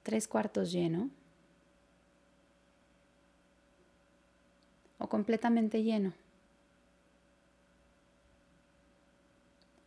tres 0.03 0.27
cuartos 0.27 0.73
lleno 0.73 1.09
o 4.99 5.07
completamente 5.07 5.83
lleno. 5.83 6.11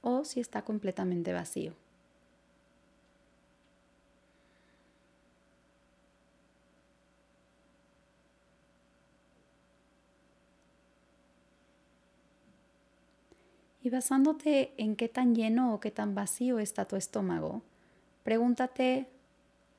O 0.00 0.24
si 0.24 0.40
está 0.40 0.62
completamente 0.62 1.34
vacío. 1.34 1.83
Y 13.84 13.90
basándote 13.90 14.72
en 14.78 14.96
qué 14.96 15.10
tan 15.10 15.34
lleno 15.34 15.74
o 15.74 15.78
qué 15.78 15.90
tan 15.90 16.14
vacío 16.14 16.58
está 16.58 16.86
tu 16.86 16.96
estómago, 16.96 17.60
pregúntate 18.22 19.06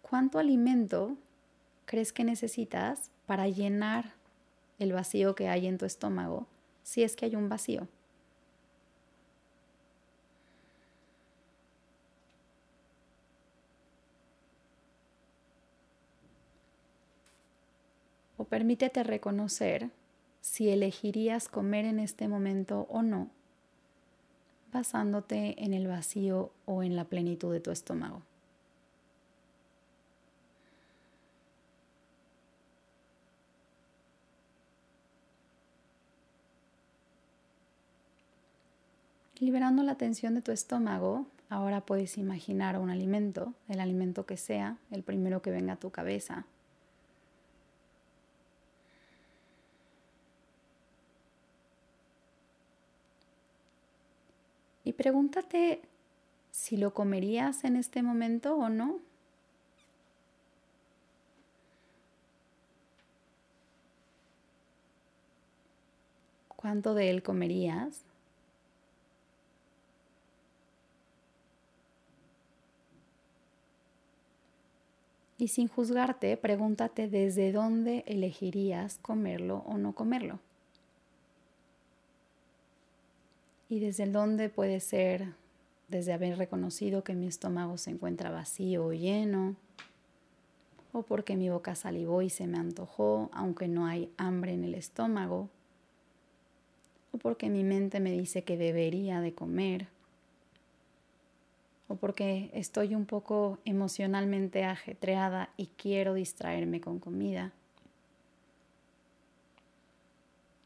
cuánto 0.04 0.38
alimento 0.38 1.18
crees 1.86 2.14
que 2.14 2.24
necesitas 2.24 3.10
para 3.26 3.48
llenar 3.48 4.14
el 4.78 4.94
vacío 4.94 5.34
que 5.34 5.50
hay 5.50 5.66
en 5.66 5.80
tu 5.80 5.86
estómago, 5.86 6.46
si 6.84 7.02
es 7.02 7.16
que 7.16 7.26
hay 7.26 7.36
un 7.36 7.50
vacío. 7.50 7.88
O 18.38 18.44
permítete 18.44 19.02
reconocer 19.04 19.90
si 20.42 20.70
elegirías 20.70 21.48
comer 21.48 21.86
en 21.86 21.98
este 21.98 22.28
momento 22.28 22.86
o 22.92 23.02
no 23.02 23.35
basándote 24.76 25.64
en 25.64 25.74
el 25.74 25.88
vacío 25.88 26.52
o 26.66 26.84
en 26.84 26.98
la 26.98 27.06
plenitud 27.06 27.54
de 27.54 27.62
tu 27.62 27.72
estómago. 27.72 28.22
Liberando 39.40 39.82
la 39.84 39.96
tensión 39.96 40.36
de 40.36 40.42
tu 40.42 40.52
estómago, 40.52 41.26
ahora 41.50 41.80
puedes 41.80 42.18
imaginar 42.18 42.78
un 42.78 42.90
alimento, 42.90 43.54
el 43.70 43.80
alimento 43.80 44.26
que 44.26 44.36
sea, 44.36 44.76
el 44.92 45.04
primero 45.04 45.42
que 45.42 45.52
venga 45.52 45.74
a 45.74 45.80
tu 45.80 45.90
cabeza. 45.90 46.46
Y 54.86 54.94
pregúntate 54.94 55.82
si 56.52 56.78
lo 56.78 56.94
comerías 56.94 57.64
en 57.64 57.76
este 57.76 58.04
momento 58.04 58.56
o 58.56 58.70
no. 58.70 59.00
¿Cuánto 66.56 66.94
de 66.94 67.10
él 67.10 67.24
comerías? 67.24 68.06
Y 75.38 75.48
sin 75.50 75.68
juzgarte, 75.68 76.38
pregúntate 76.38 77.08
desde 77.08 77.52
dónde 77.52 78.04
elegirías 78.08 79.00
comerlo 79.00 79.64
o 79.66 79.78
no 79.78 79.94
comerlo. 79.94 80.40
Y 83.70 83.80
desde 83.80 84.06
dónde 84.06 84.50
puede 84.50 84.80
ser 84.80 85.34
desde 85.88 86.14
haber 86.14 86.38
reconocido 86.38 87.04
que 87.04 87.16
mi 87.16 87.28
estómago 87.28 87.78
se 87.78 87.92
encuentra 87.92 88.32
vacío 88.32 88.86
o 88.86 88.94
lleno, 88.94 89.56
o 90.92 91.04
porque 91.04 91.36
mi 91.36 91.50
boca 91.50 91.76
salivó 91.76 92.22
y 92.22 92.30
se 92.30 92.48
me 92.48 92.58
antojó, 92.58 93.30
aunque 93.34 93.68
no 93.68 93.86
hay 93.86 94.12
hambre 94.18 94.54
en 94.54 94.64
el 94.64 94.76
estómago, 94.76 95.50
o 97.12 97.18
porque 97.18 97.50
mi 97.50 97.64
mente 97.64 98.00
me 98.00 98.12
dice 98.12 98.44
que 98.44 98.58
debería 98.58 99.22
de 99.22 99.34
comer, 99.34 99.88
o 101.88 101.96
porque 101.96 102.50
estoy 102.54 102.96
un 102.96 103.06
poco 103.06 103.60
emocionalmente 103.66 104.64
ajetreada 104.64 105.50
y 105.56 105.68
quiero 105.68 106.14
distraerme 106.14 106.82
con 106.82 107.00
comida, 107.00 107.52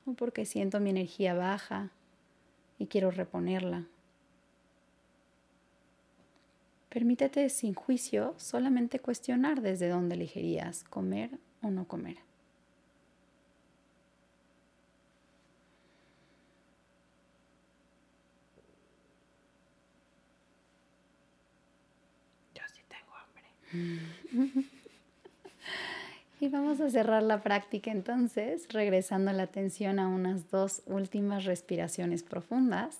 o 0.05 0.13
porque 0.13 0.45
siento 0.45 0.79
mi 0.79 0.91
energía 0.91 1.33
baja 1.33 1.91
y 2.79 2.87
quiero 2.87 3.11
reponerla. 3.11 3.85
Permítete 6.89 7.49
sin 7.49 7.75
juicio 7.75 8.33
solamente 8.37 8.99
cuestionar 8.99 9.61
desde 9.61 9.89
dónde 9.89 10.15
elegirías 10.15 10.83
comer 10.85 11.37
o 11.61 11.69
no 11.69 11.87
comer. 11.87 12.17
Yo 22.55 22.63
sí 22.73 22.81
tengo 22.87 23.13
hambre. 23.15 24.65
Y 26.41 26.47
vamos 26.47 26.79
a 26.79 26.89
cerrar 26.89 27.21
la 27.23 27.41
práctica 27.41 27.91
entonces, 27.91 28.65
regresando 28.69 29.33
la 29.33 29.43
atención 29.43 29.99
a 29.99 30.07
unas 30.07 30.49
dos 30.49 30.81
últimas 30.85 31.43
respiraciones 31.43 32.23
profundas. 32.23 32.97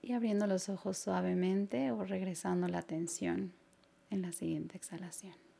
Y 0.00 0.14
abriendo 0.14 0.46
los 0.46 0.70
ojos 0.70 0.96
suavemente 0.96 1.92
o 1.92 2.02
regresando 2.04 2.66
la 2.66 2.78
atención 2.78 3.52
en 4.10 4.22
la 4.22 4.32
siguiente 4.32 4.78
exhalación. 4.78 5.51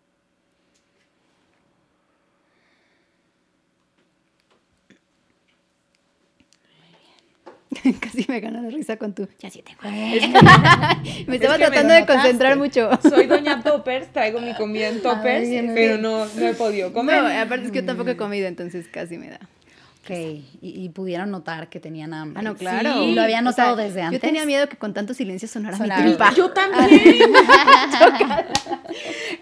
Casi 8.00 8.24
me 8.28 8.40
gana 8.40 8.62
de 8.62 8.70
risa 8.70 8.96
con 8.96 9.14
tu. 9.14 9.28
Ya 9.38 9.50
sí 9.50 9.62
tengo. 9.62 9.80
me 11.26 11.36
estaba 11.36 11.56
tratando 11.58 11.94
de 11.94 12.06
concentrar 12.06 12.56
mucho. 12.56 12.90
Soy 13.02 13.26
doña 13.26 13.62
Toppers, 13.64 14.12
traigo 14.12 14.40
mi 14.40 14.54
comida 14.54 14.88
en 14.88 15.02
Toppers, 15.02 15.48
pero 15.74 15.98
no, 15.98 16.26
no 16.26 16.46
he 16.46 16.54
podido 16.54 16.92
comer. 16.92 17.22
No, 17.22 17.28
aparte 17.28 17.66
es 17.66 17.72
que 17.72 17.80
yo 17.80 17.84
tampoco 17.84 18.10
he 18.10 18.16
comido, 18.16 18.46
entonces 18.46 18.86
casi 18.88 19.18
me 19.18 19.30
da. 19.30 19.40
Ok, 20.04 20.10
y, 20.60 20.88
pudieron 20.88 21.30
notar 21.30 21.68
que 21.68 21.78
tenían 21.78 22.12
hambre. 22.12 22.40
Ah, 22.40 22.42
no, 22.42 22.56
claro. 22.56 23.04
Sí. 23.04 23.14
lo 23.14 23.22
habían 23.22 23.44
notado 23.44 23.76
desde 23.76 24.02
antes. 24.02 24.20
Yo 24.20 24.26
tenía 24.26 24.44
miedo 24.44 24.68
que 24.68 24.76
con 24.76 24.92
tanto 24.94 25.14
silencio 25.14 25.46
sonara, 25.46 25.78
mi 25.78 25.88
tripa. 25.88 26.34
Yo 26.34 26.50
también. 26.50 26.90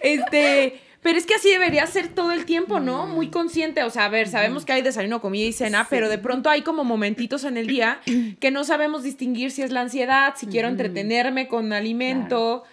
este, 0.02 0.78
pero 1.02 1.16
es 1.16 1.24
que 1.24 1.34
así 1.34 1.50
debería 1.50 1.86
ser 1.86 2.08
todo 2.08 2.32
el 2.32 2.44
tiempo, 2.44 2.78
¿no? 2.78 3.06
Muy 3.06 3.28
consciente. 3.28 3.82
O 3.84 3.90
sea, 3.90 4.04
a 4.04 4.08
ver, 4.08 4.28
sabemos 4.28 4.66
que 4.66 4.72
hay 4.72 4.82
desayuno, 4.82 5.22
comida 5.22 5.46
y 5.46 5.52
cena, 5.52 5.86
pero 5.88 6.10
de 6.10 6.18
pronto 6.18 6.50
hay 6.50 6.60
como 6.62 6.84
momentitos 6.84 7.44
en 7.44 7.56
el 7.56 7.66
día 7.66 8.00
que 8.38 8.50
no 8.50 8.64
sabemos 8.64 9.02
distinguir 9.02 9.50
si 9.50 9.62
es 9.62 9.72
la 9.72 9.80
ansiedad, 9.80 10.34
si 10.36 10.46
quiero 10.46 10.68
entretenerme 10.68 11.48
con 11.48 11.72
alimento, 11.72 12.64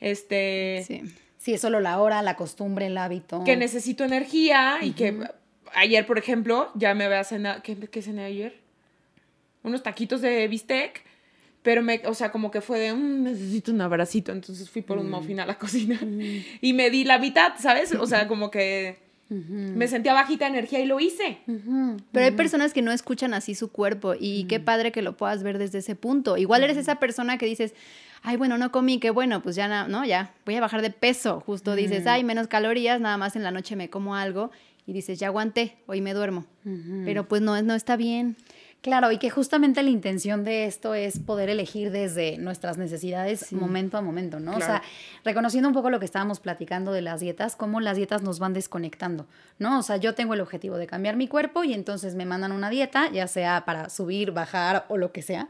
este... 0.00 0.84
Sí. 0.86 1.02
Si 1.38 1.54
es 1.54 1.60
solo 1.60 1.78
la 1.78 2.00
hora, 2.00 2.22
la 2.22 2.34
costumbre, 2.34 2.86
el 2.86 2.98
hábito. 2.98 3.44
Que 3.44 3.56
necesito 3.56 4.02
energía 4.02 4.78
y 4.82 4.90
que 4.92 5.16
ayer, 5.74 6.04
por 6.04 6.18
ejemplo, 6.18 6.72
ya 6.74 6.92
me 6.94 7.04
había 7.04 7.22
cenado... 7.22 7.62
¿Qué, 7.62 7.76
qué 7.76 8.02
cené 8.02 8.24
ayer? 8.24 8.58
Unos 9.62 9.84
taquitos 9.84 10.20
de 10.22 10.48
bistec 10.48 11.05
pero 11.66 11.82
me, 11.82 12.00
o 12.06 12.14
sea, 12.14 12.30
como 12.30 12.52
que 12.52 12.60
fue 12.60 12.78
de, 12.78 12.94
mm, 12.94 13.24
necesito 13.24 13.72
un 13.72 13.80
abracito, 13.80 14.30
entonces 14.30 14.70
fui 14.70 14.82
por 14.82 14.98
un 14.98 15.10
muffin 15.10 15.40
a 15.40 15.46
la 15.46 15.58
cocina 15.58 15.98
y 16.60 16.72
me 16.74 16.90
di 16.90 17.02
la 17.02 17.18
mitad, 17.18 17.54
¿sabes? 17.58 17.92
O 17.92 18.06
sea, 18.06 18.28
como 18.28 18.52
que 18.52 18.98
me 19.28 19.88
sentía 19.88 20.14
bajita 20.14 20.46
energía 20.46 20.78
y 20.78 20.86
lo 20.86 21.00
hice. 21.00 21.38
Pero 22.12 22.24
hay 22.24 22.30
personas 22.30 22.72
que 22.72 22.82
no 22.82 22.92
escuchan 22.92 23.34
así 23.34 23.56
su 23.56 23.72
cuerpo 23.72 24.14
y 24.16 24.44
qué 24.44 24.60
padre 24.60 24.92
que 24.92 25.02
lo 25.02 25.16
puedas 25.16 25.42
ver 25.42 25.58
desde 25.58 25.78
ese 25.78 25.96
punto. 25.96 26.36
Igual 26.36 26.62
eres 26.62 26.76
esa 26.76 27.00
persona 27.00 27.36
que 27.36 27.46
dices, 27.46 27.74
ay, 28.22 28.36
bueno, 28.36 28.58
no 28.58 28.70
comí, 28.70 29.00
qué 29.00 29.10
bueno, 29.10 29.42
pues 29.42 29.56
ya 29.56 29.88
no, 29.88 30.04
ya, 30.04 30.34
voy 30.44 30.54
a 30.54 30.60
bajar 30.60 30.82
de 30.82 30.90
peso. 30.90 31.40
Justo 31.40 31.74
dices, 31.74 32.06
ay, 32.06 32.22
menos 32.22 32.46
calorías, 32.46 33.00
nada 33.00 33.16
más 33.16 33.34
en 33.34 33.42
la 33.42 33.50
noche 33.50 33.74
me 33.74 33.90
como 33.90 34.14
algo 34.14 34.52
y 34.86 34.92
dices, 34.92 35.18
ya 35.18 35.26
aguanté, 35.26 35.78
hoy 35.86 36.00
me 36.00 36.14
duermo. 36.14 36.46
Pero 37.04 37.26
pues 37.26 37.42
no, 37.42 37.60
no 37.60 37.74
está 37.74 37.96
bien. 37.96 38.36
Claro, 38.82 39.10
y 39.10 39.18
que 39.18 39.30
justamente 39.30 39.82
la 39.82 39.90
intención 39.90 40.44
de 40.44 40.66
esto 40.66 40.94
es 40.94 41.18
poder 41.18 41.48
elegir 41.48 41.90
desde 41.90 42.38
nuestras 42.38 42.78
necesidades 42.78 43.52
momento 43.52 43.98
a 43.98 44.00
momento, 44.00 44.38
¿no? 44.38 44.56
O 44.56 44.60
sea, 44.60 44.80
reconociendo 45.24 45.68
un 45.68 45.74
poco 45.74 45.90
lo 45.90 45.98
que 45.98 46.04
estábamos 46.04 46.38
platicando 46.38 46.92
de 46.92 47.02
las 47.02 47.20
dietas, 47.20 47.56
cómo 47.56 47.80
las 47.80 47.96
dietas 47.96 48.22
nos 48.22 48.38
van 48.38 48.52
desconectando, 48.52 49.26
¿no? 49.58 49.80
O 49.80 49.82
sea, 49.82 49.96
yo 49.96 50.14
tengo 50.14 50.34
el 50.34 50.40
objetivo 50.40 50.76
de 50.76 50.86
cambiar 50.86 51.16
mi 51.16 51.26
cuerpo 51.26 51.64
y 51.64 51.74
entonces 51.74 52.14
me 52.14 52.26
mandan 52.26 52.52
una 52.52 52.70
dieta, 52.70 53.10
ya 53.10 53.26
sea 53.26 53.64
para 53.64 53.88
subir, 53.90 54.30
bajar 54.30 54.86
o 54.88 54.96
lo 54.98 55.10
que 55.10 55.22
sea. 55.22 55.48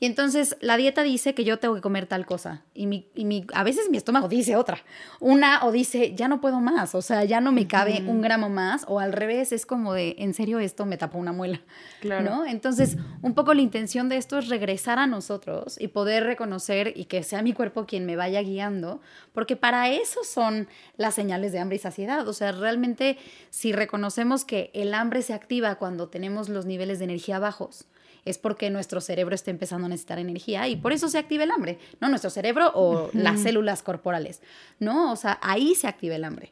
Y 0.00 0.06
entonces 0.06 0.56
la 0.60 0.76
dieta 0.76 1.02
dice 1.02 1.34
que 1.34 1.44
yo 1.44 1.58
tengo 1.60 1.76
que 1.76 1.80
comer 1.80 2.06
tal 2.06 2.26
cosa. 2.26 2.62
Y, 2.74 2.86
mi, 2.86 3.08
y 3.14 3.24
mi, 3.24 3.46
a 3.54 3.62
veces 3.62 3.88
mi 3.90 3.96
estómago 3.96 4.28
dice 4.28 4.56
otra. 4.56 4.78
Una 5.20 5.64
o 5.64 5.70
dice, 5.70 6.14
ya 6.16 6.26
no 6.26 6.40
puedo 6.40 6.60
más. 6.60 6.96
O 6.96 7.00
sea, 7.00 7.24
ya 7.24 7.40
no 7.40 7.52
me 7.52 7.68
cabe 7.68 8.02
un 8.06 8.20
gramo 8.20 8.48
más. 8.48 8.84
O 8.88 8.98
al 8.98 9.12
revés, 9.12 9.52
es 9.52 9.66
como 9.66 9.94
de, 9.94 10.16
en 10.18 10.34
serio, 10.34 10.58
esto 10.58 10.84
me 10.84 10.96
tapó 10.96 11.18
una 11.18 11.32
muela. 11.32 11.60
Claro. 12.00 12.28
¿no? 12.28 12.44
Entonces, 12.44 12.96
un 13.22 13.34
poco 13.34 13.54
la 13.54 13.62
intención 13.62 14.08
de 14.08 14.16
esto 14.16 14.36
es 14.38 14.48
regresar 14.48 14.98
a 14.98 15.06
nosotros 15.06 15.76
y 15.80 15.88
poder 15.88 16.24
reconocer 16.24 16.92
y 16.96 17.04
que 17.04 17.22
sea 17.22 17.42
mi 17.42 17.52
cuerpo 17.52 17.86
quien 17.86 18.04
me 18.04 18.16
vaya 18.16 18.42
guiando. 18.42 19.00
Porque 19.32 19.54
para 19.54 19.88
eso 19.90 20.24
son 20.24 20.68
las 20.96 21.14
señales 21.14 21.52
de 21.52 21.60
hambre 21.60 21.76
y 21.76 21.80
saciedad. 21.80 22.26
O 22.26 22.32
sea, 22.32 22.50
realmente, 22.50 23.16
si 23.50 23.72
reconocemos 23.72 24.44
que 24.44 24.72
el 24.74 24.92
hambre 24.92 25.22
se 25.22 25.34
activa 25.34 25.76
cuando 25.76 26.08
tenemos 26.08 26.48
los 26.48 26.66
niveles 26.66 26.98
de 26.98 27.04
energía 27.04 27.38
bajos 27.38 27.86
es 28.24 28.38
porque 28.38 28.70
nuestro 28.70 29.00
cerebro 29.00 29.34
está 29.34 29.50
empezando 29.50 29.86
a 29.86 29.88
necesitar 29.88 30.18
energía 30.18 30.68
y 30.68 30.76
por 30.76 30.92
eso 30.92 31.08
se 31.08 31.18
activa 31.18 31.44
el 31.44 31.50
hambre, 31.50 31.78
¿no? 32.00 32.08
Nuestro 32.08 32.30
cerebro 32.30 32.70
o 32.74 33.10
las 33.12 33.40
células 33.40 33.82
corporales, 33.82 34.40
¿no? 34.78 35.12
O 35.12 35.16
sea, 35.16 35.38
ahí 35.42 35.74
se 35.74 35.86
activa 35.86 36.16
el 36.16 36.24
hambre. 36.24 36.50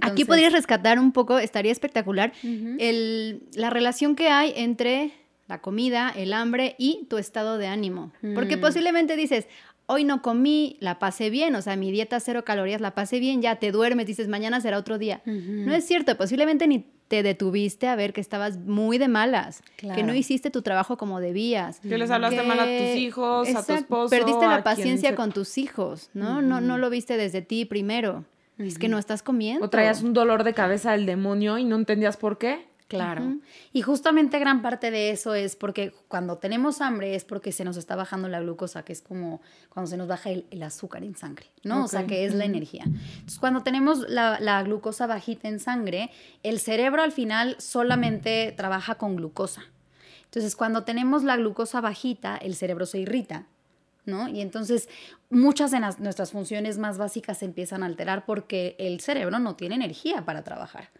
Aquí 0.00 0.24
podrías 0.24 0.52
rescatar 0.52 0.98
un 0.98 1.12
poco, 1.12 1.38
estaría 1.38 1.72
espectacular, 1.72 2.32
el, 2.42 3.42
la 3.54 3.70
relación 3.70 4.14
que 4.14 4.28
hay 4.28 4.52
entre 4.56 5.12
la 5.48 5.60
comida, 5.60 6.12
el 6.16 6.32
hambre 6.32 6.76
y 6.78 7.06
tu 7.10 7.18
estado 7.18 7.58
de 7.58 7.66
ánimo. 7.66 8.12
Porque 8.34 8.56
mm. 8.56 8.60
posiblemente 8.60 9.16
dices, 9.16 9.48
hoy 9.86 10.04
no 10.04 10.22
comí, 10.22 10.76
la 10.80 10.98
pasé 10.98 11.30
bien, 11.30 11.54
o 11.56 11.62
sea, 11.62 11.76
mi 11.76 11.90
dieta 11.90 12.20
cero 12.20 12.44
calorías, 12.44 12.80
la 12.80 12.94
pasé 12.94 13.18
bien, 13.18 13.42
ya 13.42 13.56
te 13.56 13.72
duermes, 13.72 14.06
dices, 14.06 14.28
mañana 14.28 14.60
será 14.60 14.78
otro 14.78 14.98
día. 14.98 15.20
No 15.24 15.74
es 15.74 15.84
cierto, 15.84 16.16
posiblemente 16.16 16.66
ni 16.66 16.86
te 17.12 17.22
detuviste 17.22 17.88
a 17.88 17.94
ver 17.94 18.14
que 18.14 18.22
estabas 18.22 18.56
muy 18.56 18.96
de 18.96 19.06
malas, 19.06 19.62
que 19.76 20.02
no 20.02 20.14
hiciste 20.14 20.48
tu 20.48 20.62
trabajo 20.62 20.96
como 20.96 21.20
debías. 21.20 21.78
Que 21.80 21.98
les 21.98 22.10
hablaste 22.10 22.42
mal 22.42 22.58
a 22.58 22.64
tus 22.64 22.96
hijos, 22.96 23.54
a 23.54 23.66
tu 23.66 23.74
esposo. 23.74 24.08
Perdiste 24.08 24.46
la 24.46 24.64
paciencia 24.64 25.14
con 25.14 25.30
tus 25.30 25.58
hijos, 25.58 26.08
¿no? 26.14 26.40
no, 26.40 26.62
no 26.62 26.78
lo 26.78 26.88
viste 26.88 27.18
desde 27.18 27.42
ti 27.42 27.66
primero. 27.66 28.24
Es 28.56 28.78
que 28.78 28.88
no 28.88 28.96
estás 28.96 29.22
comiendo. 29.22 29.66
O 29.66 29.68
traías 29.68 30.02
un 30.02 30.14
dolor 30.14 30.42
de 30.42 30.54
cabeza 30.54 30.92
del 30.92 31.04
demonio 31.04 31.58
y 31.58 31.66
no 31.66 31.76
entendías 31.76 32.16
por 32.16 32.38
qué. 32.38 32.66
Claro. 32.96 33.36
Y 33.72 33.82
justamente 33.82 34.38
gran 34.38 34.62
parte 34.62 34.90
de 34.90 35.10
eso 35.10 35.34
es 35.34 35.56
porque 35.56 35.92
cuando 36.08 36.38
tenemos 36.38 36.80
hambre 36.80 37.14
es 37.14 37.24
porque 37.24 37.52
se 37.52 37.64
nos 37.64 37.76
está 37.76 37.96
bajando 37.96 38.28
la 38.28 38.40
glucosa, 38.40 38.84
que 38.84 38.92
es 38.92 39.02
como 39.02 39.40
cuando 39.68 39.90
se 39.90 39.96
nos 39.96 40.08
baja 40.08 40.30
el, 40.30 40.62
azúcar 40.62 41.04
en 41.04 41.16
sangre, 41.16 41.46
¿no? 41.64 41.84
O 41.84 41.88
sea, 41.88 42.06
que 42.06 42.24
es 42.24 42.34
la 42.34 42.44
energía. 42.44 42.84
Entonces, 42.84 43.38
cuando 43.38 43.62
tenemos 43.62 44.08
la, 44.08 44.38
la, 44.40 44.62
glucosa 44.62 45.06
bajita 45.06 45.48
en 45.48 45.60
sangre, 45.60 46.10
el 46.42 46.60
cerebro 46.60 47.02
al 47.02 47.12
final 47.12 47.56
solamente 47.58 48.52
trabaja 48.56 48.96
con 48.96 49.16
glucosa. 49.16 49.64
Entonces, 50.24 50.56
cuando 50.56 50.84
tenemos 50.84 51.24
la 51.24 51.36
glucosa 51.36 51.80
bajita, 51.80 52.36
el 52.36 52.54
cerebro 52.54 52.86
se 52.86 52.98
irrita 52.98 53.46
¿no? 54.04 54.28
Y 54.28 54.40
entonces 54.40 54.88
muchas 55.30 55.70
de 55.70 55.80
nuestras 55.80 56.32
funciones 56.32 56.78
más 56.78 56.98
básicas 56.98 57.38
se 57.38 57.44
empiezan 57.44 57.82
a 57.82 57.86
alterar 57.86 58.24
porque 58.26 58.76
el 58.78 59.00
cerebro 59.00 59.38
no 59.38 59.56
tiene 59.56 59.74
energía 59.74 60.24
para 60.24 60.42
trabajar. 60.42 60.90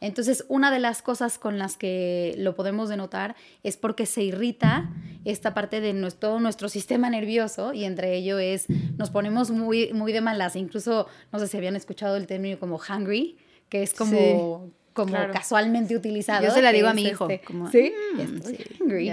Entonces, 0.00 0.44
una 0.48 0.70
de 0.70 0.80
las 0.80 1.00
cosas 1.02 1.38
con 1.38 1.58
las 1.58 1.76
que 1.76 2.34
lo 2.38 2.56
podemos 2.56 2.88
denotar 2.88 3.36
es 3.62 3.76
porque 3.76 4.06
se 4.06 4.22
irrita 4.22 4.90
esta 5.24 5.54
parte 5.54 5.80
de 5.80 5.92
nuestro, 5.92 6.30
todo 6.30 6.40
nuestro 6.40 6.68
sistema 6.68 7.08
nervioso 7.08 7.72
y 7.72 7.84
entre 7.84 8.16
ello 8.16 8.38
es, 8.38 8.66
nos 8.96 9.10
ponemos 9.10 9.50
muy, 9.50 9.92
muy 9.92 10.12
de 10.12 10.20
malas. 10.20 10.56
Incluso, 10.56 11.06
no 11.32 11.38
sé 11.38 11.46
si 11.46 11.56
habían 11.56 11.76
escuchado 11.76 12.16
el 12.16 12.26
término 12.26 12.58
como 12.58 12.78
hungry, 12.78 13.38
que 13.68 13.82
es 13.82 13.94
como 13.94 14.70
como 14.92 15.12
casualmente 15.32 15.96
utilizado. 15.96 16.44
Yo 16.44 16.52
se 16.52 16.62
la 16.62 16.72
digo 16.72 16.88
a 16.88 16.94
mi 16.94 17.02
hijo. 17.02 17.28
Este, 17.28 17.44
como, 17.44 17.70
sí, 17.70 17.92
mm, 18.14 18.82
hungry. 18.82 19.10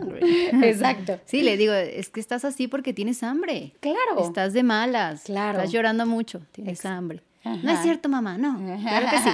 hungry. 0.00 0.20
Exacto. 0.64 1.20
Sí, 1.26 1.42
le 1.42 1.56
digo, 1.56 1.72
es 1.72 2.10
que 2.10 2.20
estás 2.20 2.44
así 2.44 2.68
porque 2.68 2.92
tienes 2.92 3.22
hambre. 3.22 3.72
Claro. 3.80 4.24
Estás 4.24 4.52
de 4.52 4.62
malas. 4.62 5.22
Claro. 5.24 5.58
Estás 5.58 5.72
llorando 5.72 6.06
mucho, 6.06 6.40
tienes 6.52 6.84
hambre. 6.84 7.22
No 7.44 7.72
es 7.72 7.80
cierto, 7.80 8.08
mamá, 8.08 8.38
no. 8.38 8.58
Claro 8.80 9.06
que 9.10 9.18
sí. 9.18 9.30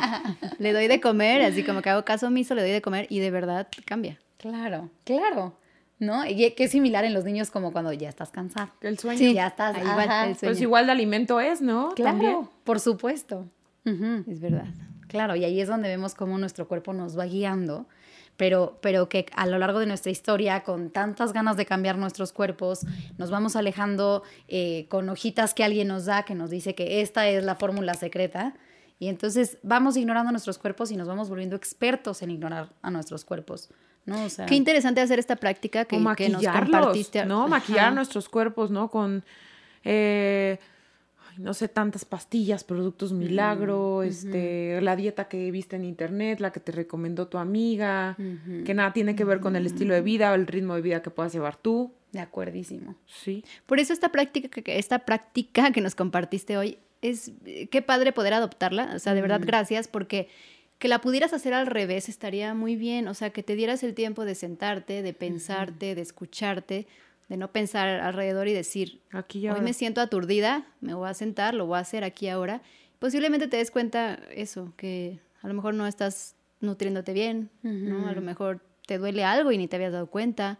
Le 0.59 0.73
doy 0.73 0.89
de 0.89 1.01
comer, 1.01 1.43
así 1.43 1.63
como 1.63 1.81
que 1.81 1.91
hago 1.91 2.05
caso 2.05 2.27
omiso, 2.27 2.55
le 2.55 2.63
doy 2.63 2.73
de 2.73 2.83
comer 2.83 3.07
y 3.09 3.21
de 3.21 3.31
verdad 3.31 3.69
cambia. 3.85 4.19
Claro, 4.37 4.91
claro. 5.05 5.55
¿no? 6.01 6.27
Y 6.27 6.51
que 6.53 6.65
es 6.65 6.71
similar 6.71 7.05
en 7.05 7.15
los 7.15 7.25
niños 7.25 7.51
como 7.51 7.73
cuando 7.73 7.93
ya 7.93 8.09
estás 8.09 8.31
cansado. 8.31 8.71
El 8.81 8.99
sueño. 8.99 9.19
Sí, 9.19 9.35
ya 9.35 9.49
estás. 9.49 9.77
Igual, 9.79 10.37
Pues 10.41 10.61
igual 10.61 10.87
de 10.87 10.93
alimento 10.93 11.39
es, 11.39 11.61
¿no? 11.61 11.91
Claro, 11.95 12.51
por 12.65 12.81
supuesto. 12.81 13.47
Es 13.85 14.41
verdad. 14.41 14.67
Claro, 15.11 15.35
y 15.35 15.45
ahí 15.45 15.61
es 15.61 15.67
donde 15.67 15.89
vemos 15.89 16.15
cómo 16.15 16.39
nuestro 16.39 16.69
cuerpo 16.69 16.93
nos 16.93 17.19
va 17.19 17.25
guiando, 17.25 17.87
pero, 18.37 18.79
pero 18.81 19.09
que 19.09 19.27
a 19.35 19.47
lo 19.47 19.59
largo 19.59 19.81
de 19.81 19.87
nuestra 19.87 20.13
historia, 20.13 20.63
con 20.63 20.91
tantas 20.91 21.33
ganas 21.33 21.57
de 21.57 21.67
cambiar 21.67 21.99
nuestros 21.99 22.33
cuerpos, 22.33 22.87
nos 23.19 23.31
vamos 23.31 23.57
alejando 23.57 24.23
eh, 24.47 24.87
con 24.89 25.09
hojitas 25.09 25.53
que 25.53 25.65
alguien 25.65 25.89
nos 25.89 26.05
da, 26.05 26.23
que 26.23 26.37
nos 26.37 26.49
dice 26.49 26.77
que 26.77 27.01
esta 27.01 27.29
es 27.29 27.43
la 27.43 27.57
fórmula 27.57 27.95
secreta. 27.95 28.55
Y 29.01 29.09
entonces 29.09 29.59
vamos 29.65 29.97
ignorando 29.97 30.31
nuestros 30.31 30.59
cuerpos 30.59 30.93
y 30.93 30.97
nos 30.97 31.09
vamos 31.09 31.29
volviendo 31.29 31.57
expertos 31.57 32.23
en 32.23 32.31
ignorar 32.31 32.71
a 32.83 32.91
nuestros 32.91 33.25
cuerpos. 33.25 33.69
¿no? 34.07 34.17
Qué 34.47 34.55
interesante 34.55 35.01
hacer 35.01 35.19
esta 35.19 35.37
práctica 35.37 35.85
que, 35.87 35.97
que 36.17 36.29
nos 36.29 36.47
compartiste. 36.47 37.25
¿no? 37.27 37.49
Maquillar 37.49 37.93
nuestros 37.93 38.29
cuerpos, 38.29 38.71
¿no? 38.71 38.91
Con 38.91 39.25
eh, 39.85 40.59
no 41.41 41.55
sé, 41.55 41.69
tantas 41.69 42.05
pastillas, 42.05 42.65
productos 42.65 43.13
milagro, 43.13 44.03
este, 44.03 44.81
la 44.81 44.95
dieta 44.95 45.29
que 45.29 45.51
viste 45.51 45.77
en 45.77 45.85
internet, 45.85 46.41
la 46.41 46.53
que 46.53 46.61
te 46.61 46.73
recomendó 46.73 47.29
tu 47.29 47.39
amiga, 47.39 48.17
que 48.65 48.75
nada 48.75 48.93
tiene 48.93 49.17
que 49.17 49.25
ver 49.25 49.41
con 49.41 49.57
el 49.57 49.67
estilo 49.67 49.95
de 49.95 50.03
vida 50.03 50.33
o 50.33 50.35
el 50.35 50.47
ritmo 50.47 50.75
de 50.75 50.83
vida 50.83 51.03
que 51.03 51.11
puedas 51.11 51.33
llevar 51.33 51.57
tú. 51.57 51.93
De 52.13 52.21
acuerdísimo. 52.21 52.97
Sí. 53.07 53.45
Por 53.67 53.81
eso 53.81 53.93
esta 53.93 54.11
práctica, 54.11 54.61
esta 54.67 55.01
práctica 55.01 55.73
que 55.73 55.81
nos 55.81 55.95
compartiste 55.95 56.57
hoy, 56.57 56.79
es 57.03 57.33
qué 57.71 57.83
padre 57.83 58.13
poder 58.13 58.35
adoptarla. 58.35 58.93
O 58.95 58.99
sea, 58.99 59.15
de 59.15 59.23
verdad, 59.23 59.41
gracias, 59.43 59.89
porque 59.89 60.29
que 60.79 60.89
la 60.89 61.01
pudieras 61.01 61.33
hacer 61.33 61.55
al 61.55 61.67
revés 61.67 62.09
estaría 62.09 62.53
muy 62.55 62.77
bien. 62.77 63.09
O 63.09 63.15
sea, 63.15 63.31
que 63.31 63.43
te 63.43 63.55
dieras 63.55 63.83
el 63.83 63.95
tiempo 63.95 64.25
de 64.25 64.35
sentarte, 64.35 65.03
de 65.03 65.13
pensarte, 65.15 65.95
de 65.95 66.03
escucharte 66.03 66.87
de 67.31 67.37
no 67.37 67.53
pensar 67.53 67.89
alrededor 67.89 68.49
y 68.49 68.53
decir, 68.53 69.01
aquí 69.13 69.49
hoy 69.49 69.61
me 69.61 69.73
siento 69.73 70.01
aturdida, 70.01 70.67
me 70.81 70.95
voy 70.95 71.09
a 71.09 71.15
sentar, 71.15 71.55
lo 71.55 71.65
voy 71.65 71.77
a 71.77 71.81
hacer 71.81 72.03
aquí 72.03 72.29
ahora. 72.29 72.61
Posiblemente 72.99 73.47
te 73.47 73.57
des 73.57 73.71
cuenta 73.71 74.19
eso, 74.35 74.75
que 74.77 75.21
a 75.41 75.49
lo 75.49 75.55
mejor 75.55 75.73
no 75.75 75.87
estás 75.87 76.35
nutriéndote 76.61 77.13
bien, 77.13 77.49
¿no? 77.63 78.09
A 78.09 78.13
lo 78.13 78.21
mejor 78.21 78.61
te 78.85 78.99
duele 78.99 79.23
algo 79.23 79.53
y 79.53 79.59
ni 79.59 79.69
te 79.69 79.77
habías 79.77 79.93
dado 79.93 80.09
cuenta. 80.09 80.59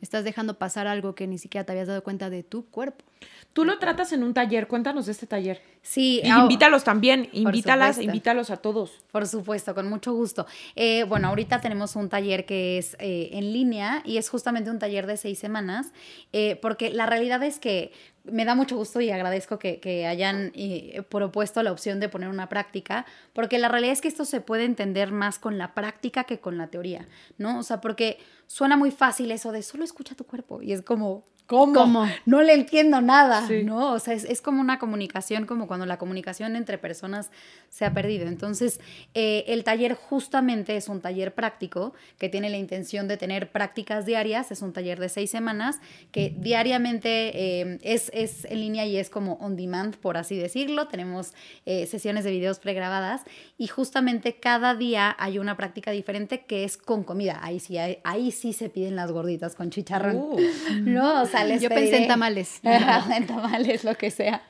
Estás 0.00 0.24
dejando 0.24 0.58
pasar 0.58 0.86
algo 0.86 1.14
que 1.14 1.26
ni 1.26 1.36
siquiera 1.36 1.66
te 1.66 1.72
habías 1.72 1.88
dado 1.88 2.02
cuenta 2.02 2.30
de 2.30 2.42
tu 2.42 2.64
cuerpo. 2.70 3.04
Tú 3.52 3.66
lo 3.66 3.78
tratas 3.78 4.14
en 4.14 4.22
un 4.22 4.32
taller, 4.32 4.68
cuéntanos 4.68 5.04
de 5.04 5.12
este 5.12 5.26
taller. 5.26 5.60
Sí. 5.82 6.20
Y 6.22 6.28
invítalos 6.28 6.84
también, 6.84 7.28
invítalas, 7.32 7.98
invítalos 7.98 8.50
a 8.50 8.58
todos. 8.58 9.02
Por 9.10 9.26
supuesto, 9.26 9.74
con 9.74 9.88
mucho 9.88 10.12
gusto. 10.12 10.46
Eh, 10.76 11.04
bueno, 11.04 11.28
ahorita 11.28 11.60
tenemos 11.60 11.96
un 11.96 12.08
taller 12.08 12.44
que 12.44 12.78
es 12.78 12.96
eh, 12.98 13.30
en 13.32 13.52
línea 13.52 14.02
y 14.04 14.18
es 14.18 14.28
justamente 14.28 14.70
un 14.70 14.78
taller 14.78 15.06
de 15.06 15.16
seis 15.16 15.38
semanas, 15.38 15.92
eh, 16.32 16.56
porque 16.56 16.90
la 16.90 17.06
realidad 17.06 17.42
es 17.42 17.58
que 17.58 17.92
me 18.24 18.44
da 18.44 18.54
mucho 18.54 18.76
gusto 18.76 19.00
y 19.00 19.10
agradezco 19.10 19.58
que, 19.58 20.06
hayan 20.06 20.52
eh, 20.54 21.02
propuesto 21.08 21.62
la 21.62 21.72
opción 21.72 22.00
de 22.00 22.08
poner 22.08 22.28
una 22.28 22.48
práctica, 22.48 23.06
porque 23.32 23.58
la 23.58 23.68
realidad 23.68 23.92
es 23.92 24.00
que 24.00 24.08
esto 24.08 24.24
se 24.24 24.40
puede 24.40 24.64
entender 24.64 25.12
más 25.12 25.38
con 25.38 25.58
la 25.58 25.74
práctica 25.74 26.24
que 26.24 26.38
con 26.38 26.58
la 26.58 26.68
teoría, 26.68 27.06
¿no? 27.38 27.58
O 27.58 27.62
sea, 27.62 27.80
porque 27.80 28.18
suena 28.46 28.76
muy 28.76 28.90
fácil 28.90 29.30
eso 29.30 29.52
de 29.52 29.62
solo 29.62 29.84
escucha 29.84 30.14
tu 30.14 30.24
cuerpo 30.24 30.62
y 30.62 30.72
es 30.72 30.82
como, 30.82 31.24
¿Cómo? 31.50 32.08
No 32.26 32.42
le 32.42 32.54
entiendo 32.54 33.00
nada, 33.00 33.48
¿no? 33.64 33.92
O 33.92 33.98
sea, 33.98 34.14
es, 34.14 34.40
como 34.40 34.60
una 34.60 34.78
comunicación, 34.78 35.46
como 35.46 35.66
cuando 35.66 35.84
la 35.84 35.98
comunicación 35.98 36.54
entre 36.54 36.78
personas 36.78 37.30
se 37.70 37.84
ha 37.84 37.92
perdido. 37.92 38.28
Entonces, 38.28 38.80
eh, 39.14 39.44
el 39.48 39.64
taller 39.64 39.94
justamente 39.94 40.76
es 40.76 40.88
un 40.88 41.00
taller 41.00 41.34
práctico 41.34 41.92
que 42.18 42.28
tiene 42.28 42.50
la 42.50 42.56
intención 42.56 43.08
de 43.08 43.16
tener 43.16 43.50
prácticas 43.50 44.06
diarias. 44.06 44.52
Es 44.52 44.62
un 44.62 44.72
taller 44.72 45.00
de 45.00 45.08
seis 45.08 45.30
semanas 45.30 45.80
que 46.12 46.32
diariamente 46.38 47.32
eh, 47.34 47.78
es, 47.82 48.12
es, 48.14 48.44
en 48.44 48.60
línea 48.60 48.86
y 48.86 48.96
es 48.96 49.10
como 49.10 49.32
on 49.40 49.56
demand, 49.56 49.96
por 49.96 50.18
así 50.18 50.36
decirlo. 50.36 50.86
Tenemos 50.86 51.34
eh, 51.66 51.86
sesiones 51.86 52.22
de 52.22 52.30
videos 52.30 52.60
pregrabadas 52.60 53.22
y 53.58 53.66
justamente 53.66 54.36
cada 54.36 54.76
día 54.76 55.16
hay 55.18 55.40
una 55.40 55.56
práctica 55.56 55.90
diferente 55.90 56.44
que 56.44 56.62
es 56.62 56.76
con 56.76 57.02
comida. 57.02 57.40
Ahí 57.42 57.58
sí, 57.58 57.76
ahí, 57.78 58.30
sí 58.30 58.52
se 58.52 58.68
piden 58.68 58.94
las 58.94 59.10
gorditas 59.10 59.56
con 59.56 59.70
chicharrón, 59.70 60.16
uh. 60.16 60.38
¿no? 60.82 61.22
O 61.22 61.26
sea, 61.26 61.39
Yo 61.60 61.68
pensé 61.68 61.98
en 61.98 62.08
tamales. 62.08 62.60
en 62.62 63.26
tamales, 63.26 63.84
lo 63.84 63.96
que 63.96 64.10
sea. 64.10 64.42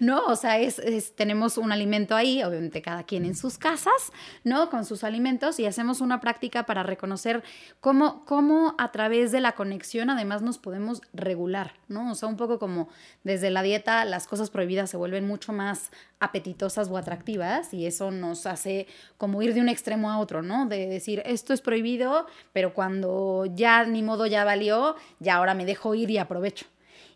No, 0.00 0.24
o 0.26 0.36
sea, 0.36 0.58
es, 0.58 0.80
tenemos 1.14 1.58
un 1.58 1.72
alimento 1.72 2.14
ahí, 2.14 2.42
obviamente 2.42 2.82
cada 2.82 3.04
quien 3.04 3.24
en 3.24 3.34
sus 3.34 3.58
casas, 3.58 4.12
¿no? 4.44 4.70
Con 4.70 4.84
sus 4.84 5.04
alimentos 5.04 5.58
y 5.60 5.66
hacemos 5.66 6.00
una 6.00 6.20
práctica 6.20 6.64
para 6.64 6.82
reconocer 6.82 7.42
cómo, 7.80 8.24
cómo 8.24 8.74
a 8.78 8.92
través 8.92 9.32
de 9.32 9.40
la 9.40 9.52
conexión 9.52 10.10
además 10.10 10.42
nos 10.42 10.58
podemos 10.58 11.02
regular, 11.12 11.74
¿no? 11.88 12.12
O 12.12 12.14
sea, 12.14 12.28
un 12.28 12.36
poco 12.36 12.58
como 12.58 12.88
desde 13.24 13.50
la 13.50 13.62
dieta 13.62 14.04
las 14.04 14.26
cosas 14.26 14.50
prohibidas 14.50 14.90
se 14.90 14.96
vuelven 14.96 15.26
mucho 15.26 15.52
más 15.52 15.90
apetitosas 16.20 16.88
o 16.90 16.96
atractivas 16.96 17.72
y 17.72 17.86
eso 17.86 18.10
nos 18.10 18.46
hace 18.46 18.86
como 19.16 19.42
ir 19.42 19.54
de 19.54 19.60
un 19.60 19.68
extremo 19.68 20.10
a 20.10 20.18
otro, 20.18 20.42
¿no? 20.42 20.66
De 20.66 20.86
decir, 20.86 21.22
esto 21.24 21.52
es 21.52 21.60
prohibido, 21.60 22.26
pero 22.52 22.74
cuando 22.74 23.46
ya 23.54 23.84
ni 23.84 24.02
modo 24.02 24.26
ya 24.26 24.44
valió, 24.44 24.96
ya 25.20 25.36
ahora 25.36 25.54
me 25.54 25.64
dejo 25.64 25.94
ir 25.94 26.10
y 26.10 26.18
aprovecho. 26.18 26.66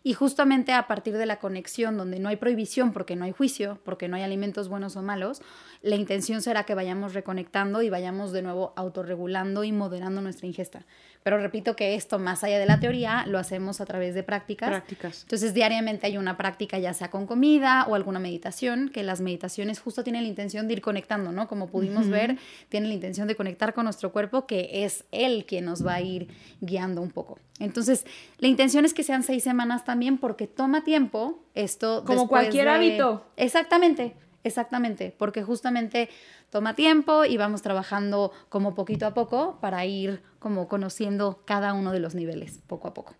Y 0.03 0.13
justamente 0.13 0.73
a 0.73 0.85
partir 0.87 1.17
de 1.17 1.25
la 1.25 1.39
conexión 1.39 1.97
donde 1.97 2.19
no 2.19 2.27
hay 2.27 2.35
prohibición 2.35 2.91
porque 2.91 3.15
no 3.15 3.23
hay 3.23 3.31
juicio, 3.31 3.79
porque 3.85 4.09
no 4.09 4.17
hay 4.17 4.23
alimentos 4.23 4.67
buenos 4.67 4.97
o 4.97 5.01
malos, 5.01 5.41
la 5.81 5.95
intención 5.95 6.41
será 6.41 6.65
que 6.65 6.75
vayamos 6.75 7.13
reconectando 7.13 7.81
y 7.81 7.89
vayamos 7.89 8.33
de 8.33 8.41
nuevo 8.41 8.73
autorregulando 8.75 9.63
y 9.63 9.71
moderando 9.71 10.21
nuestra 10.21 10.47
ingesta. 10.47 10.85
Pero 11.23 11.37
repito 11.37 11.75
que 11.75 11.95
esto, 11.95 12.19
más 12.19 12.43
allá 12.43 12.59
de 12.59 12.65
la 12.65 12.81
teoría, 12.81 13.25
lo 13.25 13.39
hacemos 13.39 13.79
a 13.79 13.85
través 13.85 14.13
de 14.13 14.23
prácticas. 14.23 14.69
Prácticas. 14.69 15.21
Entonces, 15.23 15.53
diariamente 15.53 16.05
hay 16.07 16.17
una 16.17 16.35
práctica, 16.35 16.77
ya 16.79 16.93
sea 16.93 17.09
con 17.09 17.25
comida 17.25 17.85
o 17.87 17.95
alguna 17.95 18.19
meditación, 18.19 18.89
que 18.89 19.03
las 19.03 19.21
meditaciones 19.21 19.79
justo 19.79 20.03
tienen 20.03 20.23
la 20.23 20.29
intención 20.29 20.67
de 20.67 20.73
ir 20.73 20.81
conectando, 20.81 21.31
¿no? 21.31 21.47
Como 21.47 21.67
pudimos 21.67 22.09
ver, 22.09 22.37
tienen 22.67 22.89
la 22.89 22.95
intención 22.95 23.27
de 23.29 23.35
conectar 23.35 23.73
con 23.73 23.85
nuestro 23.85 24.11
cuerpo, 24.11 24.45
que 24.45 24.83
es 24.83 25.05
él 25.11 25.45
quien 25.45 25.63
nos 25.65 25.85
va 25.85 25.95
a 25.95 26.01
ir 26.01 26.27
guiando 26.59 27.01
un 27.01 27.11
poco. 27.11 27.39
Entonces, 27.59 28.05
la 28.39 28.47
intención 28.47 28.83
es 28.83 28.93
que 28.93 29.03
sean 29.03 29.23
seis 29.23 29.43
semanas 29.43 29.85
también, 29.93 30.17
porque 30.17 30.47
toma 30.47 30.83
tiempo 30.83 31.43
esto. 31.53 32.03
Como 32.03 32.27
cualquier 32.27 32.67
hábito. 32.67 33.27
Exactamente. 33.37 34.15
Exactamente, 34.43 35.15
porque 35.19 35.43
justamente 35.43 36.09
toma 36.49 36.73
tiempo 36.73 37.25
y 37.25 37.37
vamos 37.37 37.61
trabajando 37.61 38.31
como 38.49 38.73
poquito 38.73 39.05
a 39.05 39.13
poco 39.13 39.59
para 39.61 39.85
ir 39.85 40.23
como 40.39 40.67
conociendo 40.67 41.43
cada 41.45 41.73
uno 41.73 41.91
de 41.91 41.99
los 41.99 42.15
niveles 42.15 42.59
poco 42.65 42.87
a 42.87 42.93
poco. 42.95 43.13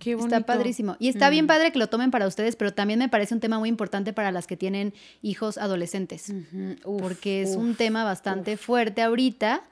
Está 0.00 0.40
padrísimo. 0.40 0.96
Y 0.98 1.08
está 1.08 1.28
bien 1.28 1.44
mm. 1.44 1.48
padre 1.48 1.72
que 1.72 1.78
lo 1.78 1.88
tomen 1.88 2.10
para 2.10 2.26
ustedes, 2.26 2.56
pero 2.56 2.72
también 2.72 2.98
me 2.98 3.08
parece 3.08 3.34
un 3.34 3.40
tema 3.40 3.58
muy 3.58 3.68
importante 3.68 4.12
para 4.12 4.32
las 4.32 4.46
que 4.46 4.56
tienen 4.56 4.94
hijos 5.22 5.58
adolescentes. 5.58 6.32
porque 6.84 7.42
es 7.42 7.56
un 7.56 7.74
tema 7.74 8.04
bastante 8.04 8.56
fuerte 8.56 9.02
ahorita, 9.02 9.62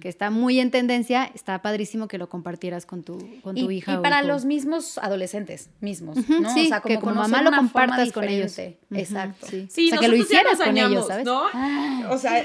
que 0.00 0.08
está 0.08 0.30
muy 0.30 0.58
en 0.58 0.70
tendencia. 0.70 1.30
Está 1.34 1.62
padrísimo 1.62 2.08
que 2.08 2.18
lo 2.18 2.28
compartieras 2.28 2.86
con 2.86 3.02
tu, 3.02 3.18
con 3.42 3.54
tu 3.54 3.70
hija. 3.70 3.94
Y 3.94 3.96
para 3.98 4.22
los 4.22 4.44
mismos 4.44 4.98
adolescentes 4.98 5.70
mismos, 5.80 6.16
¿no? 6.28 6.52
Sí, 6.52 6.66
o 6.66 6.68
sea, 6.68 6.80
como 6.80 6.94
que 6.94 7.00
como 7.00 7.14
mamá 7.16 7.42
lo 7.42 7.52
compartas 7.52 8.12
con 8.12 8.24
ellos. 8.24 8.58
Exacto. 8.90 9.46
Sí, 9.68 9.88
o 9.88 9.90
sea, 9.90 9.98
que 9.98 10.08
lo 10.08 10.16
hicieras 10.16 10.58
con 10.58 10.76
ellos, 10.76 11.06
¿sabes? 11.06 11.24
¿no? 11.24 11.42
Ah. 11.52 12.08
O 12.10 12.18
sea, 12.18 12.44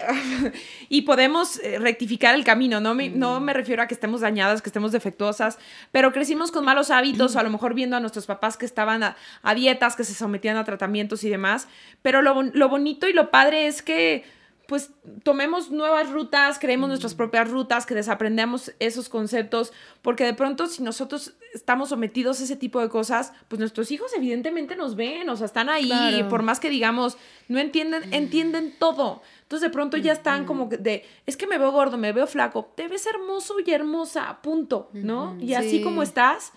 y 0.89 1.01
podemos 1.01 1.59
eh, 1.63 1.79
rectificar 1.79 2.35
el 2.35 2.43
camino. 2.43 2.79
No 2.79 2.93
me, 2.93 3.09
no 3.09 3.39
me 3.39 3.53
refiero 3.53 3.81
a 3.81 3.87
que 3.87 3.93
estemos 3.93 4.21
dañadas, 4.21 4.61
que 4.61 4.69
estemos 4.69 4.91
defectuosas, 4.91 5.57
pero 5.91 6.11
crecimos 6.11 6.51
con 6.51 6.65
malos 6.65 6.91
hábitos 6.91 7.04
o 7.19 7.39
a 7.39 7.43
lo 7.43 7.49
mejor 7.49 7.73
viendo 7.73 7.95
a 7.95 7.99
nuestros 7.99 8.25
papás 8.25 8.57
que 8.57 8.65
estaban 8.65 9.03
a, 9.03 9.55
dietas, 9.55 9.95
que 9.95 10.03
se 10.03 10.13
sometían 10.13 10.57
a 10.57 10.63
tratamientos 10.63 11.23
y 11.23 11.29
demás. 11.29 11.67
Pero 12.01 12.21
lo, 12.21 12.43
lo 12.43 12.69
bonito 12.69 13.07
y 13.07 13.13
lo 13.13 13.31
padre 13.31 13.67
es 13.67 13.81
que 13.81 14.23
pues 14.67 14.91
tomemos 15.23 15.69
nuevas 15.69 16.09
rutas, 16.09 16.57
creemos 16.59 16.87
nuestras 16.87 17.13
propias 17.13 17.49
rutas, 17.49 17.85
que 17.85 17.93
desaprendamos 17.93 18.73
esos 18.79 19.09
conceptos, 19.09 19.73
porque 20.01 20.25
de 20.25 20.33
pronto 20.33 20.67
si 20.67 20.81
nosotros 20.81 21.35
estamos 21.53 21.89
sometidos 21.89 22.41
a 22.41 22.45
ese 22.45 22.55
tipo 22.55 22.81
de 22.81 22.89
cosas, 22.89 23.31
pues 23.47 23.59
nuestros 23.59 23.91
hijos 23.91 24.11
evidentemente 24.15 24.75
nos 24.75 24.95
ven, 24.95 25.29
o 25.29 25.37
sea, 25.37 25.45
están 25.45 25.69
ahí, 25.69 25.91
y 26.19 26.23
por 26.23 26.41
más 26.41 26.59
que 26.59 26.69
digamos, 26.69 27.17
no 27.47 27.59
entienden, 27.59 28.13
entienden 28.13 28.73
todo. 28.77 29.21
Entonces 29.43 29.69
de 29.69 29.73
pronto 29.73 29.97
ya 29.97 30.13
están 30.13 30.45
como 30.45 30.67
de, 30.67 31.05
es 31.25 31.37
que 31.37 31.47
me 31.47 31.57
veo 31.57 31.71
gordo, 31.71 31.97
me 31.97 32.11
veo 32.11 32.27
flaco, 32.27 32.71
te 32.75 32.87
ves 32.87 33.05
hermoso 33.05 33.55
y 33.63 33.71
hermosa, 33.71 34.39
punto, 34.41 34.89
¿no? 34.93 35.37
Y 35.39 35.53
así 35.53 35.81
como 35.81 36.01
estás, 36.01 36.53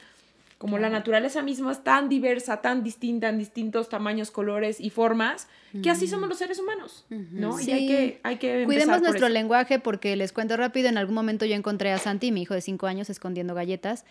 como 0.59 0.77
la 0.79 0.91
naturaleza 0.91 1.41
misma 1.41 1.71
es 1.71 1.85
tan 1.85 2.09
diversa, 2.09 2.61
tan 2.61 2.83
distinta 2.83 3.29
en 3.29 3.39
distintos 3.39 3.89
tamaños, 3.89 4.33
colores 4.33 4.81
y 4.81 4.91
formas, 4.91 5.47
que 5.83 5.89
así 5.89 6.09
somos 6.09 6.29
los 6.29 6.39
seres 6.39 6.59
humanos, 6.59 7.07
¿no? 7.09 7.61
Y 7.61 7.71
hay 7.71 7.87
que, 7.87 8.21
hay 8.25 8.37
que 8.39 8.65
Cuidemos 8.65 9.01
nuestro 9.01 9.29
lenguaje 9.29 9.79
porque 9.79 10.17
les 10.17 10.33
cuento 10.33 10.57
rápido, 10.57 10.89
en 10.89 10.99
algún 10.99 11.15
momento 11.15 11.47
yo 11.47 11.55
encontré 11.55 11.93
a 11.93 11.99
Santi, 11.99 12.33
mi 12.33 12.43
hijo 12.43 12.55
de 12.55 12.61
cinco 12.61 12.89
años, 12.89 13.09
escondiendo 13.09 13.55
galletas, 13.55 14.05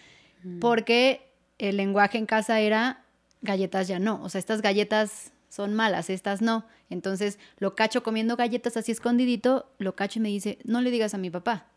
porque 0.61 1.27
el 1.57 1.75
lenguaje 1.75 2.17
en 2.17 2.25
casa 2.25 2.61
era 2.61 3.03
galletas 3.41 3.89
ya 3.89 3.99
no, 3.99 4.23
o 4.23 4.29
sea, 4.29 4.39
estas 4.39 4.61
galletas 4.61 5.33
son 5.49 5.73
malas, 5.73 6.09
estas 6.09 6.41
no. 6.41 6.65
Entonces 6.89 7.39
lo 7.59 7.75
cacho 7.75 8.03
comiendo 8.03 8.37
galletas 8.37 8.77
así 8.77 8.91
escondidito, 8.91 9.69
lo 9.79 9.95
cacho 9.95 10.19
y 10.19 10.21
me 10.21 10.29
dice, 10.29 10.59
no 10.63 10.81
le 10.81 10.91
digas 10.91 11.13
a 11.13 11.17
mi 11.17 11.29
papá. 11.29 11.67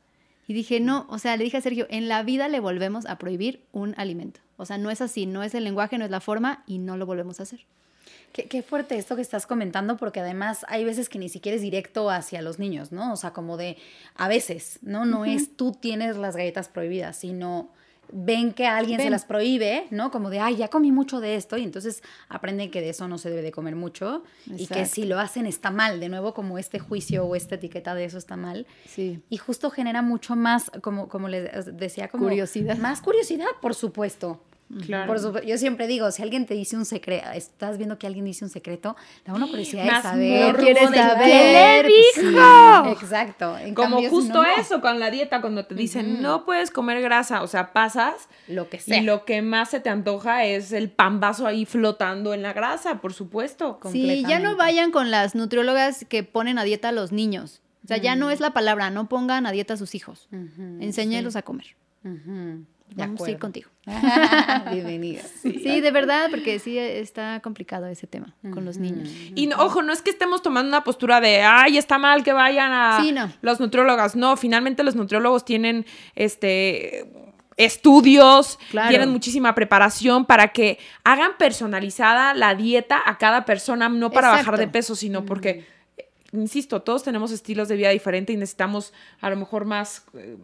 Y 0.50 0.52
dije, 0.52 0.80
no, 0.80 1.06
o 1.08 1.20
sea, 1.20 1.36
le 1.36 1.44
dije 1.44 1.58
a 1.58 1.60
Sergio, 1.60 1.86
en 1.90 2.08
la 2.08 2.24
vida 2.24 2.48
le 2.48 2.58
volvemos 2.58 3.06
a 3.06 3.18
prohibir 3.18 3.62
un 3.70 3.94
alimento. 3.96 4.40
O 4.56 4.66
sea, 4.66 4.78
no 4.78 4.90
es 4.90 5.00
así, 5.00 5.24
no 5.24 5.44
es 5.44 5.54
el 5.54 5.62
lenguaje, 5.62 5.96
no 5.96 6.04
es 6.04 6.10
la 6.10 6.18
forma 6.20 6.64
y 6.66 6.78
no 6.78 6.96
lo 6.96 7.06
volvemos 7.06 7.38
a 7.38 7.44
hacer. 7.44 7.60
Qué, 8.32 8.60
fuerte 8.64 8.98
esto 8.98 9.14
que 9.14 9.22
estás 9.22 9.46
comentando, 9.46 9.96
porque 9.96 10.18
además 10.18 10.66
hay 10.66 10.84
veces 10.84 11.08
que 11.08 11.20
ni 11.20 11.28
siquiera 11.28 11.54
es 11.54 11.62
directo 11.62 12.10
hacia 12.10 12.42
los 12.42 12.58
niños, 12.58 12.90
¿no? 12.90 13.12
O 13.12 13.16
sea, 13.16 13.32
como 13.32 13.56
de, 13.56 13.76
a 14.16 14.26
veces, 14.26 14.80
¿no? 14.82 15.04
No 15.04 15.24
es 15.24 15.56
tú 15.56 15.70
tienes 15.70 16.16
las 16.16 16.34
galletas 16.34 16.68
prohibidas, 16.68 17.14
sino 17.16 17.70
ven 18.12 18.52
que 18.52 18.66
alguien 18.66 19.00
se 19.00 19.10
las 19.10 19.24
prohíbe, 19.24 19.86
¿no? 19.90 20.10
Como 20.10 20.30
de, 20.30 20.40
ay, 20.40 20.56
ya 20.56 20.68
comí 20.68 20.92
mucho 20.92 21.20
de 21.20 21.36
esto, 21.36 21.56
y 21.56 21.64
entonces 21.64 22.02
aprenden 22.28 22.70
que 22.70 22.80
de 22.80 22.90
eso 22.90 23.08
no 23.08 23.18
se 23.18 23.30
debe 23.30 23.42
de 23.42 23.52
comer 23.52 23.76
mucho 23.76 24.22
y 24.46 24.66
que 24.66 24.86
si 24.86 25.04
lo 25.04 25.18
hacen 25.18 25.46
está 25.46 25.70
mal, 25.70 26.00
de 26.00 26.08
nuevo 26.08 26.34
como 26.34 26.58
este 26.58 26.78
juicio 26.78 27.24
o 27.24 27.36
esta 27.36 27.56
etiqueta 27.56 27.94
de 27.94 28.04
eso 28.04 28.18
está 28.18 28.36
mal. 28.36 28.66
Sí. 28.86 29.20
Y 29.28 29.36
justo 29.36 29.70
genera 29.70 30.02
mucho 30.02 30.36
más, 30.36 30.70
como, 30.82 31.08
como 31.08 31.28
les 31.28 31.76
decía, 31.76 32.08
como... 32.08 32.24
Curiosidad. 32.24 32.76
Más 32.78 33.00
curiosidad, 33.00 33.46
por 33.60 33.74
supuesto. 33.74 34.40
Claro. 34.86 35.42
yo 35.42 35.58
siempre 35.58 35.88
digo, 35.88 36.10
si 36.12 36.22
alguien 36.22 36.46
te 36.46 36.54
dice 36.54 36.76
un 36.76 36.84
secreto, 36.84 37.28
estás 37.34 37.76
viendo 37.76 37.98
que 37.98 38.06
alguien 38.06 38.24
dice 38.24 38.44
un 38.44 38.50
secreto, 38.50 38.96
la 39.24 39.34
una 39.34 39.48
curiosidad 39.48 39.84
es 39.84 40.02
saber. 40.02 40.56
¿Quieres 40.56 40.90
saber? 40.90 41.24
¿Qué 41.24 41.82
le 41.82 42.22
dijo? 42.22 42.86
exacto. 42.90 43.56
Como 43.74 44.00
justo 44.08 44.44
eso 44.44 44.80
con 44.80 45.00
la 45.00 45.10
dieta, 45.10 45.40
cuando 45.40 45.64
te 45.66 45.74
dicen, 45.74 46.22
no 46.22 46.44
puedes 46.44 46.70
comer 46.70 47.00
grasa, 47.02 47.42
o 47.42 47.48
sea, 47.48 47.72
pasas. 47.72 48.28
Lo 48.46 48.68
que 48.68 48.78
sea. 48.78 48.98
Y 48.98 49.00
lo 49.02 49.24
que 49.24 49.42
más 49.42 49.70
se 49.70 49.80
te 49.80 49.90
antoja 49.90 50.44
es 50.44 50.72
el 50.72 50.90
pambazo 50.90 51.46
ahí 51.46 51.66
flotando 51.66 52.32
en 52.32 52.42
la 52.42 52.52
grasa, 52.52 53.00
por 53.00 53.12
supuesto. 53.12 53.80
Sí, 53.90 54.24
ya 54.28 54.38
no 54.38 54.56
vayan 54.56 54.92
con 54.92 55.10
las 55.10 55.34
nutriólogas 55.34 56.04
que 56.08 56.22
ponen 56.22 56.58
a 56.58 56.64
dieta 56.64 56.90
a 56.90 56.92
los 56.92 57.10
niños. 57.10 57.60
O 57.84 57.88
sea, 57.88 57.96
ya 57.96 58.14
no 58.14 58.30
es 58.30 58.40
la 58.40 58.52
palabra, 58.52 58.90
no 58.90 59.08
pongan 59.08 59.46
a 59.46 59.52
dieta 59.52 59.74
a 59.74 59.76
sus 59.76 59.94
hijos. 59.96 60.28
Enséñelos 60.80 61.34
a 61.34 61.42
comer. 61.42 61.74
Vamos 62.94 63.22
a 63.22 63.30
ir 63.30 63.38
contigo. 63.38 63.70
Bienvenida. 64.72 65.22
Sí, 65.42 65.80
de 65.80 65.90
verdad, 65.90 66.28
porque 66.30 66.58
sí 66.58 66.78
está 66.78 67.40
complicado 67.40 67.86
ese 67.86 68.06
tema 68.06 68.34
con 68.52 68.64
los 68.64 68.78
niños. 68.78 69.08
Y 69.34 69.52
ojo, 69.52 69.82
no 69.82 69.92
es 69.92 70.02
que 70.02 70.10
estemos 70.10 70.42
tomando 70.42 70.68
una 70.68 70.84
postura 70.84 71.20
de, 71.20 71.42
ay, 71.42 71.78
está 71.78 71.98
mal 71.98 72.22
que 72.22 72.32
vayan 72.32 72.72
a 72.72 73.02
los 73.42 73.60
nutriólogos. 73.60 74.16
No, 74.16 74.36
finalmente 74.36 74.82
los 74.82 74.96
nutriólogos 74.96 75.44
tienen 75.44 75.86
este 76.14 77.06
estudios, 77.56 78.58
tienen 78.70 79.10
muchísima 79.10 79.54
preparación 79.54 80.24
para 80.24 80.48
que 80.48 80.78
hagan 81.04 81.32
personalizada 81.38 82.32
la 82.32 82.54
dieta 82.54 83.02
a 83.04 83.18
cada 83.18 83.44
persona, 83.44 83.88
no 83.90 84.10
para 84.10 84.30
bajar 84.30 84.56
de 84.56 84.66
peso, 84.66 84.96
sino 84.96 85.26
porque 85.26 85.66
insisto, 86.32 86.82
todos 86.82 87.02
tenemos 87.02 87.32
estilos 87.32 87.68
de 87.68 87.76
vida 87.76 87.90
diferentes 87.90 88.34
y 88.34 88.38
necesitamos 88.38 88.92
a 89.20 89.30
lo 89.30 89.36
mejor 89.36 89.64
más 89.64 90.04
eh, 90.14 90.36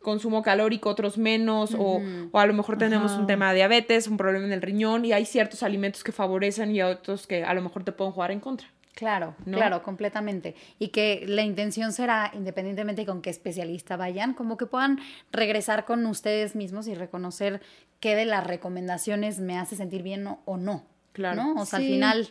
consumo 0.00 0.42
calórico, 0.42 0.88
otros 0.88 1.18
menos, 1.18 1.74
o, 1.78 2.00
a 2.32 2.46
lo 2.46 2.54
mejor 2.54 2.78
tenemos 2.78 3.12
un 3.12 3.26
tema 3.26 3.50
de 3.50 3.56
diabetes, 3.56 4.08
un 4.08 4.16
problema 4.16 4.46
en 4.46 4.52
el 4.52 4.62
riñón 4.62 5.04
y 5.04 5.12
hay 5.12 5.24
ciertos 5.24 5.62
alimentos 5.62 6.02
que 6.02 6.12
favorecen 6.12 6.74
y 6.74 6.82
otros 6.82 7.26
que 7.26 7.44
a 7.44 7.54
lo 7.54 7.62
mejor 7.62 7.84
te 7.84 7.92
pueden 7.92 8.12
jugar 8.12 8.30
en 8.30 8.40
contra. 8.40 8.68
Claro, 8.94 9.36
claro, 9.44 9.84
completamente. 9.84 10.56
Y 10.80 10.88
que 10.88 11.22
la 11.24 11.42
intención 11.42 11.92
será, 11.92 12.32
independientemente 12.34 13.06
con 13.06 13.22
qué 13.22 13.30
especialista 13.30 13.96
vayan, 13.96 14.34
como 14.34 14.56
que 14.56 14.66
puedan 14.66 14.98
regresar 15.30 15.84
con 15.84 16.04
ustedes 16.06 16.56
mismos 16.56 16.88
y 16.88 16.96
reconocer 16.96 17.60
qué 18.00 18.16
de 18.16 18.24
las 18.24 18.44
recomendaciones 18.44 19.38
me 19.38 19.56
hace 19.56 19.76
sentir 19.76 20.02
bien 20.02 20.26
o, 20.26 20.56
no. 20.56 20.84
Claro. 21.12 21.44
¿no? 21.44 21.62
O 21.62 21.64
sea, 21.64 21.78
al 21.78 21.84
final, 21.84 22.28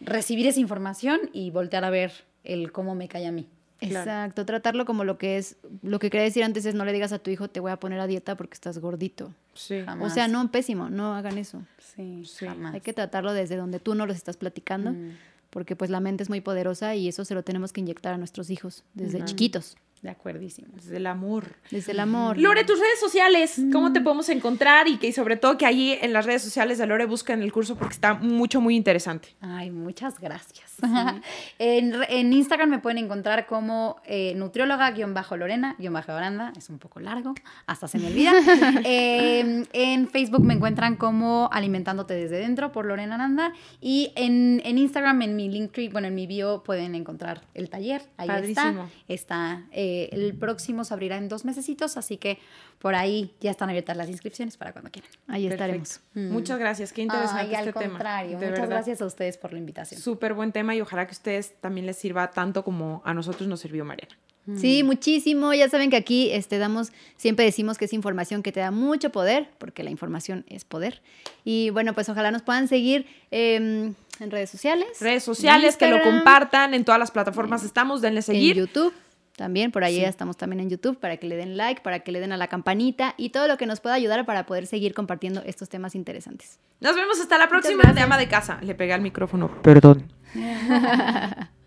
recibir 0.00 0.48
esa 0.48 0.58
información 0.58 1.20
y 1.32 1.52
voltear 1.52 1.84
a 1.84 1.90
ver 1.90 2.12
el 2.44 2.72
cómo 2.72 2.94
me 2.94 3.08
cae 3.08 3.26
a 3.26 3.32
mí. 3.32 3.48
Exacto, 3.80 4.46
tratarlo 4.46 4.84
como 4.84 5.04
lo 5.04 5.18
que 5.18 5.38
es, 5.38 5.56
lo 5.82 5.98
que 5.98 6.08
quería 6.08 6.24
decir 6.24 6.44
antes 6.44 6.64
es 6.66 6.74
no 6.74 6.84
le 6.84 6.92
digas 6.92 7.12
a 7.12 7.18
tu 7.18 7.30
hijo 7.30 7.48
te 7.48 7.58
voy 7.58 7.72
a 7.72 7.80
poner 7.80 7.98
a 7.98 8.06
dieta 8.06 8.36
porque 8.36 8.54
estás 8.54 8.78
gordito. 8.78 9.34
Sí. 9.54 9.84
O 10.00 10.08
sea, 10.08 10.28
no, 10.28 10.50
pésimo, 10.50 10.88
no 10.88 11.14
hagan 11.14 11.38
eso. 11.38 11.62
Sí, 11.78 12.24
sí. 12.24 12.46
Hay 12.46 12.80
que 12.80 12.92
tratarlo 12.92 13.32
desde 13.32 13.56
donde 13.56 13.80
tú 13.80 13.94
no 13.94 14.06
los 14.06 14.16
estás 14.16 14.36
platicando, 14.36 14.92
mm. 14.92 15.10
porque 15.50 15.74
pues 15.76 15.90
la 15.90 16.00
mente 16.00 16.22
es 16.22 16.28
muy 16.28 16.40
poderosa 16.40 16.94
y 16.94 17.08
eso 17.08 17.24
se 17.24 17.34
lo 17.34 17.42
tenemos 17.42 17.72
que 17.72 17.80
inyectar 17.80 18.14
a 18.14 18.18
nuestros 18.18 18.50
hijos 18.50 18.84
desde 18.94 19.24
chiquitos. 19.24 19.76
De 20.02 20.10
acuerdísimo. 20.10 20.66
Desde 20.74 20.96
el 20.96 21.06
amor. 21.06 21.44
Desde 21.70 21.92
el 21.92 22.00
amor. 22.00 22.36
Lore, 22.36 22.64
tus 22.64 22.80
redes 22.80 22.98
sociales, 22.98 23.60
¿cómo 23.72 23.92
te 23.92 24.00
podemos 24.00 24.28
encontrar? 24.30 24.88
Y 24.88 24.96
que 24.96 25.12
sobre 25.12 25.36
todo 25.36 25.56
que 25.56 25.64
allí 25.64 25.92
en 25.92 26.12
las 26.12 26.26
redes 26.26 26.42
sociales 26.42 26.78
de 26.78 26.88
Lore 26.88 27.06
busquen 27.06 27.40
el 27.40 27.52
curso 27.52 27.76
porque 27.76 27.94
está 27.94 28.14
mucho, 28.14 28.60
muy 28.60 28.74
interesante. 28.74 29.28
Ay, 29.40 29.70
muchas 29.70 30.18
gracias. 30.18 30.74
en, 31.60 32.32
Instagram 32.32 32.68
me 32.68 32.80
pueden 32.80 32.98
encontrar 32.98 33.46
como 33.46 34.00
eh, 34.04 34.34
nutrióloga-lorena-branda, 34.34 36.52
es 36.56 36.68
un 36.68 36.80
poco 36.80 36.98
largo, 36.98 37.36
hasta 37.66 37.86
se 37.86 38.00
me 38.00 38.08
olvida. 38.08 38.32
Em, 38.84 39.66
en 39.72 40.08
Facebook 40.08 40.42
me 40.42 40.54
encuentran 40.54 40.96
como 40.96 41.48
Alimentándote 41.52 42.14
desde 42.14 42.38
dentro 42.38 42.72
por 42.72 42.86
Lorena 42.86 43.18
Nanda. 43.18 43.52
Y 43.80 44.12
en, 44.16 44.60
Instagram, 44.64 45.22
en 45.22 45.36
mi 45.36 45.48
Linktree, 45.48 45.90
bueno, 45.90 46.08
en 46.08 46.16
mi 46.16 46.26
bio 46.26 46.64
pueden 46.64 46.96
encontrar 46.96 47.42
el 47.54 47.70
taller. 47.70 48.02
Ahí 48.16 48.28
está. 48.48 48.88
Está. 49.06 49.62
Eh, 49.70 49.91
el 50.12 50.34
próximo 50.34 50.84
se 50.84 50.94
abrirá 50.94 51.16
en 51.16 51.28
dos 51.28 51.44
mesecitos, 51.44 51.96
así 51.96 52.16
que 52.16 52.38
por 52.78 52.94
ahí 52.94 53.32
ya 53.40 53.50
están 53.50 53.68
abiertas 53.68 53.96
las 53.96 54.08
inscripciones 54.08 54.56
para 54.56 54.72
cuando 54.72 54.90
quieran. 54.90 55.10
Ahí 55.28 55.46
estaremos. 55.46 56.00
Mm. 56.14 56.30
Muchas 56.30 56.58
gracias, 56.58 56.92
qué 56.92 57.02
interesante 57.02 57.40
Ay, 57.40 57.54
este 57.54 57.68
al 57.68 57.74
contrario, 57.74 58.38
muchas 58.38 58.68
gracias 58.68 59.02
a 59.02 59.06
ustedes 59.06 59.38
por 59.38 59.52
la 59.52 59.58
invitación. 59.58 60.00
Súper 60.00 60.34
buen 60.34 60.52
tema 60.52 60.74
y 60.74 60.80
ojalá 60.80 61.06
que 61.06 61.12
a 61.12 61.18
ustedes 61.18 61.54
también 61.60 61.86
les 61.86 61.96
sirva 61.96 62.30
tanto 62.30 62.64
como 62.64 63.02
a 63.04 63.14
nosotros 63.14 63.48
nos 63.48 63.60
sirvió 63.60 63.84
Mariana. 63.84 64.16
Mm. 64.46 64.58
Sí, 64.58 64.82
muchísimo. 64.82 65.54
Ya 65.54 65.68
saben 65.68 65.90
que 65.90 65.96
aquí 65.96 66.30
este, 66.32 66.58
damos, 66.58 66.92
siempre 67.16 67.44
decimos 67.44 67.78
que 67.78 67.84
es 67.84 67.92
información 67.92 68.42
que 68.42 68.52
te 68.52 68.60
da 68.60 68.70
mucho 68.70 69.10
poder, 69.10 69.48
porque 69.58 69.82
la 69.82 69.90
información 69.90 70.44
es 70.48 70.64
poder. 70.64 71.00
Y 71.44 71.70
bueno, 71.70 71.94
pues 71.94 72.08
ojalá 72.08 72.30
nos 72.30 72.42
puedan 72.42 72.66
seguir 72.68 73.06
em, 73.30 73.94
en 74.18 74.30
redes 74.30 74.50
sociales. 74.50 74.88
Redes 75.00 75.22
sociales, 75.22 75.76
que 75.76 75.88
lo 75.88 76.02
compartan, 76.02 76.74
en 76.74 76.84
todas 76.84 76.98
las 76.98 77.10
plataformas 77.10 77.64
estamos, 77.64 78.00
denle 78.00 78.22
seguir. 78.22 78.58
En 78.58 78.66
YouTube. 78.66 78.92
También 79.36 79.72
por 79.72 79.84
ahí 79.84 80.04
estamos 80.04 80.36
también 80.36 80.60
en 80.60 80.70
YouTube 80.70 80.98
para 80.98 81.16
que 81.16 81.26
le 81.26 81.36
den 81.36 81.56
like, 81.56 81.80
para 81.82 82.00
que 82.00 82.12
le 82.12 82.20
den 82.20 82.32
a 82.32 82.36
la 82.36 82.48
campanita 82.48 83.14
y 83.16 83.30
todo 83.30 83.48
lo 83.48 83.56
que 83.56 83.66
nos 83.66 83.80
pueda 83.80 83.94
ayudar 83.94 84.26
para 84.26 84.46
poder 84.46 84.66
seguir 84.66 84.94
compartiendo 84.94 85.42
estos 85.46 85.68
temas 85.68 85.94
interesantes. 85.94 86.58
Nos 86.80 86.94
vemos 86.94 87.18
hasta 87.20 87.38
la 87.38 87.48
próxima 87.48 87.92
de 87.92 88.00
ama 88.00 88.18
de 88.18 88.28
casa. 88.28 88.58
Le 88.62 88.74
pegué 88.74 88.92
al 88.92 89.00
micrófono. 89.00 89.50
Perdón. 89.62 90.12